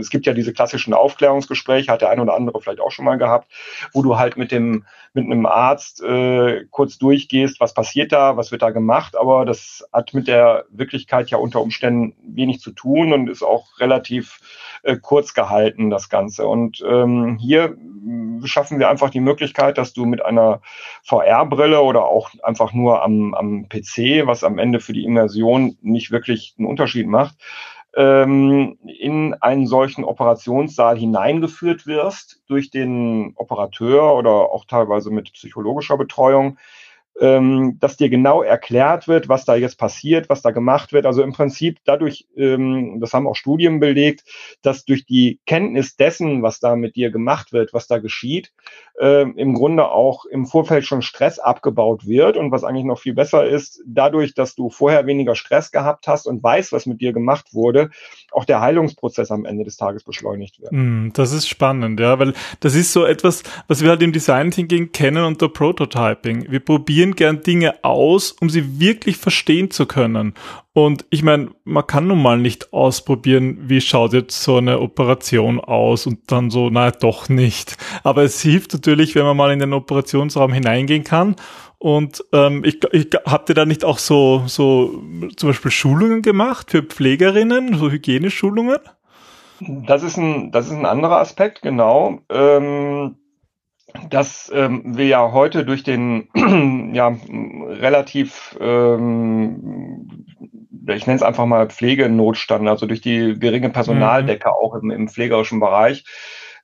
es 0.00 0.10
gibt 0.10 0.26
ja 0.26 0.32
diese 0.32 0.52
klassischen 0.52 0.94
Aufklärungsgespräche, 0.94 1.92
hat 1.92 2.00
der 2.00 2.10
eine 2.10 2.22
oder 2.22 2.34
andere 2.34 2.60
vielleicht 2.60 2.80
auch 2.80 2.90
schon 2.90 3.04
mal 3.04 3.18
gehabt, 3.18 3.52
wo 3.92 4.02
du 4.02 4.18
halt 4.18 4.36
mit 4.36 4.50
dem, 4.50 4.84
mit 5.12 5.24
einem 5.24 5.46
Arzt 5.46 6.02
äh, 6.02 6.64
kurz 6.70 6.98
durchgehst, 6.98 7.60
was 7.60 7.74
passiert 7.74 8.12
da, 8.12 8.36
was 8.36 8.52
wird 8.52 8.62
da 8.62 8.70
gemacht, 8.70 9.16
aber 9.16 9.44
das 9.44 9.84
hat 9.92 10.14
mit 10.14 10.28
der 10.28 10.66
Wirklichkeit 10.70 11.30
ja 11.30 11.38
unter 11.38 11.60
Umständen 11.60 12.14
wenig 12.22 12.60
zu 12.60 12.70
tun 12.70 13.12
und 13.12 13.28
ist 13.28 13.42
auch 13.42 13.80
relativ 13.80 14.38
äh, 14.82 14.96
kurz 14.96 15.34
gehalten, 15.34 15.90
das 15.90 16.08
Ganze. 16.08 16.46
Und 16.46 16.82
ähm, 16.86 17.38
hier 17.40 17.76
schaffen 18.44 18.78
wir 18.78 18.88
einfach 18.88 19.10
die 19.10 19.20
Möglichkeit, 19.20 19.78
dass 19.78 19.92
du 19.92 20.06
mit 20.06 20.24
einer 20.24 20.60
VR-Brille 21.02 21.80
oder 21.80 22.04
auch 22.04 22.30
einfach 22.42 22.72
nur 22.72 23.02
am, 23.02 23.34
am 23.34 23.68
PC, 23.68 24.26
was 24.26 24.44
am 24.44 24.58
Ende 24.58 24.80
für 24.80 24.92
die 24.92 25.04
Immersion 25.04 25.76
nicht 25.82 26.10
wirklich 26.10 26.54
einen 26.56 26.68
Unterschied 26.68 27.06
macht, 27.06 27.36
ähm, 27.96 28.78
in 28.82 29.34
einen 29.34 29.66
solchen 29.66 30.04
Operationssaal 30.04 30.96
hineingeführt 30.96 31.86
wirst 31.86 32.42
durch 32.46 32.70
den 32.70 33.32
Operateur 33.36 34.14
oder 34.14 34.30
auch 34.30 34.64
teilweise 34.64 35.10
mit 35.10 35.32
psychologischer 35.32 35.96
Betreuung 35.96 36.58
ähm, 37.20 37.78
dass 37.80 37.96
dir 37.96 38.08
genau 38.08 38.42
erklärt 38.42 39.06
wird, 39.06 39.28
was 39.28 39.44
da 39.44 39.54
jetzt 39.54 39.78
passiert, 39.78 40.28
was 40.28 40.42
da 40.42 40.50
gemacht 40.50 40.92
wird. 40.92 41.04
Also 41.04 41.22
im 41.22 41.32
Prinzip 41.32 41.78
dadurch, 41.84 42.26
ähm, 42.36 42.98
das 43.00 43.12
haben 43.12 43.26
auch 43.26 43.36
Studien 43.36 43.78
belegt, 43.78 44.24
dass 44.62 44.84
durch 44.84 45.04
die 45.04 45.38
Kenntnis 45.44 45.96
dessen, 45.96 46.42
was 46.42 46.60
da 46.60 46.76
mit 46.76 46.96
dir 46.96 47.10
gemacht 47.10 47.52
wird, 47.52 47.74
was 47.74 47.86
da 47.86 47.98
geschieht, 47.98 48.52
äh, 48.98 49.22
im 49.22 49.54
Grunde 49.54 49.88
auch 49.90 50.24
im 50.24 50.46
Vorfeld 50.46 50.86
schon 50.86 51.02
Stress 51.02 51.38
abgebaut 51.38 52.06
wird. 52.06 52.38
Und 52.38 52.52
was 52.52 52.64
eigentlich 52.64 52.86
noch 52.86 52.98
viel 52.98 53.14
besser 53.14 53.46
ist, 53.46 53.82
dadurch, 53.86 54.34
dass 54.34 54.54
du 54.54 54.70
vorher 54.70 55.06
weniger 55.06 55.34
Stress 55.34 55.72
gehabt 55.72 56.08
hast 56.08 56.26
und 56.26 56.42
weißt, 56.42 56.72
was 56.72 56.86
mit 56.86 57.02
dir 57.02 57.12
gemacht 57.12 57.52
wurde, 57.52 57.90
auch 58.32 58.46
der 58.46 58.60
Heilungsprozess 58.62 59.30
am 59.30 59.44
Ende 59.44 59.64
des 59.64 59.76
Tages 59.76 60.04
beschleunigt 60.04 60.60
wird. 60.60 60.72
Mm, 60.72 61.08
das 61.12 61.32
ist 61.32 61.48
spannend, 61.48 62.00
ja, 62.00 62.18
weil 62.18 62.32
das 62.60 62.74
ist 62.74 62.92
so 62.92 63.04
etwas, 63.04 63.42
was 63.68 63.82
wir 63.82 63.90
halt 63.90 64.02
im 64.02 64.12
Design 64.12 64.50
Thinking 64.50 64.92
kennen 64.92 65.24
unter 65.24 65.48
Prototyping. 65.48 66.50
Wir 66.50 66.60
probieren 66.60 66.99
gern 67.08 67.42
Dinge 67.42 67.82
aus, 67.84 68.32
um 68.32 68.50
sie 68.50 68.80
wirklich 68.80 69.16
verstehen 69.16 69.70
zu 69.70 69.86
können. 69.86 70.34
Und 70.72 71.04
ich 71.10 71.22
meine, 71.22 71.50
man 71.64 71.86
kann 71.86 72.06
nun 72.06 72.22
mal 72.22 72.38
nicht 72.38 72.72
ausprobieren, 72.72 73.58
wie 73.68 73.80
schaut 73.80 74.12
jetzt 74.12 74.42
so 74.42 74.56
eine 74.56 74.80
Operation 74.80 75.60
aus 75.60 76.06
und 76.06 76.30
dann 76.30 76.50
so, 76.50 76.70
naja, 76.70 76.92
doch 76.92 77.28
nicht. 77.28 77.76
Aber 78.04 78.22
es 78.22 78.40
hilft 78.40 78.72
natürlich, 78.72 79.14
wenn 79.14 79.24
man 79.24 79.36
mal 79.36 79.52
in 79.52 79.58
den 79.58 79.72
Operationsraum 79.72 80.52
hineingehen 80.52 81.04
kann. 81.04 81.36
Und 81.78 82.22
ähm, 82.32 82.62
ich, 82.64 82.78
ich 82.92 83.08
habt 83.24 83.48
ihr 83.48 83.54
da 83.54 83.64
nicht 83.64 83.84
auch 83.84 83.98
so, 83.98 84.42
so 84.46 85.02
zum 85.36 85.48
Beispiel 85.48 85.70
Schulungen 85.70 86.22
gemacht 86.22 86.70
für 86.70 86.82
Pflegerinnen, 86.82 87.78
so 87.78 87.90
Hygieneschulungen? 87.90 88.78
Das 89.60 90.02
ist 90.02 90.16
ein, 90.16 90.52
das 90.52 90.66
ist 90.66 90.72
ein 90.72 90.86
anderer 90.86 91.18
Aspekt, 91.18 91.62
genau. 91.62 92.20
Ähm, 92.30 93.16
dass 94.08 94.50
ähm, 94.54 94.82
wir 94.84 95.06
ja 95.06 95.32
heute 95.32 95.64
durch 95.64 95.82
den 95.82 96.28
ja 96.94 97.16
relativ 97.68 98.56
ähm, 98.60 100.26
ich 100.88 101.06
nenne 101.06 101.16
es 101.16 101.22
einfach 101.22 101.46
mal 101.46 101.68
Pflegenotstand, 101.68 102.68
also 102.68 102.86
durch 102.86 103.00
die 103.00 103.38
geringe 103.38 103.70
Personaldecke 103.70 104.48
mhm. 104.48 104.54
auch 104.54 104.74
im, 104.74 104.90
im 104.90 105.08
pflegerischen 105.08 105.60
Bereich, 105.60 106.04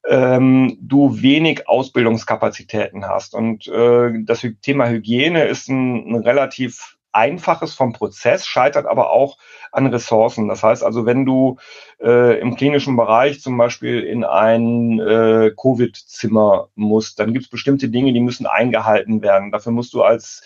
ähm, 0.09 0.79
du 0.81 1.20
wenig 1.20 1.68
Ausbildungskapazitäten 1.68 3.07
hast. 3.07 3.35
Und 3.35 3.66
äh, 3.68 4.12
das 4.24 4.47
Thema 4.62 4.89
Hygiene 4.89 5.45
ist 5.45 5.68
ein, 5.68 6.11
ein 6.11 6.16
relativ 6.16 6.95
einfaches 7.16 7.74
vom 7.74 7.92
Prozess, 7.92 8.46
scheitert 8.46 8.86
aber 8.86 9.10
auch 9.10 9.38
an 9.72 9.86
Ressourcen. 9.86 10.48
Das 10.48 10.62
heißt 10.62 10.84
also, 10.84 11.06
wenn 11.06 11.24
du 11.24 11.56
äh, 12.00 12.38
im 12.38 12.56
klinischen 12.56 12.96
Bereich 12.96 13.40
zum 13.40 13.56
Beispiel 13.56 14.02
in 14.02 14.22
ein 14.22 15.00
äh, 15.00 15.50
Covid-Zimmer 15.60 16.68
musst, 16.74 17.18
dann 17.18 17.32
gibt 17.32 17.46
es 17.46 17.50
bestimmte 17.50 17.88
Dinge, 17.88 18.12
die 18.12 18.20
müssen 18.20 18.46
eingehalten 18.46 19.22
werden. 19.22 19.50
Dafür 19.50 19.72
musst 19.72 19.94
du 19.94 20.02
als 20.02 20.42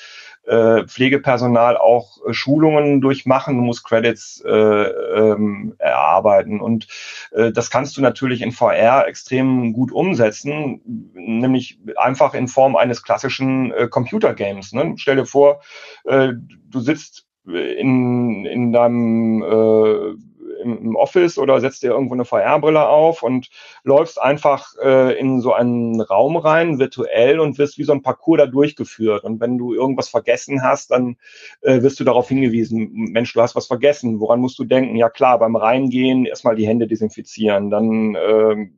äh, 0.46 0.84
Pflegepersonal 0.86 1.76
auch 1.76 2.18
äh, 2.26 2.32
Schulungen 2.32 3.00
durchmachen, 3.00 3.56
du 3.56 3.62
musst 3.62 3.84
Credits 3.84 4.42
äh, 4.44 4.50
ähm, 4.50 5.74
erarbeiten. 5.78 6.60
Und 6.60 6.88
äh, 7.32 7.52
das 7.52 7.70
kannst 7.70 7.96
du 7.96 8.00
natürlich 8.00 8.42
in 8.42 8.52
VR 8.52 9.06
extrem 9.06 9.72
gut 9.72 9.92
umsetzen, 9.92 10.80
nämlich 11.14 11.78
einfach 11.96 12.34
in 12.34 12.48
Form 12.48 12.76
eines 12.76 13.02
klassischen 13.02 13.72
äh, 13.72 13.88
Computergames. 13.88 14.72
Ne? 14.72 14.94
Stell 14.96 15.16
dir 15.16 15.26
vor, 15.26 15.60
äh, 16.04 16.32
du 16.68 16.80
sitzt 16.80 17.26
in, 17.46 18.44
in 18.44 18.72
deinem 18.72 19.42
äh, 19.42 20.29
im, 20.62 20.96
Office 20.96 21.38
oder 21.38 21.60
setzt 21.60 21.82
dir 21.82 21.90
irgendwo 21.90 22.14
eine 22.14 22.24
VR-Brille 22.24 22.86
auf 22.86 23.22
und 23.22 23.50
läufst 23.84 24.20
einfach 24.20 24.74
äh, 24.82 25.18
in 25.18 25.40
so 25.40 25.52
einen 25.52 26.00
Raum 26.00 26.36
rein, 26.36 26.78
virtuell, 26.78 27.40
und 27.40 27.58
wirst 27.58 27.78
wie 27.78 27.84
so 27.84 27.92
ein 27.92 28.02
Parcours 28.02 28.38
da 28.38 28.46
durchgeführt. 28.46 29.24
Und 29.24 29.40
wenn 29.40 29.58
du 29.58 29.74
irgendwas 29.74 30.08
vergessen 30.08 30.62
hast, 30.62 30.90
dann 30.90 31.16
äh, 31.62 31.82
wirst 31.82 32.00
du 32.00 32.04
darauf 32.04 32.28
hingewiesen, 32.28 32.90
Mensch, 32.92 33.32
du 33.32 33.40
hast 33.40 33.56
was 33.56 33.66
vergessen, 33.66 34.20
woran 34.20 34.40
musst 34.40 34.58
du 34.58 34.64
denken? 34.64 34.96
Ja 34.96 35.08
klar, 35.08 35.38
beim 35.38 35.56
Reingehen 35.56 36.26
erstmal 36.26 36.56
die 36.56 36.66
Hände 36.66 36.86
desinfizieren, 36.86 37.70
dann 37.70 38.14
äh, 38.14 38.68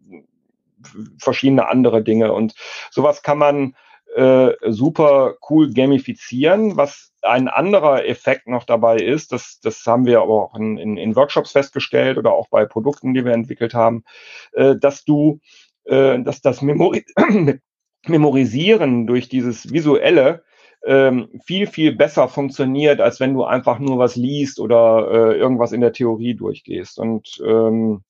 verschiedene 1.18 1.68
andere 1.68 2.02
Dinge. 2.02 2.32
Und 2.32 2.54
sowas 2.90 3.22
kann 3.22 3.38
man 3.38 3.74
äh, 4.14 4.52
super 4.68 5.36
cool 5.48 5.72
gamifizieren, 5.72 6.76
was 6.76 7.11
ein 7.22 7.48
anderer 7.48 8.06
Effekt 8.06 8.48
noch 8.48 8.64
dabei 8.64 8.96
ist, 8.96 9.32
das, 9.32 9.60
das 9.60 9.86
haben 9.86 10.06
wir 10.06 10.20
aber 10.20 10.44
auch 10.44 10.54
in, 10.54 10.76
in, 10.76 10.96
in 10.96 11.16
Workshops 11.16 11.52
festgestellt 11.52 12.18
oder 12.18 12.32
auch 12.32 12.48
bei 12.48 12.66
Produkten, 12.66 13.14
die 13.14 13.24
wir 13.24 13.32
entwickelt 13.32 13.74
haben, 13.74 14.04
äh, 14.52 14.76
dass 14.76 15.04
du, 15.04 15.40
äh, 15.84 16.20
dass 16.20 16.40
das 16.40 16.62
Memori 16.62 17.04
Memorisieren 18.08 19.06
durch 19.06 19.28
dieses 19.28 19.72
Visuelle 19.72 20.42
ähm, 20.84 21.28
viel, 21.46 21.68
viel 21.68 21.94
besser 21.94 22.28
funktioniert, 22.28 23.00
als 23.00 23.20
wenn 23.20 23.34
du 23.34 23.44
einfach 23.44 23.78
nur 23.78 23.98
was 23.98 24.16
liest 24.16 24.58
oder 24.58 25.08
äh, 25.08 25.38
irgendwas 25.38 25.70
in 25.70 25.80
der 25.80 25.92
Theorie 25.92 26.34
durchgehst. 26.34 26.98
Und 26.98 27.40
ähm, 27.46 28.02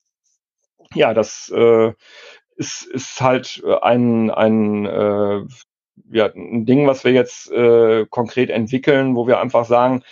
ja, 0.95 1.13
das 1.13 1.51
äh, 1.55 1.93
ist, 2.55 2.85
ist 2.87 3.21
halt 3.21 3.63
ein, 3.81 4.31
ein 4.31 4.85
äh, 4.85 5.41
ja, 6.11 6.25
ein 6.33 6.65
Ding, 6.65 6.87
was 6.87 7.03
wir 7.03 7.11
jetzt 7.11 7.51
äh, 7.51 8.05
konkret 8.09 8.49
entwickeln, 8.49 9.15
wo 9.15 9.27
wir 9.27 9.39
einfach 9.39 9.65
sagen, 9.65 10.03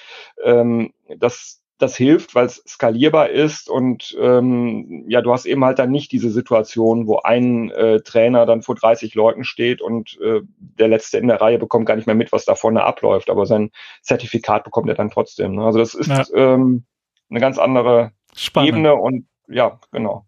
ähm, 0.44 0.94
dass 1.18 1.62
das 1.82 1.96
hilft, 1.96 2.36
weil 2.36 2.46
es 2.46 2.64
skalierbar 2.68 3.30
ist 3.30 3.70
und 3.70 4.16
ähm, 4.20 5.04
ja, 5.08 5.22
du 5.22 5.34
hast 5.34 5.46
eben 5.46 5.66
halt 5.66 5.80
dann 5.80 5.90
nicht 5.90 6.12
diese 6.12 6.30
Situation, 6.30 7.08
wo 7.08 7.20
ein 7.20 7.72
äh, 7.72 8.02
Trainer 8.02 8.46
dann 8.46 8.62
vor 8.62 8.76
30 8.76 9.16
Leuten 9.16 9.44
steht 9.44 9.82
und 9.82 10.20
äh, 10.22 10.42
der 10.60 10.88
Letzte 10.88 11.18
in 11.18 11.28
der 11.28 11.42
Reihe 11.42 11.58
bekommt 11.58 11.88
gar 11.88 11.96
nicht 11.96 12.06
mehr 12.06 12.16
mit, 12.16 12.32
was 12.32 12.46
da 12.46 12.56
vorne 12.56 12.84
abläuft, 12.84 13.30
aber 13.30 13.46
sein 13.46 13.72
Zertifikat 14.02 14.64
bekommt 14.64 14.90
er 14.90 14.96
dann 14.96 15.10
trotzdem. 15.10 15.56
Ne? 15.56 15.66
Also 15.66 15.80
das 15.80 15.96
ist 15.96 16.08
ja. 16.08 16.24
ähm, 16.36 16.86
eine 17.30 17.40
ganz 17.40 17.58
andere 17.58 18.12
Spannend. 18.36 18.70
Ebene 18.70 18.96
und 18.96 19.26
ja, 19.48 19.80
genau. 19.92 20.26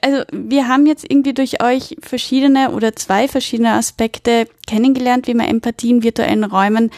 Also 0.00 0.22
wir 0.32 0.68
haben 0.68 0.86
jetzt 0.86 1.04
irgendwie 1.08 1.34
durch 1.34 1.62
euch 1.62 1.96
verschiedene 2.00 2.72
oder 2.72 2.94
zwei 2.96 3.28
verschiedene 3.28 3.72
Aspekte 3.72 4.48
kennengelernt, 4.66 5.26
wie 5.26 5.34
man 5.34 5.48
Empathie 5.48 5.90
in 5.90 6.02
virtuellen 6.02 6.44
Räumen 6.44 6.90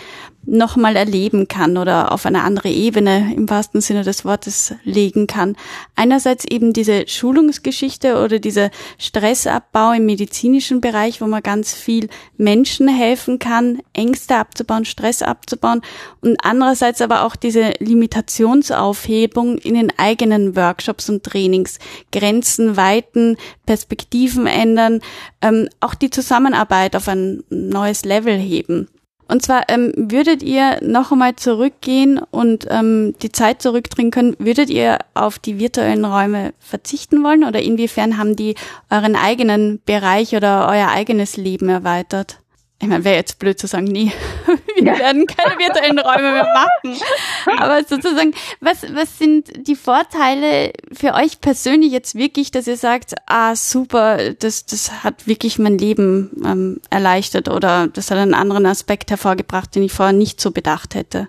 nochmal 0.45 0.97
erleben 0.97 1.49
kann 1.49 1.77
oder 1.77 2.13
auf 2.13 2.25
eine 2.25 2.43
andere 2.43 2.69
Ebene 2.69 3.35
im 3.35 3.49
wahrsten 3.51 3.81
Sinne 3.81 4.05
des 4.05 4.25
Wortes 4.25 4.75
legen 4.85 5.27
kann. 5.27 5.57
Einerseits 5.97 6.45
eben 6.45 6.73
diese 6.73 7.07
Schulungsgeschichte 7.07 8.23
oder 8.23 8.39
dieser 8.39 8.71
Stressabbau 8.99 9.93
im 9.93 10.07
medizinischen 10.07 10.81
Bereich, 10.81 11.21
wo 11.21 11.27
man 11.27 11.43
ganz 11.43 11.75
viel 11.75 12.09
Menschen 12.37 12.89
helfen 12.89 13.39
kann, 13.39 13.81
Ängste 13.93 14.37
abzubauen, 14.37 14.85
Stress 14.85 15.23
abzubauen 15.23 15.83
und 16.21 16.39
andererseits 16.43 17.03
aber 17.03 17.25
auch 17.25 17.37
diese 17.37 17.75
Limitationsaufhebung 17.79 19.59
in 19.59 19.75
den 19.75 19.93
eigenen 19.99 20.57
Workshops 20.57 21.11
und 21.11 21.23
Trainings, 21.23 21.79
Grenzen 22.13 22.77
weiten, 22.77 23.37
Perspektiven 23.67 24.47
ändern, 24.47 25.01
ähm, 25.43 25.69
auch 25.81 25.95
die 25.95 26.11
Zusammenarbeit 26.11 26.97
auf 26.97 27.09
ein 27.09 27.45
neues 27.51 28.05
Level 28.05 28.37
heben. 28.37 28.89
Und 29.31 29.43
zwar 29.43 29.63
ähm, 29.69 29.93
würdet 29.95 30.43
ihr 30.43 30.79
noch 30.83 31.13
einmal 31.13 31.37
zurückgehen 31.37 32.19
und 32.33 32.67
ähm, 32.69 33.15
die 33.23 33.31
Zeit 33.31 33.63
zurückdrehen 33.63 34.11
können, 34.11 34.35
würdet 34.41 34.71
ihr 34.71 34.99
auf 35.15 35.39
die 35.39 35.61
virtuellen 35.61 36.05
Räume 36.05 36.53
verzichten 36.59 37.23
wollen 37.23 37.45
oder 37.45 37.63
inwiefern 37.63 38.19
haben 38.19 38.35
die 38.35 38.57
euren 38.91 39.15
eigenen 39.15 39.81
Bereich 39.87 40.35
oder 40.35 40.69
euer 40.69 40.89
eigenes 40.89 41.37
Leben 41.37 41.69
erweitert? 41.69 42.40
Ich 42.83 42.89
meine, 42.89 43.05
wäre 43.05 43.17
jetzt 43.17 43.39
blöd 43.39 43.59
zu 43.59 43.67
sagen, 43.67 43.85
nie, 43.85 44.11
wir 44.77 44.99
werden 44.99 45.27
keine 45.27 45.59
virtuellen 45.59 45.99
Räume 45.99 46.33
mehr 46.33 46.49
machen. 46.55 46.99
Aber 47.59 47.85
sozusagen, 47.85 48.33
was, 48.61 48.83
was 48.95 49.19
sind 49.19 49.69
die 49.69 49.75
Vorteile 49.75 50.73
für 50.91 51.13
euch 51.13 51.43
persönlich 51.43 51.93
jetzt 51.93 52.15
wirklich, 52.15 52.51
dass 52.51 52.67
ihr 52.67 52.79
sagt, 52.79 53.17
ah, 53.27 53.55
super, 53.55 54.33
das, 54.33 54.65
das 54.65 55.05
hat 55.05 55.27
wirklich 55.27 55.59
mein 55.59 55.77
Leben 55.77 56.31
ähm, 56.43 56.81
erleichtert 56.89 57.51
oder 57.51 57.89
das 57.89 58.11
hat 58.11 58.17
einen 58.17 58.35
anderen 58.35 58.65
Aspekt 58.65 59.11
hervorgebracht, 59.11 59.75
den 59.75 59.83
ich 59.83 59.93
vorher 59.93 60.15
nicht 60.15 60.41
so 60.41 60.51
bedacht 60.51 60.95
hätte? 60.95 61.29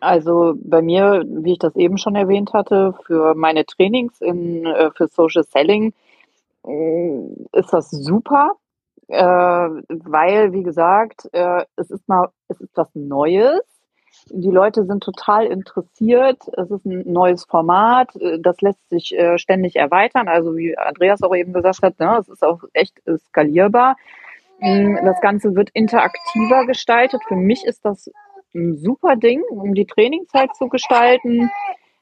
Also 0.00 0.54
bei 0.56 0.82
mir, 0.82 1.24
wie 1.24 1.52
ich 1.52 1.58
das 1.60 1.76
eben 1.76 1.98
schon 1.98 2.16
erwähnt 2.16 2.52
hatte, 2.52 2.94
für 3.06 3.34
meine 3.36 3.64
Trainings 3.64 4.20
in, 4.20 4.66
äh, 4.66 4.90
für 4.90 5.06
Social 5.06 5.44
Selling 5.44 5.94
äh, 6.66 7.20
ist 7.52 7.72
das 7.72 7.90
super 7.90 8.56
äh, 9.08 9.18
weil, 9.18 10.52
wie 10.52 10.62
gesagt, 10.62 11.28
äh, 11.32 11.64
es 11.76 11.90
ist 11.90 12.08
mal, 12.08 12.28
es 12.48 12.60
ist 12.60 12.76
was 12.76 12.88
Neues. 12.94 13.60
Die 14.30 14.50
Leute 14.50 14.84
sind 14.84 15.02
total 15.02 15.46
interessiert. 15.46 16.42
Es 16.56 16.70
ist 16.70 16.86
ein 16.86 17.02
neues 17.10 17.44
Format. 17.44 18.10
Das 18.40 18.60
lässt 18.60 18.88
sich 18.88 19.16
äh, 19.16 19.38
ständig 19.38 19.76
erweitern. 19.76 20.28
Also 20.28 20.56
wie 20.56 20.76
Andreas 20.78 21.22
auch 21.22 21.34
eben 21.34 21.52
gesagt 21.52 21.82
hat, 21.82 21.98
ne, 21.98 22.18
es 22.20 22.28
ist 22.28 22.44
auch 22.44 22.62
echt 22.72 23.02
skalierbar. 23.28 23.96
Mm, 24.60 24.96
das 25.04 25.20
Ganze 25.20 25.54
wird 25.54 25.70
interaktiver 25.74 26.64
gestaltet. 26.66 27.20
Für 27.26 27.36
mich 27.36 27.64
ist 27.64 27.84
das 27.84 28.10
ein 28.54 28.76
super 28.76 29.16
Ding, 29.16 29.42
um 29.50 29.74
die 29.74 29.86
Trainingszeit 29.86 30.54
zu 30.56 30.68
gestalten. 30.68 31.50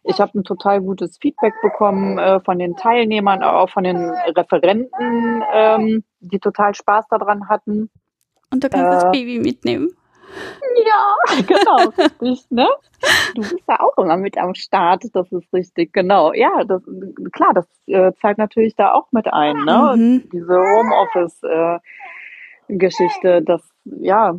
Ich 0.05 0.21
habe 0.21 0.39
ein 0.39 0.45
total 0.45 0.81
gutes 0.81 1.19
Feedback 1.19 1.55
bekommen 1.63 2.19
äh, 2.19 2.41
von 2.41 2.59
den 2.59 2.77
Teilnehmern, 2.77 3.43
auch 3.43 3.71
von 3.71 3.85
den 3.85 4.11
Referenten, 4.37 5.43
ähm, 5.53 6.05
die 6.21 6.41
total 6.41 6.75
Spaß 6.75 7.07
daran 7.09 7.49
hatten. 7.49 7.89
Und 8.51 8.65
du 8.65 8.69
kannst 8.69 8.87
äh, 8.87 8.91
das 8.91 9.11
Baby 9.13 9.39
mitnehmen. 9.39 9.91
Ja, 10.85 11.15
genau, 11.47 11.91
richtig, 11.97 12.45
ne? 12.51 12.69
Du 13.35 13.43
bist 13.43 13.63
da 13.67 13.77
auch 13.77 13.97
immer 13.99 14.17
mit 14.17 14.37
am 14.39 14.55
Start, 14.55 15.05
das 15.13 15.31
ist 15.31 15.53
richtig, 15.53 15.93
genau. 15.93 16.33
Ja, 16.33 16.65
das, 16.65 16.83
klar, 17.33 17.53
das 17.55 17.67
äh, 17.87 18.13
zahlt 18.21 18.39
natürlich 18.39 18.75
da 18.77 18.93
auch 18.93 19.13
mit 19.13 19.31
ein, 19.33 19.65
ne? 19.65 19.95
Mhm. 19.97 20.29
Diese 20.33 20.57
Homeoffice-Geschichte, 20.57 23.29
äh, 23.29 23.43
dass, 23.43 23.63
ja, 23.85 24.35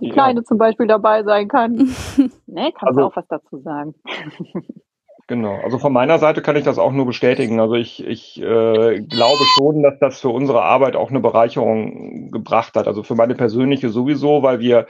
die 0.00 0.10
Kleine 0.10 0.40
ja. 0.40 0.44
zum 0.44 0.58
Beispiel 0.58 0.86
dabei 0.86 1.22
sein 1.22 1.48
kann. 1.48 1.72
ne, 2.46 2.72
kannst 2.72 2.82
also, 2.82 3.00
du 3.00 3.06
auch 3.06 3.16
was 3.16 3.26
dazu 3.28 3.58
sagen. 3.58 3.94
Genau, 5.28 5.56
also 5.56 5.80
von 5.80 5.92
meiner 5.92 6.20
Seite 6.20 6.40
kann 6.40 6.54
ich 6.54 6.62
das 6.62 6.78
auch 6.78 6.92
nur 6.92 7.04
bestätigen. 7.04 7.58
Also 7.58 7.74
ich, 7.74 8.06
ich 8.06 8.40
äh, 8.40 9.00
glaube 9.00 9.44
schon, 9.56 9.82
dass 9.82 9.98
das 9.98 10.20
für 10.20 10.28
unsere 10.28 10.62
Arbeit 10.62 10.94
auch 10.94 11.10
eine 11.10 11.18
Bereicherung 11.18 12.30
gebracht 12.30 12.76
hat. 12.76 12.86
Also 12.86 13.02
für 13.02 13.16
meine 13.16 13.34
persönliche 13.34 13.88
sowieso, 13.88 14.44
weil 14.44 14.60
wir 14.60 14.86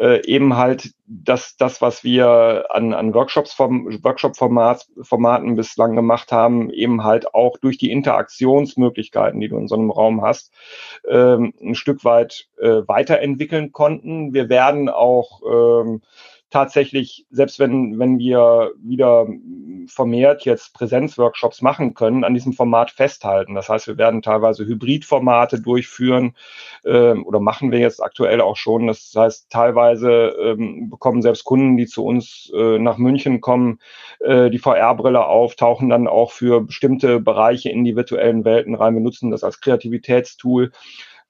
äh, 0.00 0.24
eben 0.24 0.56
halt 0.56 0.92
das, 1.06 1.56
das, 1.56 1.82
was 1.82 2.04
wir 2.04 2.66
an, 2.68 2.94
an 2.94 3.12
Workshops 3.12 3.54
vom 3.54 3.86
Workshop-Format, 4.04 4.86
Formaten 5.02 5.56
bislang 5.56 5.96
gemacht 5.96 6.30
haben, 6.30 6.70
eben 6.70 7.02
halt 7.02 7.34
auch 7.34 7.58
durch 7.58 7.76
die 7.76 7.90
Interaktionsmöglichkeiten, 7.90 9.40
die 9.40 9.48
du 9.48 9.58
in 9.58 9.66
so 9.66 9.74
einem 9.74 9.90
Raum 9.90 10.22
hast, 10.22 10.52
ähm, 11.08 11.54
ein 11.60 11.74
Stück 11.74 12.04
weit 12.04 12.46
äh, 12.60 12.82
weiterentwickeln 12.86 13.72
konnten. 13.72 14.32
Wir 14.32 14.48
werden 14.48 14.88
auch 14.88 15.40
ähm, 15.44 16.02
tatsächlich, 16.52 17.26
selbst 17.30 17.58
wenn, 17.58 17.98
wenn 17.98 18.18
wir 18.18 18.72
wieder 18.82 19.26
vermehrt 19.86 20.44
jetzt 20.44 20.74
Präsenzworkshops 20.74 21.62
machen 21.62 21.94
können, 21.94 22.24
an 22.24 22.34
diesem 22.34 22.52
Format 22.52 22.90
festhalten. 22.90 23.54
Das 23.54 23.70
heißt, 23.70 23.88
wir 23.88 23.96
werden 23.96 24.20
teilweise 24.20 24.66
Hybridformate 24.66 25.62
durchführen 25.62 26.34
äh, 26.84 27.14
oder 27.14 27.40
machen 27.40 27.72
wir 27.72 27.78
jetzt 27.78 28.02
aktuell 28.02 28.42
auch 28.42 28.56
schon. 28.56 28.86
Das 28.86 29.12
heißt, 29.16 29.50
teilweise 29.50 30.34
ähm, 30.38 30.90
bekommen 30.90 31.22
selbst 31.22 31.44
Kunden, 31.44 31.78
die 31.78 31.86
zu 31.86 32.04
uns 32.04 32.52
äh, 32.54 32.78
nach 32.78 32.98
München 32.98 33.40
kommen, 33.40 33.80
äh, 34.20 34.50
die 34.50 34.58
VR-Brille 34.58 35.24
auf, 35.24 35.56
tauchen 35.56 35.88
dann 35.88 36.06
auch 36.06 36.32
für 36.32 36.60
bestimmte 36.60 37.18
Bereiche 37.18 37.70
in 37.70 37.82
die 37.82 37.96
virtuellen 37.96 38.44
Welten 38.44 38.74
rein. 38.74 38.94
Wir 38.94 39.00
nutzen 39.00 39.30
das 39.30 39.42
als 39.42 39.60
Kreativitätstool 39.62 40.70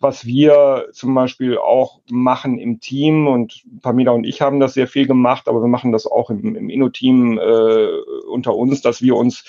was 0.02 0.26
wir 0.26 0.88
zum 0.92 1.14
Beispiel 1.14 1.56
auch 1.56 2.00
machen 2.10 2.58
im 2.58 2.80
Team 2.80 3.28
und 3.28 3.62
Pamela 3.82 4.10
und 4.10 4.24
ich 4.24 4.40
haben 4.42 4.58
das 4.58 4.74
sehr 4.74 4.88
viel 4.88 5.06
gemacht, 5.06 5.48
aber 5.48 5.62
wir 5.62 5.68
machen 5.68 5.92
das 5.92 6.06
auch 6.06 6.28
im, 6.28 6.56
im 6.56 6.68
Inno-Team 6.68 7.38
äh, 7.38 7.86
unter 8.28 8.56
uns, 8.56 8.82
dass 8.82 9.00
wir 9.00 9.14
uns 9.14 9.44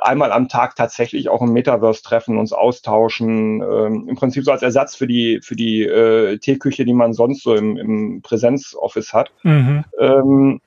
einmal 0.00 0.30
am 0.30 0.48
Tag 0.48 0.76
tatsächlich 0.76 1.28
auch 1.28 1.42
im 1.42 1.52
Metaverse 1.52 2.02
treffen, 2.02 2.38
uns 2.38 2.52
austauschen, 2.52 3.60
äh, 3.60 3.86
im 3.86 4.14
Prinzip 4.14 4.44
so 4.44 4.52
als 4.52 4.62
Ersatz 4.62 4.94
für 4.94 5.08
die 5.08 5.40
für 5.42 5.56
die 5.56 5.82
äh, 5.82 6.38
Teeküche, 6.38 6.84
die 6.84 6.94
man 6.94 7.12
sonst 7.12 7.42
so 7.42 7.54
im, 7.54 7.76
im 7.76 8.22
Präsenzoffice 8.22 9.12
hat. 9.12 9.32
Mhm. 9.42 9.84
Ähm, 9.98 10.60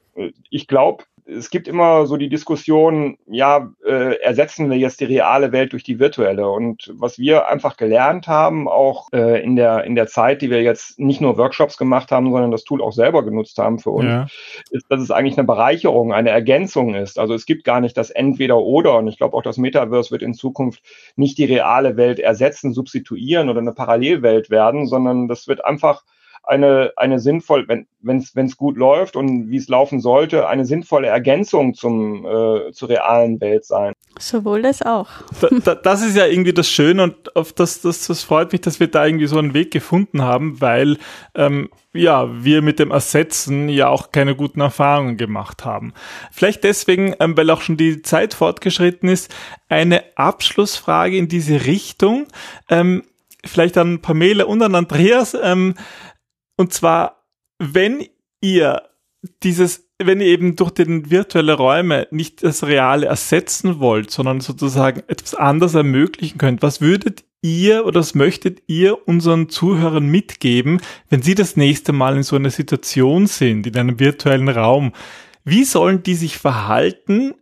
ich 0.49 0.67
glaube, 0.67 1.05
es 1.29 1.49
gibt 1.49 1.67
immer 1.67 2.05
so 2.05 2.17
die 2.17 2.29
Diskussion, 2.29 3.17
ja, 3.27 3.71
äh, 3.85 4.19
ersetzen 4.21 4.69
wir 4.69 4.77
jetzt 4.77 4.99
die 4.99 5.05
reale 5.05 5.51
Welt 5.51 5.73
durch 5.73 5.83
die 5.83 5.99
virtuelle? 5.99 6.49
Und 6.49 6.91
was 6.95 7.19
wir 7.19 7.47
einfach 7.47 7.77
gelernt 7.77 8.27
haben, 8.27 8.67
auch 8.67 9.09
äh, 9.13 9.41
in 9.43 9.55
der 9.55 9.83
in 9.83 9.95
der 9.95 10.07
Zeit, 10.07 10.41
die 10.41 10.49
wir 10.49 10.61
jetzt 10.61 10.99
nicht 10.99 11.21
nur 11.21 11.37
Workshops 11.37 11.77
gemacht 11.77 12.11
haben, 12.11 12.31
sondern 12.31 12.51
das 12.51 12.63
Tool 12.63 12.81
auch 12.81 12.91
selber 12.91 13.23
genutzt 13.23 13.57
haben 13.57 13.79
für 13.79 13.91
uns, 13.91 14.05
ja. 14.05 14.27
ist, 14.71 14.85
dass 14.89 15.01
es 15.01 15.11
eigentlich 15.11 15.37
eine 15.37 15.47
Bereicherung, 15.47 16.13
eine 16.13 16.29
Ergänzung 16.29 16.95
ist. 16.95 17.19
Also 17.19 17.33
es 17.33 17.45
gibt 17.45 17.63
gar 17.63 17.81
nicht 17.81 17.97
das 17.97 18.09
Entweder-Oder. 18.09 18.97
Und 18.97 19.07
ich 19.07 19.17
glaube 19.17 19.35
auch, 19.37 19.43
das 19.43 19.57
Metaverse 19.57 20.11
wird 20.11 20.23
in 20.23 20.33
Zukunft 20.33 20.81
nicht 21.15 21.37
die 21.37 21.45
reale 21.45 21.97
Welt 21.97 22.19
ersetzen, 22.19 22.73
substituieren 22.73 23.49
oder 23.49 23.59
eine 23.59 23.73
Parallelwelt 23.73 24.49
werden, 24.49 24.87
sondern 24.87 25.27
das 25.27 25.47
wird 25.47 25.63
einfach 25.63 26.03
eine, 26.49 26.93
eine 26.95 27.19
sinnvoll, 27.19 27.67
wenn 27.67 28.17
es 28.45 28.57
gut 28.57 28.75
läuft 28.75 29.15
und 29.15 29.51
wie 29.51 29.57
es 29.57 29.67
laufen 29.67 29.99
sollte, 29.99 30.47
eine 30.47 30.65
sinnvolle 30.65 31.07
Ergänzung 31.07 31.75
zum, 31.75 32.25
äh, 32.25 32.71
zur 32.71 32.89
realen 32.89 33.39
Welt 33.39 33.65
sein. 33.65 33.93
Sowohl 34.17 34.63
das 34.63 34.81
auch. 34.81 35.07
Da, 35.41 35.49
da, 35.63 35.75
das 35.75 36.01
ist 36.01 36.17
ja 36.17 36.25
irgendwie 36.25 36.53
das 36.53 36.69
Schöne 36.69 37.03
und 37.03 37.35
auf 37.35 37.53
das, 37.53 37.81
das, 37.81 38.07
das 38.07 38.23
freut 38.23 38.51
mich, 38.51 38.61
dass 38.61 38.79
wir 38.79 38.87
da 38.87 39.05
irgendwie 39.05 39.27
so 39.27 39.37
einen 39.37 39.53
Weg 39.53 39.71
gefunden 39.71 40.23
haben, 40.23 40.59
weil 40.59 40.97
ähm, 41.35 41.69
ja, 41.93 42.43
wir 42.43 42.61
mit 42.61 42.79
dem 42.79 42.91
Ersetzen 42.91 43.69
ja 43.69 43.87
auch 43.87 44.11
keine 44.11 44.35
guten 44.35 44.61
Erfahrungen 44.61 45.17
gemacht 45.17 45.65
haben. 45.65 45.93
Vielleicht 46.31 46.63
deswegen, 46.63 47.15
ähm, 47.19 47.37
weil 47.37 47.49
auch 47.51 47.61
schon 47.61 47.77
die 47.77 48.01
Zeit 48.01 48.33
fortgeschritten 48.33 49.07
ist, 49.07 49.33
eine 49.69 50.03
Abschlussfrage 50.15 51.15
in 51.15 51.27
diese 51.27 51.65
Richtung. 51.65 52.27
Ähm, 52.69 53.03
vielleicht 53.45 53.77
an 53.77 54.01
Pamela 54.01 54.45
und 54.45 54.61
an 54.61 54.75
Andreas. 54.75 55.35
Ähm, 55.41 55.75
und 56.59 56.73
zwar, 56.73 57.23
wenn 57.57 58.05
ihr 58.41 58.81
dieses, 59.43 59.89
wenn 59.97 60.19
ihr 60.19 60.27
eben 60.27 60.57
durch 60.57 60.71
den 60.71 61.09
virtuelle 61.09 61.53
Räume 61.53 62.09
nicht 62.11 62.43
das 62.43 62.65
Reale 62.65 63.05
ersetzen 63.05 63.79
wollt, 63.79 64.11
sondern 64.11 64.41
sozusagen 64.41 65.01
etwas 65.07 65.35
anderes 65.35 65.73
ermöglichen 65.73 66.37
könnt, 66.37 66.61
was 66.61 66.81
würdet 66.81 67.23
ihr 67.41 67.85
oder 67.85 68.01
was 68.01 68.13
möchtet 68.13 68.63
ihr 68.67 69.07
unseren 69.07 69.47
Zuhörern 69.47 70.07
mitgeben, 70.07 70.81
wenn 71.09 71.21
sie 71.21 71.33
das 71.33 71.55
nächste 71.55 71.93
Mal 71.93 72.17
in 72.17 72.23
so 72.23 72.35
einer 72.35 72.49
Situation 72.49 73.27
sind, 73.27 73.65
in 73.65 73.77
einem 73.77 73.97
virtuellen 73.97 74.49
Raum? 74.49 74.91
Wie 75.45 75.63
sollen 75.63 76.03
die 76.03 76.15
sich 76.15 76.39
verhalten? 76.39 77.35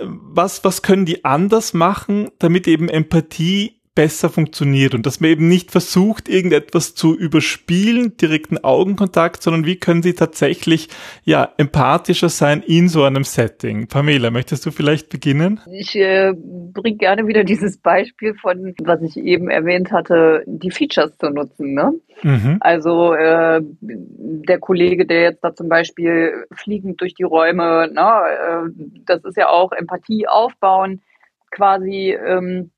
Was, 0.00 0.62
was 0.62 0.82
können 0.82 1.06
die 1.06 1.24
anders 1.24 1.74
machen, 1.74 2.30
damit 2.38 2.68
eben 2.68 2.88
Empathie 2.88 3.79
besser 3.94 4.30
funktioniert 4.30 4.94
und 4.94 5.04
dass 5.04 5.20
man 5.20 5.30
eben 5.30 5.48
nicht 5.48 5.72
versucht, 5.72 6.28
irgendetwas 6.28 6.94
zu 6.94 7.16
überspielen, 7.16 8.16
direkten 8.16 8.58
Augenkontakt, 8.58 9.42
sondern 9.42 9.66
wie 9.66 9.76
können 9.76 10.02
sie 10.02 10.14
tatsächlich 10.14 10.88
ja 11.24 11.52
empathischer 11.56 12.28
sein 12.28 12.62
in 12.62 12.88
so 12.88 13.02
einem 13.02 13.24
Setting. 13.24 13.88
Pamela, 13.88 14.30
möchtest 14.30 14.64
du 14.64 14.70
vielleicht 14.70 15.08
beginnen? 15.08 15.60
Ich 15.72 15.96
äh, 15.96 16.32
bringe 16.36 16.98
gerne 16.98 17.26
wieder 17.26 17.42
dieses 17.42 17.78
Beispiel 17.78 18.34
von, 18.34 18.74
was 18.80 19.02
ich 19.02 19.16
eben 19.16 19.50
erwähnt 19.50 19.90
hatte, 19.90 20.44
die 20.46 20.70
Features 20.70 21.18
zu 21.18 21.30
nutzen. 21.30 21.74
Ne? 21.74 21.92
Mhm. 22.22 22.58
Also 22.60 23.12
äh, 23.14 23.60
der 23.80 24.58
Kollege, 24.60 25.04
der 25.04 25.22
jetzt 25.22 25.42
da 25.42 25.54
zum 25.54 25.68
Beispiel 25.68 26.46
fliegend 26.52 27.00
durch 27.00 27.14
die 27.14 27.24
Räume, 27.24 27.90
ne, 27.92 28.70
äh, 28.70 29.02
das 29.04 29.24
ist 29.24 29.36
ja 29.36 29.48
auch 29.48 29.72
Empathie 29.72 30.28
aufbauen, 30.28 31.02
quasi 31.50 32.16
ähm, 32.24 32.70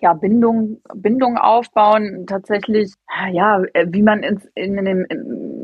ja, 0.00 0.14
Bindung, 0.14 0.80
Bindung 0.94 1.36
aufbauen, 1.36 2.26
tatsächlich, 2.26 2.94
ja, 3.32 3.62
wie 3.86 4.02
man 4.02 4.22
in, 4.22 4.40
in 4.54 4.84
den 4.84 5.06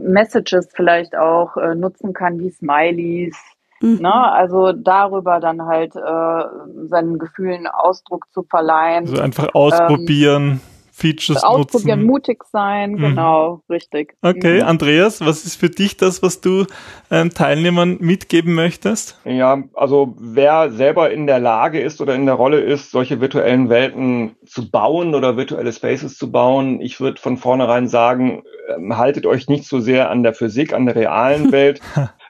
Messages 0.02 0.68
vielleicht 0.74 1.16
auch 1.16 1.56
äh, 1.56 1.74
nutzen 1.74 2.12
kann, 2.12 2.38
wie 2.38 2.50
Smileys, 2.50 3.36
mhm. 3.80 3.98
ne? 4.00 4.32
also 4.32 4.72
darüber 4.72 5.40
dann 5.40 5.62
halt 5.62 5.94
äh, 5.96 6.88
seinen 6.88 7.18
Gefühlen 7.18 7.66
Ausdruck 7.66 8.26
zu 8.32 8.42
verleihen. 8.42 9.06
Also 9.06 9.22
einfach 9.22 9.54
ausprobieren. 9.54 10.42
Ähm, 10.42 10.60
Features 10.99 11.44
Ausprobieren, 11.44 12.07
nutzen. 12.07 12.11
mutig 12.11 12.44
sein, 12.51 12.92
mhm. 12.92 13.01
genau, 13.01 13.62
richtig. 13.68 14.16
Okay, 14.22 14.62
mhm. 14.62 14.66
Andreas, 14.66 15.20
was 15.20 15.44
ist 15.44 15.57
für 15.57 15.68
dich 15.68 15.99
das, 15.99 16.22
was 16.22 16.40
du 16.40 16.64
ähm, 17.11 17.28
Teilnehmern 17.34 17.99
mitgeben 18.01 18.55
möchtest? 18.55 19.20
Ja, 19.26 19.62
also 19.74 20.14
wer 20.18 20.70
selber 20.70 21.11
in 21.11 21.26
der 21.26 21.38
Lage 21.38 21.80
ist 21.80 22.01
oder 22.01 22.14
in 22.14 22.24
der 22.24 22.36
Rolle 22.36 22.61
ist, 22.61 22.92
solche 22.92 23.20
virtuellen 23.20 23.68
Welten 23.68 24.36
zu 24.47 24.70
bauen 24.70 25.14
oder 25.14 25.36
virtuelle 25.36 25.70
Spaces 25.70 26.16
zu 26.16 26.32
bauen, 26.32 26.80
ich 26.80 26.99
würde 26.99 27.20
von 27.20 27.36
vornherein 27.36 27.88
sagen, 27.88 28.42
ähm, 28.74 28.97
haltet 28.97 29.26
euch 29.26 29.49
nicht 29.49 29.64
so 29.66 29.80
sehr 29.80 30.09
an 30.11 30.22
der 30.22 30.32
Physik, 30.32 30.72
an 30.72 30.86
der 30.86 30.97
realen 30.97 31.53
Welt, 31.53 31.82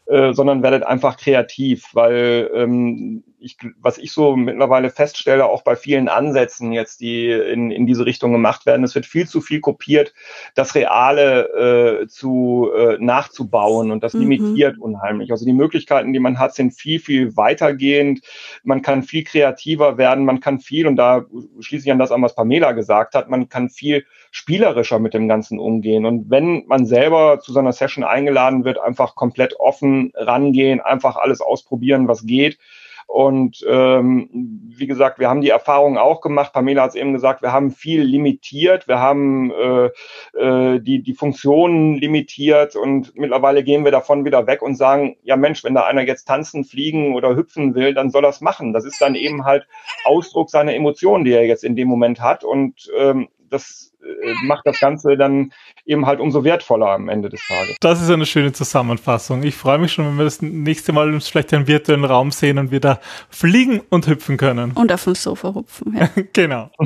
äh, 0.07 0.33
sondern 0.33 0.65
werdet 0.65 0.85
einfach 0.85 1.19
kreativ, 1.19 1.85
weil 1.93 2.51
ähm, 2.53 3.23
ich, 3.47 3.57
was 3.81 3.97
ich 3.97 4.13
so 4.13 4.37
mittlerweile 4.37 4.91
feststelle, 4.91 5.47
auch 5.47 5.63
bei 5.63 5.77
vielen 5.77 6.09
Ansätzen 6.09 6.73
jetzt, 6.73 7.01
die 7.01 7.31
in, 7.31 7.71
in 7.71 7.87
diese 7.87 8.05
Richtung 8.05 8.33
gemacht 8.33 8.67
werden, 8.67 8.85
es 8.85 8.95
wird 8.95 9.07
viel 9.07 9.27
zu 9.27 9.41
viel 9.41 9.61
kopiert, 9.61 10.13
das 10.55 10.75
Reale 10.75 12.03
äh, 12.03 12.07
zu 12.09 12.71
äh, 12.77 12.99
nachzubauen 12.99 13.91
und 13.91 14.03
das 14.03 14.15
mhm. 14.15 14.21
limitiert 14.21 14.79
unheimlich. 14.79 15.31
Also 15.31 15.47
die 15.47 15.53
Möglichkeiten, 15.53 16.13
die 16.13 16.19
man 16.19 16.39
hat, 16.39 16.55
sind 16.55 16.75
viel, 16.75 17.01
viel 17.01 17.37
weitergehend. 17.37 18.21
Man 18.65 18.83
kann 18.83 19.03
viel 19.03 19.25
kreativer 19.25 19.97
werden, 19.97 20.25
man 20.25 20.41
kann 20.41 20.59
viel, 20.59 20.87
und 20.87 20.97
da 20.97 21.25
schließe 21.61 21.87
ich 21.87 21.93
an 21.93 21.99
das 21.99 22.13
an, 22.13 22.23
was 22.23 22.35
Pamela 22.35 22.73
gesagt 22.73 23.15
hat, 23.15 23.31
man 23.31 23.49
kann 23.49 23.71
viel 23.71 24.05
spielerischer 24.33 24.99
mit 24.99 25.15
dem 25.15 25.29
Ganzen 25.29 25.59
umgehen. 25.59 26.05
Und 26.05 26.31
wenn 26.31 26.67
man 26.67 26.85
selber 26.85 27.39
zu 27.41 27.53
seiner 27.53 27.73
Session 27.73 28.05
eingeladen 28.05 28.65
wird, 28.65 28.79
einfach 28.79 29.15
komplett 29.15 29.59
offen 29.61 30.13
rangehen, 30.15 30.81
einfach 30.81 31.17
alles 31.17 31.41
ausprobieren, 31.41 32.09
was 32.09 32.27
geht 32.27 32.59
und 33.07 33.65
ähm, 33.69 34.29
wie 34.33 34.87
gesagt, 34.87 35.19
wir 35.19 35.29
haben 35.29 35.41
die 35.41 35.51
Erfahrung 35.51 35.97
auch 35.97 36.21
gemacht. 36.21 36.53
Pamela 36.53 36.83
hat 36.83 36.91
es 36.91 36.97
eben 36.97 37.13
gesagt, 37.13 37.41
wir 37.41 37.53
haben 37.53 37.71
viel 37.71 38.03
limitiert, 38.03 38.89
wir 38.89 38.99
haben 38.99 39.53
äh, 39.53 39.91
äh, 40.39 40.81
die, 40.81 41.03
die 41.03 41.15
Funktionen 41.15 41.95
limitiert 41.95 42.77
und 42.77 43.17
mittlerweile 43.17 43.63
gehen 43.63 43.85
wir 43.85 43.93
davon 43.93 44.25
wieder 44.25 44.47
weg 44.47 44.61
und 44.61 44.75
sagen, 44.75 45.17
ja 45.23 45.37
Mensch, 45.37 45.63
wenn 45.65 45.75
da 45.75 45.87
einer 45.87 46.03
jetzt 46.03 46.27
tanzen, 46.27 46.65
fliegen 46.65 47.15
oder 47.15 47.37
hüpfen 47.37 47.75
will, 47.75 47.95
dann 47.95 48.11
soll 48.11 48.25
es 48.25 48.41
machen. 48.41 48.73
Das 48.73 48.85
ist 48.85 49.01
dann 49.01 49.15
eben 49.15 49.45
halt 49.45 49.67
Ausdruck 50.05 50.51
seiner 50.51 50.75
Emotionen, 50.75 51.25
die 51.25 51.33
er 51.33 51.47
jetzt 51.47 51.65
in 51.65 51.77
dem 51.77 51.89
Moment 51.89 52.21
hat. 52.21 52.45
Und 52.45 52.91
ähm, 52.99 53.29
das 53.51 53.93
äh, 54.03 54.35
macht 54.45 54.67
das 54.67 54.79
Ganze 54.81 55.17
dann 55.17 55.53
eben 55.85 56.07
halt 56.07 56.21
umso 56.21 56.45
wertvoller 56.45 56.89
am 56.89 57.09
Ende 57.09 57.29
des 57.29 57.41
Tages. 57.47 57.77
Das 57.81 58.01
ist 58.01 58.11
eine 58.11 58.27
schöne 58.27 58.53
Zusammenfassung. 58.53 59.43
Ich 59.43 59.55
freue 59.55 59.79
mich 59.79 59.93
schon, 59.93 60.07
wenn 60.07 60.17
wir 60.17 60.25
das 60.25 60.43
nächste 60.43 60.93
Mal 60.93 61.13
uns 61.13 61.29
vielleicht 61.29 61.53
einen 61.55 61.67
virtuellen 61.67 62.05
Raum 62.05 62.31
sehen 62.31 62.59
und 62.59 62.71
wir 62.71 62.81
da 62.81 63.01
fliegen 63.31 63.81
und 63.91 64.07
hüpfen 64.07 64.37
können. 64.37 64.73
Und 64.73 64.93
auf 64.93 65.05
dem 65.05 65.15
Sofa 65.15 65.55
hupfen. 65.55 65.97
Ja. 65.97 66.11
genau. 66.33 66.71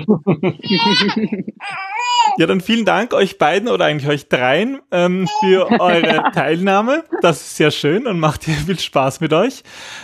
Ja, 2.37 2.47
dann 2.47 2.61
vielen 2.61 2.85
Dank 2.85 3.13
euch 3.13 3.39
beiden 3.39 3.69
oder 3.69 3.85
eigentlich 3.85 4.09
euch 4.09 4.29
dreien 4.29 4.81
ähm, 4.91 5.29
für 5.41 5.71
eure 5.81 6.31
Teilnahme. 6.35 7.05
Das 7.23 7.41
ist 7.41 7.57
sehr 7.57 7.71
schön 7.71 8.07
und 8.07 8.19
macht 8.19 8.45
hier 8.45 8.55
viel 8.55 8.79
Spaß 8.79 9.21
mit 9.21 9.33
euch. 9.33 9.63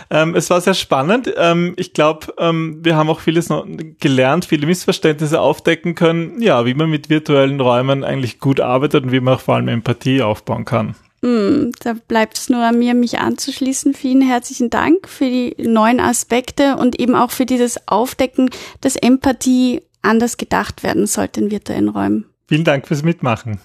Ähm, 0.09 0.35
es 0.35 0.49
war 0.49 0.61
sehr 0.61 0.73
spannend. 0.73 1.33
Ähm, 1.37 1.73
ich 1.77 1.93
glaube, 1.93 2.33
ähm, 2.37 2.79
wir 2.83 2.95
haben 2.95 3.09
auch 3.09 3.19
vieles 3.19 3.49
noch 3.49 3.65
gelernt, 3.99 4.45
viele 4.45 4.67
Missverständnisse 4.67 5.39
aufdecken 5.39 5.95
können. 5.95 6.41
Ja, 6.41 6.65
wie 6.65 6.73
man 6.73 6.89
mit 6.89 7.09
virtuellen 7.09 7.59
Räumen 7.59 8.03
eigentlich 8.03 8.39
gut 8.39 8.59
arbeitet 8.59 9.05
und 9.05 9.11
wie 9.11 9.19
man 9.19 9.35
auch 9.35 9.41
vor 9.41 9.55
allem 9.55 9.67
Empathie 9.67 10.21
aufbauen 10.21 10.65
kann. 10.65 10.95
Mm, 11.21 11.71
da 11.79 11.93
bleibt 12.07 12.37
es 12.37 12.49
nur 12.49 12.63
an 12.63 12.77
mir, 12.77 12.93
mich 12.93 13.17
anzuschließen. 13.17 13.93
Vielen 13.93 14.21
herzlichen 14.21 14.69
Dank 14.69 15.09
für 15.09 15.25
die 15.25 15.55
neuen 15.57 15.99
Aspekte 15.99 16.75
und 16.77 16.99
eben 16.99 17.15
auch 17.15 17.31
für 17.31 17.45
dieses 17.45 17.87
Aufdecken, 17.87 18.49
dass 18.81 18.95
Empathie 18.95 19.81
anders 20.07 20.37
gedacht 20.37 20.83
werden 20.83 21.05
sollte 21.05 21.41
in 21.41 21.51
virtuellen 21.51 21.89
Räumen. 21.89 22.25
Vielen 22.47 22.63
Dank 22.63 22.87
fürs 22.87 23.03
Mitmachen. 23.03 23.59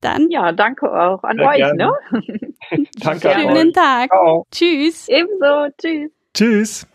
Dann. 0.00 0.30
Ja, 0.30 0.52
danke 0.52 0.86
auch 0.92 1.24
an 1.24 1.38
Sehr 1.38 1.48
euch. 1.48 1.72
Ne? 1.74 1.92
danke 3.00 3.30
Schönen 3.30 3.72
Tag. 3.72 4.10
Ciao. 4.10 4.46
Tschüss. 4.52 5.08
Ebenso. 5.08 5.68
Tschüss. 5.80 6.10
Tschüss. 6.34 6.86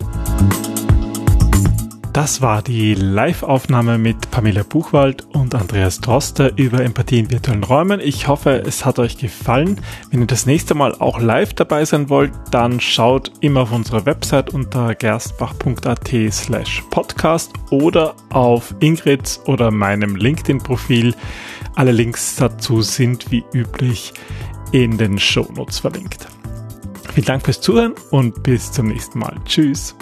Das 2.13 2.43
war 2.43 2.61
die 2.61 2.93
Live-Aufnahme 2.93 3.97
mit 3.97 4.29
Pamela 4.29 4.61
Buchwald 4.61 5.25
und 5.33 5.55
Andreas 5.55 5.99
Droste 5.99 6.53
über 6.55 6.83
Empathie 6.83 7.17
in 7.17 7.31
virtuellen 7.31 7.63
Räumen. 7.63 7.99
Ich 7.99 8.27
hoffe, 8.27 8.61
es 8.67 8.85
hat 8.85 8.99
euch 8.99 9.17
gefallen. 9.17 9.81
Wenn 10.11 10.21
ihr 10.21 10.27
das 10.27 10.45
nächste 10.45 10.75
Mal 10.75 10.93
auch 10.93 11.19
live 11.19 11.55
dabei 11.55 11.85
sein 11.85 12.09
wollt, 12.09 12.31
dann 12.51 12.79
schaut 12.79 13.31
immer 13.39 13.61
auf 13.61 13.71
unserer 13.71 14.05
Website 14.05 14.53
unter 14.53 14.93
gerstbach.at 14.93 16.13
slash 16.31 16.83
podcast 16.91 17.51
oder 17.71 18.13
auf 18.29 18.75
Ingrid's 18.79 19.41
oder 19.47 19.71
meinem 19.71 20.15
LinkedIn-Profil. 20.15 21.15
Alle 21.73 21.93
Links 21.93 22.35
dazu 22.35 22.83
sind 22.83 23.31
wie 23.31 23.43
üblich 23.55 24.13
in 24.71 24.99
den 24.99 25.17
Shownotes 25.17 25.79
verlinkt. 25.79 26.27
Vielen 27.11 27.25
Dank 27.25 27.43
fürs 27.43 27.59
Zuhören 27.59 27.95
und 28.11 28.43
bis 28.43 28.71
zum 28.71 28.89
nächsten 28.89 29.17
Mal. 29.17 29.35
Tschüss. 29.45 29.95